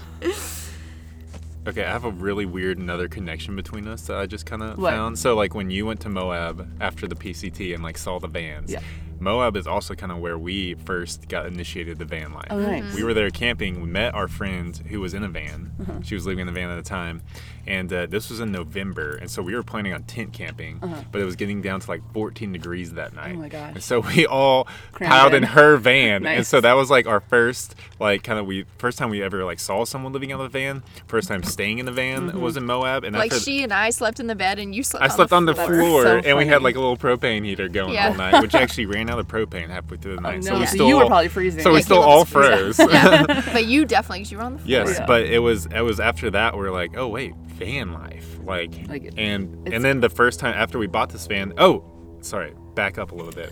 Okay, 1.69 1.85
I 1.85 1.91
have 1.91 2.05
a 2.05 2.11
really 2.11 2.47
weird 2.47 2.79
another 2.79 3.09
connection 3.09 3.57
between 3.57 3.89
us 3.89 4.03
that 4.07 4.17
I 4.17 4.27
just 4.27 4.47
kind 4.47 4.63
of 4.63 4.79
found. 4.79 5.19
So 5.19 5.35
like 5.35 5.55
when 5.55 5.69
you 5.69 5.85
went 5.85 5.99
to 6.01 6.09
Moab 6.09 6.69
after 6.81 7.09
the 7.09 7.17
PCT 7.17 7.75
and 7.75 7.83
like 7.83 7.99
saw 7.99 8.21
the 8.21 8.29
vans, 8.29 8.71
Yeah. 8.71 8.81
Moab 9.21 9.57
is 9.57 9.67
also 9.67 9.95
kind 9.95 10.13
of 10.13 10.19
where 10.19 10.39
we 10.39 10.75
first 10.75 11.29
got 11.29 11.47
initiated 11.47 11.99
the 11.99 12.05
van 12.05 12.33
life. 12.33 12.49
Oh, 12.51 12.59
nice. 12.59 12.95
We 12.95 13.03
were 13.03 13.15
there 13.15 13.31
camping. 13.31 13.81
We 13.81 13.89
met 13.89 14.15
our 14.15 14.29
friend 14.29 14.77
who 14.89 15.01
was 15.01 15.15
in 15.15 15.23
a 15.23 15.29
van. 15.29 15.73
Uh-huh. 15.81 16.01
She 16.03 16.15
was 16.15 16.27
living 16.27 16.41
in 16.41 16.47
the 16.47 16.53
van 16.53 16.71
at 16.71 16.77
the 16.77 16.89
time, 16.89 17.23
and 17.67 17.93
uh, 17.93 18.07
this 18.07 18.31
was 18.31 18.41
in 18.41 18.53
November. 18.53 19.17
And 19.17 19.31
so 19.31 19.43
we 19.43 19.55
were 19.55 19.63
planning 19.63 19.93
on 19.93 20.03
tent 20.05 20.33
camping, 20.33 20.81
but 21.13 21.21
it 21.21 21.25
was 21.25 21.37
getting 21.37 21.63
down 21.63 21.81
to 21.81 21.91
like 21.91 22.03
14 22.13 22.53
degrees 22.53 22.93
that 22.95 23.15
night. 23.15 23.27
Uh-huh. 23.33 23.35
Oh 23.37 23.41
my 23.43 23.49
gosh. 23.49 23.73
And 23.75 23.83
so 23.83 24.01
we 24.17 24.27
all 24.27 24.69
Crammed 24.93 25.11
piled 25.11 25.35
in 25.35 25.43
in. 25.45 25.51
her 25.51 25.77
van, 25.77 26.25
and 26.27 26.47
so 26.47 26.61
that 26.61 26.75
was 26.75 26.91
like 26.91 27.07
our 27.07 27.21
first 27.21 27.75
like 28.01 28.23
kind 28.23 28.39
of 28.39 28.47
we 28.47 28.65
first 28.79 28.99
time 28.99 29.11
we 29.11 29.23
ever 29.23 29.45
like 29.45 29.59
saw 29.61 29.85
someone 29.85 30.13
living 30.13 30.31
in 30.31 30.39
the 30.39 30.49
van. 30.49 30.83
First 31.07 31.29
time 31.29 31.43
staying 31.43 31.79
in 31.79 31.87
the 31.87 31.93
van 31.93 32.07
Mm-hmm. 32.29 32.41
was 32.41 32.57
in 32.57 32.65
Moab, 32.67 33.05
and 33.05 33.15
Like 33.17 33.33
she 33.33 33.63
and 33.63 33.73
I 33.73 33.91
slept 33.91 34.21
in 34.21 34.27
the 34.27 34.35
bed 34.35 34.59
and 34.59 34.75
you 34.75 34.83
slept. 34.83 35.05
I 35.05 35.09
slept 35.09 35.33
on 35.33 35.45
the 35.45 35.53
That 35.55 35.67
floor, 35.67 36.03
so 36.03 36.19
and 36.19 36.37
we 36.39 36.47
had 36.47 36.63
like 36.63 36.77
a 36.77 36.81
little 36.81 36.97
propane 36.97 37.45
heater 37.45 37.69
going 37.69 37.95
Yeah. 37.95 38.09
all 38.09 38.15
night, 38.15 38.41
which 38.41 38.55
actually 38.55 38.87
ran 38.87 39.11
out 39.11 39.19
of 39.19 39.27
propane 39.29 39.69
halfway 39.69 39.97
through 39.97 40.17
the 40.17 40.21
night. 40.21 40.43
no, 40.45 40.51
So 40.53 40.59
we 40.61 40.67
so 40.67 40.75
still 40.75 40.89
you 40.89 40.97
were 40.99 41.07
probably 41.07 41.29
freezing. 41.29 41.63
So 41.63 41.73
we 41.73 41.83
still 41.83 42.03
all 42.03 42.25
froze. 42.25 42.79
Yeah. 42.79 43.25
but 43.53 43.67
you 43.67 43.85
definitely, 43.85 44.25
you 44.25 44.39
were 44.39 44.45
on 44.45 44.53
the 44.55 44.59
floor. 44.61 44.69
yes, 44.71 44.97
Yeah. 44.99 45.07
but 45.07 45.23
it 45.23 45.39
was 45.41 45.67
it 45.67 45.81
was 45.81 46.01
after 46.01 46.31
that 46.31 46.57
we 46.57 46.65
are 46.67 46.71
like, 46.71 46.97
oh 46.97 47.09
wait, 47.09 47.35
van 47.57 47.93
life, 47.93 48.39
like, 48.45 48.89
Like, 48.89 49.13
and 49.17 49.69
and 49.73 49.85
then 49.85 50.01
the 50.01 50.11
first 50.11 50.41
time 50.41 50.55
after 50.55 50.79
we 50.79 50.87
bought 50.87 51.11
this 51.11 51.27
van, 51.27 51.53
oh, 51.59 51.85
sorry, 52.21 52.53
back 52.77 52.99
up 52.99 53.11
a 53.11 53.15
little 53.17 53.33
bit. 53.33 53.51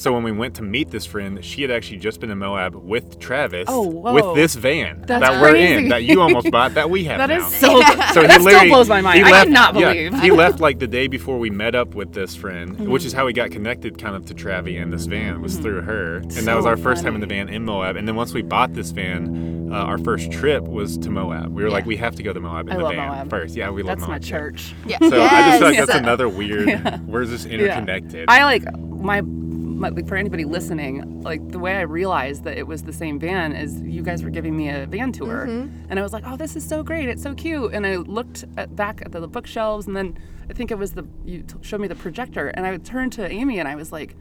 so 0.00 0.12
when 0.14 0.22
we 0.22 0.32
went 0.32 0.54
to 0.54 0.62
meet 0.62 0.90
this 0.90 1.04
friend, 1.04 1.44
she 1.44 1.60
had 1.60 1.70
actually 1.70 1.98
just 1.98 2.20
been 2.20 2.30
in 2.30 2.38
Moab 2.38 2.74
with 2.76 3.18
Travis, 3.18 3.66
Oh, 3.68 3.86
with 3.86 4.34
this 4.34 4.54
van 4.54 5.02
That's 5.06 5.20
that 5.28 5.42
we're 5.42 5.56
in, 5.56 5.88
that 5.88 6.04
you 6.04 6.22
almost 6.22 6.50
bought, 6.50 6.72
that 6.74 6.88
we 6.88 7.04
have 7.10 7.18
That 7.18 7.28
now. 7.28 7.46
is 7.46 7.54
so. 7.56 7.66
So 8.14 8.20
he 8.22 8.26
that 8.28 8.40
still 8.40 8.68
blows 8.68 8.88
my 8.88 9.02
mind. 9.02 9.18
he 9.18 9.24
I 9.24 9.30
left- 9.30 9.46
cannot 9.48 9.76
yeah, 9.78 10.20
he 10.22 10.30
left 10.30 10.60
like 10.60 10.78
the 10.78 10.86
day 10.86 11.06
before 11.08 11.38
we 11.38 11.50
met 11.50 11.74
up 11.74 11.94
with 11.94 12.14
this 12.14 12.34
friend, 12.34 12.70
Mm-hmm. 12.70 12.90
which 12.90 13.04
is 13.04 13.12
how 13.12 13.26
we 13.26 13.32
got 13.32 13.50
connected 13.50 13.98
kind 13.98 14.14
of 14.16 14.24
to 14.26 14.34
Travis 14.34 14.76
and 14.78 14.92
this 14.92 15.06
van 15.06 15.42
was 15.42 15.56
through 15.58 15.80
her, 15.82 16.16
and 16.18 16.30
that 16.46 16.54
was 16.56 16.64
our 16.64 16.76
first 16.76 17.02
time 17.02 17.14
in 17.16 17.20
the 17.20 17.26
van 17.26 17.48
in 17.48 17.64
Moab. 17.64 17.96
And 17.96 18.06
then 18.06 18.14
once 18.14 18.32
we 18.32 18.42
bought 18.42 18.72
this 18.74 18.90
van, 18.92 19.68
uh, 19.72 19.74
our 19.76 19.98
first 19.98 20.30
trip 20.30 20.62
was 20.64 20.96
to 20.98 21.10
Moab. 21.10 21.52
We 21.52 21.62
were 21.64 21.70
like, 21.70 21.86
we 21.86 21.96
have 21.96 22.14
to 22.16 22.22
go 22.22 22.32
to 22.32 22.38
Moab 22.40 22.66
in 22.68 22.72
I 22.74 22.76
the 22.76 22.82
love 22.84 22.94
van 22.94 23.08
Moab. 23.08 23.30
first. 23.30 23.56
Yeah, 23.56 23.70
we 23.70 23.82
love 23.82 23.98
That's 23.98 24.08
my 24.08 24.14
Moab. 24.14 24.22
too. 24.22 24.28
church. 24.28 24.74
Yeah. 24.86 24.98
So 25.00 25.20
I 25.22 25.28
just 25.50 25.58
feel 25.58 25.68
like 25.68 25.78
that's 25.78 25.94
another 25.98 26.28
weird. 26.28 27.00
We're 27.08 27.24
just 27.24 27.46
interconnected. 27.46 28.26
I 28.28 28.44
like 28.44 28.59
my, 28.88 29.20
my 29.20 29.88
like 29.88 30.06
for 30.06 30.16
anybody 30.16 30.44
listening, 30.44 31.22
like 31.22 31.46
the 31.48 31.58
way 31.58 31.76
I 31.76 31.82
realized 31.82 32.44
that 32.44 32.58
it 32.58 32.66
was 32.66 32.82
the 32.82 32.92
same 32.92 33.18
van 33.18 33.52
is 33.54 33.80
you 33.80 34.02
guys 34.02 34.22
were 34.22 34.30
giving 34.30 34.56
me 34.56 34.68
a 34.68 34.86
van 34.86 35.12
tour, 35.12 35.46
mm-hmm. 35.46 35.86
and 35.88 35.98
I 35.98 36.02
was 36.02 36.12
like, 36.12 36.24
oh, 36.26 36.36
this 36.36 36.56
is 36.56 36.66
so 36.66 36.82
great, 36.82 37.08
it's 37.08 37.22
so 37.22 37.34
cute, 37.34 37.72
and 37.72 37.86
I 37.86 37.96
looked 37.96 38.44
at, 38.56 38.74
back 38.76 39.02
at 39.04 39.12
the 39.12 39.26
bookshelves, 39.26 39.86
and 39.86 39.96
then 39.96 40.18
I 40.48 40.52
think 40.52 40.70
it 40.70 40.78
was 40.78 40.92
the 40.92 41.06
you 41.24 41.42
t- 41.42 41.54
showed 41.62 41.80
me 41.80 41.88
the 41.88 41.94
projector, 41.94 42.48
and 42.48 42.66
I 42.66 42.76
turned 42.78 43.12
to 43.14 43.30
Amy 43.30 43.58
and 43.58 43.68
I 43.68 43.74
was 43.74 43.92
like. 43.92 44.16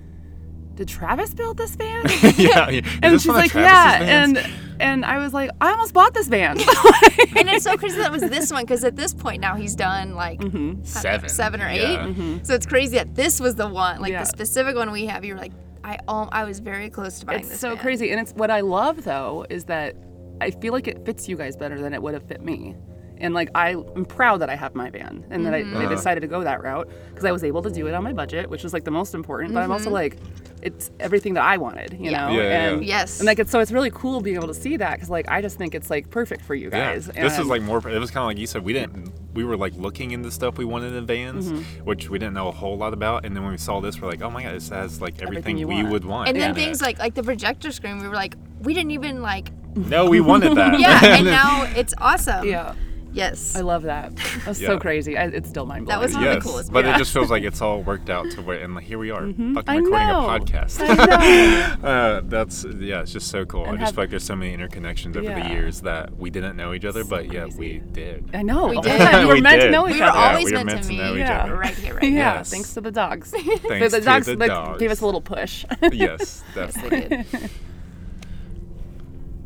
Did 0.80 0.88
Travis 0.88 1.34
build 1.34 1.58
this 1.58 1.76
van? 1.76 2.06
yeah, 2.38 2.70
yeah. 2.70 2.82
And 3.04 3.20
she's 3.22 3.28
like, 3.28 3.52
Travis's 3.52 3.56
yeah, 3.70 4.00
vans? 4.00 4.38
and 4.38 4.54
and 4.80 5.06
I 5.06 5.18
was 5.18 5.34
like, 5.34 5.50
I 5.60 5.72
almost 5.72 5.94
bought 5.94 6.14
this 6.14 6.30
van. 6.30 6.58
and 7.38 7.50
it's 7.50 7.66
so 7.66 7.76
crazy 7.76 7.98
that 7.98 8.06
it 8.06 8.12
was 8.14 8.22
this 8.30 8.50
one 8.50 8.64
because 8.64 8.86
at 8.86 8.96
this 8.96 9.14
point 9.14 9.42
now 9.42 9.56
he's 9.56 9.76
done 9.76 10.16
like 10.16 10.42
seven, 10.84 11.28
seven 11.28 11.62
or 11.62 11.68
eight. 11.68 11.82
Yeah. 11.82 12.38
So 12.44 12.54
it's 12.56 12.66
crazy 12.66 12.96
that 12.96 13.14
this 13.14 13.42
was 13.42 13.56
the 13.56 13.68
one, 13.68 14.00
like 14.00 14.12
Yeah. 14.14 14.22
the 14.22 14.26
specific 14.28 14.78
one 14.78 14.90
we 14.92 15.06
have. 15.08 15.26
You 15.26 15.34
were 15.34 15.40
like, 15.42 15.52
I 15.84 15.98
um, 16.08 16.30
I 16.32 16.46
was 16.46 16.60
very 16.62 16.90
close 16.90 17.20
to 17.20 17.26
buying 17.26 17.40
it's 17.42 17.50
this. 17.50 17.60
so 17.60 17.72
van. 17.72 17.78
crazy, 17.80 18.12
and 18.12 18.22
it's 18.22 18.32
what 18.32 18.50
I 18.50 18.62
love 18.62 19.04
though 19.04 19.46
is 19.50 19.66
that 19.66 19.98
I 20.40 20.52
feel 20.52 20.72
like 20.72 20.88
it 20.88 21.04
fits 21.06 21.28
you 21.28 21.36
guys 21.36 21.58
better 21.58 21.82
than 21.82 21.94
it 21.94 22.02
would 22.02 22.14
have 22.14 22.24
fit 22.24 22.42
me. 22.42 22.78
And 23.22 23.34
like 23.34 23.50
I 23.54 23.72
am 23.72 24.06
proud 24.06 24.38
that 24.42 24.50
I 24.50 24.56
have 24.56 24.76
my 24.76 24.90
van 24.90 25.26
and 25.30 25.46
that 25.46 25.54
I, 25.54 25.62
Mm-hmm. 25.64 25.76
I 25.78 25.86
Uh-huh. 25.86 25.96
decided 25.96 26.22
to 26.22 26.28
go 26.28 26.44
that 26.44 26.64
route 26.64 26.90
because 27.10 27.26
I 27.26 27.32
was 27.32 27.44
able 27.44 27.62
to 27.64 27.70
do 27.70 27.88
it 27.88 27.94
on 27.94 28.04
my 28.04 28.14
budget, 28.14 28.50
which 28.50 28.64
was 28.64 28.72
like 28.74 28.86
the 28.86 28.92
most 28.92 29.14
important. 29.14 29.54
But 29.54 29.60
I'm 29.60 29.64
Mm-hmm. 29.66 29.72
also 29.74 29.90
like, 29.90 30.18
it's 30.62 30.90
everything 31.00 31.34
that 31.36 31.44
I 31.44 31.58
wanted, 31.58 31.94
you 31.94 32.12
Yeah. 32.12 32.28
know. 32.28 32.34
Yeah, 32.34 32.44
yeah, 32.44 32.70
and 32.70 32.82
yeah. 32.84 32.88
Yes. 33.00 33.20
and 33.20 33.28
like 33.28 33.40
it's 33.40 33.52
so 33.52 33.60
it's 33.60 33.72
really 33.72 33.92
cool 33.92 34.22
being 34.22 34.36
able 34.38 34.48
to 34.48 34.54
see 34.54 34.78
that 34.78 34.94
because 34.94 35.10
like 35.10 35.28
I 35.30 35.42
just 35.42 35.58
think 35.58 35.76
it's 35.76 35.90
like 35.90 36.10
perfect 36.10 36.42
for 36.44 36.56
you 36.56 36.70
guys. 36.70 37.08
Yeah, 37.08 37.22
guys. 37.24 37.32
this 37.32 37.40
is 37.40 37.48
like 37.48 37.62
more. 37.62 37.78
It 37.90 38.00
was 38.00 38.10
kind 38.12 38.24
of 38.24 38.28
like 38.28 38.38
you 38.38 38.48
said. 38.48 38.64
We 38.64 38.74
didn't. 38.74 39.12
We 39.34 39.44
were 39.44 39.58
like 39.58 39.74
looking 39.76 40.12
into 40.12 40.32
stuff 40.32 40.58
we 40.58 40.66
wanted 40.66 40.94
in 40.96 41.06
vans, 41.06 41.52
Mm-hmm. 41.52 41.84
which 41.86 42.10
we 42.10 42.20
didn't 42.20 42.34
know 42.34 42.48
a 42.48 42.52
whole 42.52 42.78
lot 42.78 42.94
about. 42.94 43.26
And 43.26 43.36
then 43.36 43.44
when 43.44 43.52
we 43.52 43.58
saw 43.58 43.80
this, 43.82 44.02
we're 44.02 44.10
like, 44.10 44.22
oh 44.22 44.30
my 44.30 44.44
god, 44.44 44.56
this 44.56 44.70
has 44.70 45.02
like 45.02 45.22
everything, 45.22 45.28
Everything 45.28 45.58
you 45.58 45.68
we 45.68 45.76
want. 45.76 45.90
would 45.92 46.06
want. 46.06 46.30
and 46.30 46.40
then 46.40 46.50
in 46.52 46.56
things 46.56 46.82
like 46.82 47.00
like 47.00 47.16
the 47.16 47.24
projector 47.24 47.72
screen, 47.72 48.00
we 48.02 48.08
were 48.08 48.16
like, 48.16 48.36
we 48.62 48.74
didn't 48.74 48.92
even 48.92 49.22
like. 49.22 49.50
no, 49.76 50.10
we 50.10 50.20
wanted 50.20 50.56
that. 50.56 50.80
Yeah, 50.86 51.00
and 51.18 51.26
now 51.26 51.64
it's 51.76 51.94
awesome. 52.00 52.46
yeah, 52.48 52.74
Yes. 53.12 53.56
I 53.56 53.62
love 53.62 53.84
that. 53.84 54.16
That's 54.46 54.62
Yeah. 54.62 54.68
so 54.68 54.80
crazy. 54.80 55.18
I, 55.18 55.26
it's 55.26 55.50
still 55.50 55.66
mind 55.66 55.86
blowing. 55.86 56.00
That 56.00 56.06
was 56.06 56.14
one 56.14 56.24
of 56.24 56.30
the 56.30 56.36
yes, 56.36 56.44
coolest 56.44 56.72
but 56.72 56.86
it 56.86 56.96
just 56.98 57.12
feels 57.12 57.32
like 57.32 57.42
it's 57.44 57.60
all 57.62 57.82
worked 57.82 58.10
out 58.12 58.30
to 58.32 58.42
where, 58.44 58.60
and 58.60 58.76
like, 58.76 58.84
here 58.86 59.00
we 59.00 59.10
are, 59.10 59.22
fucking 59.22 59.34
Mm-hmm. 59.36 59.58
I 59.70 59.76
recording 59.78 60.08
know. 60.08 60.30
a 60.30 60.40
podcast. 60.40 60.78
I 60.80 61.76
know. 61.82 61.88
uh, 61.88 62.22
that's 62.26 62.66
yeah, 62.66 63.02
it's 63.02 63.12
just 63.12 63.30
so 63.30 63.46
cool. 63.46 63.66
I 63.66 63.70
And 63.70 63.80
just 63.80 63.88
have- 63.90 63.96
feel 63.96 64.04
like 64.04 64.10
there's 64.12 64.24
so 64.24 64.36
many 64.36 64.56
interconnections 64.56 65.16
over 65.18 65.22
the 65.22 65.40
Yeah. 65.40 65.52
years 65.52 65.82
that 65.82 66.16
we 66.18 66.30
didn't 66.30 66.56
know 66.56 66.74
each 66.74 66.86
other, 66.86 67.04
So 67.04 67.10
but 67.10 67.34
yeah, 67.34 67.48
we 67.58 67.80
did. 67.80 68.30
I 68.34 68.44
know. 68.44 68.68
We 68.68 68.76
all 68.76 68.82
did. 68.84 69.00
We 69.20 69.26
were 69.26 69.34
We 69.34 69.42
meant 69.42 69.62
did. 69.62 69.66
to 69.66 69.72
know 69.72 69.84
we 69.86 69.94
each 69.94 70.00
were 70.00 70.06
other. 70.06 70.18
Yeah, 70.20 70.30
always 70.30 70.46
we 70.46 70.52
were 70.52 70.58
meant, 70.58 70.68
meant 70.68 70.82
to 70.84 70.84
to 70.84 70.90
meet 70.94 71.00
know 71.00 71.14
each 71.14 71.20
Yeah. 71.20 71.44
other. 71.44 71.56
right 71.58 71.74
here, 71.76 71.94
right 71.96 72.04
yeah, 72.04 72.10
here. 72.10 72.18
Yes. 72.20 72.50
thanks 72.52 72.74
to 72.76 72.82
the 72.82 72.92
dogs. 72.92 73.32
Thanks 73.32 73.62
the, 73.64 73.90
the 73.90 74.00
to 74.00 74.02
dogs 74.06 74.26
the 74.28 74.36
like, 74.36 74.50
dogs. 74.50 74.80
gave 74.80 74.92
us 74.92 75.02
a 75.02 75.06
little 75.06 75.22
push. 75.22 75.66
yes, 75.92 76.44
They 76.54 76.66
definitely. 76.68 77.24
did. 77.40 77.50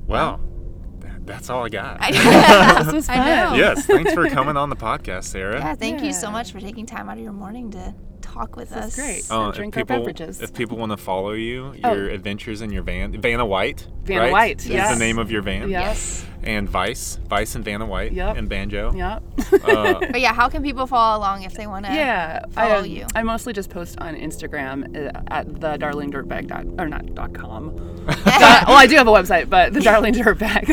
Wow, 0.07 0.37
That- 0.37 0.52
that's 1.25 1.49
all 1.49 1.65
I 1.65 1.69
got. 1.69 1.97
I, 1.99 2.11
this 2.83 2.93
was 2.93 3.09
I 3.09 3.15
fun. 3.15 3.25
know. 3.25 3.55
yes, 3.55 3.85
thanks 3.85 4.13
for 4.13 4.27
coming 4.29 4.57
on 4.57 4.69
the 4.69 4.75
podcast, 4.75 5.25
Sarah. 5.25 5.59
Yeah, 5.59 5.75
thank 5.75 6.01
you 6.03 6.13
so 6.13 6.29
much 6.31 6.51
for 6.51 6.59
taking 6.59 6.85
time 6.85 7.09
out 7.09 7.17
of 7.17 7.23
your 7.23 7.33
morning 7.33 7.71
to 7.71 7.93
talk 8.33 8.55
with 8.55 8.71
us. 8.71 8.95
This 8.95 8.97
is 8.97 9.03
great. 9.27 9.31
Uh, 9.31 9.41
and 9.41 9.49
if 9.49 9.55
drink 9.55 9.77
our 9.77 9.81
people, 9.83 9.97
beverages. 9.99 10.41
if 10.41 10.53
people 10.53 10.77
want 10.77 10.91
to 10.91 10.97
follow 10.97 11.31
you, 11.31 11.73
Oh. 11.83 11.93
your 11.93 12.09
adventures 12.09 12.61
in 12.61 12.71
your 12.71 12.83
van, 12.83 13.19
Vanna 13.21 13.45
White, 13.45 13.87
Vanna 14.03 14.21
right? 14.21 14.31
White, 14.31 14.59
is 14.61 14.67
yes. 14.69 14.93
the 14.93 14.99
name 14.99 15.17
of 15.19 15.31
your 15.31 15.41
van. 15.41 15.69
Yes. 15.69 16.25
And 16.43 16.67
Vice, 16.67 17.19
Vice 17.29 17.55
and 17.55 17.63
Vanna 17.63 17.85
White, 17.85 18.11
Yep. 18.11 18.35
and 18.35 18.49
Banjo. 18.49 18.93
yeah. 18.93 19.19
Uh, 19.63 19.99
But 20.11 20.19
yeah, 20.19 20.33
how 20.33 20.49
can 20.49 20.61
people 20.61 20.85
follow 20.87 21.17
along 21.17 21.43
if 21.43 21.53
they 21.53 21.67
want 21.67 21.85
to? 21.85 21.93
yeah. 21.93 22.43
follow 22.51 22.81
I, 22.81 22.83
you. 22.83 23.05
I 23.15 23.23
mostly 23.23 23.53
just 23.53 23.69
post 23.69 23.97
on 23.99 24.15
Instagram 24.15 24.93
uh, 25.15 25.21
at 25.27 25.61
the 25.61 25.77
darling 25.77 26.11
dirtbag 26.11 26.47
dot 26.47 26.65
or 26.77 26.89
not 26.89 27.15
dot 27.15 27.33
com. 27.33 27.73
Dot- 28.07 28.67
well, 28.67 28.75
I 28.77 28.85
do 28.85 28.97
have 28.97 29.07
a 29.07 29.11
website, 29.11 29.49
but 29.49 29.71
the 29.73 29.79
darling 29.79 30.13
dirtbag. 30.13 30.65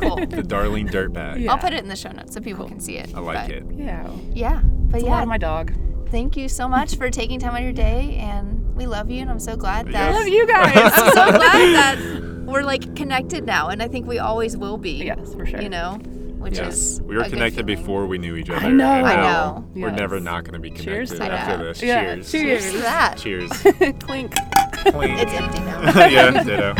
Cool. 0.00 0.16
the 0.26 0.42
Darling 0.42 0.88
Dirtbag. 0.88 1.40
Yeah. 1.40 1.52
I'll 1.52 1.58
put 1.58 1.74
it 1.74 1.82
in 1.82 1.88
the 1.90 1.96
show 1.96 2.10
notes 2.12 2.32
so 2.32 2.40
people 2.40 2.66
can 2.66 2.80
see 2.80 2.96
it. 2.96 3.14
I 3.14 3.20
like 3.20 3.48
but- 3.48 3.56
it. 3.56 3.64
yeah. 3.74 4.08
Yeah. 4.32 4.60
But 4.64 4.96
It's 4.96 5.04
a 5.04 5.06
yeah, 5.06 5.12
lot 5.12 5.22
of 5.22 5.28
my 5.28 5.36
dog. 5.36 5.72
Thank 6.12 6.36
you 6.36 6.48
so 6.48 6.68
much 6.68 6.94
for 6.96 7.10
taking 7.10 7.40
time 7.40 7.52
out 7.52 7.58
of 7.58 7.64
your 7.64 7.72
day, 7.72 8.16
and 8.20 8.76
we 8.76 8.86
love 8.86 9.10
you, 9.10 9.20
and 9.22 9.30
I'm 9.30 9.40
so 9.40 9.56
glad 9.56 9.86
that 9.86 9.92
Yes. 9.92 10.14
I 10.14 10.18
love 10.18 10.28
you 10.28 10.46
guys. 10.46 10.76
I'm 10.94 11.12
so 11.12 11.38
glad 11.38 11.98
that 11.98 12.44
we're 12.46 12.62
like 12.62 12.94
connected 12.94 13.44
now, 13.44 13.68
and 13.70 13.82
I 13.82 13.88
think 13.88 14.06
we 14.06 14.18
always 14.20 14.56
will 14.56 14.76
be. 14.78 15.04
yes, 15.04 15.34
for 15.34 15.44
sure. 15.44 15.60
You 15.60 15.68
know, 15.70 15.94
which 16.38 16.58
Yes. 16.58 16.74
is 16.76 17.02
We 17.02 17.16
were 17.16 17.22
a 17.22 17.28
connected 17.30 17.66
feeling. 17.66 17.80
before 17.80 18.06
we 18.06 18.18
knew 18.18 18.36
each 18.36 18.50
other. 18.50 18.66
I 18.66 18.70
know. 18.70 18.90
I 18.90 19.16
know. 19.16 19.68
We're 19.74 19.88
Yes. 19.88 19.98
never 19.98 20.20
not 20.20 20.44
going 20.44 20.54
to 20.54 20.58
be 20.60 20.70
connected 20.70 21.16
to 21.16 21.24
after 21.24 21.56
that. 21.56 21.62
this. 21.64 21.82
Yeah, 21.82 22.14
Cheers. 22.16 22.30
cheers. 22.30 22.62
Cheers 22.62 22.72
to 22.72 22.78
that. 22.82 23.16
Cheers. 23.18 23.50
Clink. 24.00 24.34
Clink. 24.72 25.18
It's 25.20 25.32
empty 25.32 25.60
now. 25.60 26.06
yeah, 26.08 26.42
ditto. 26.44 26.74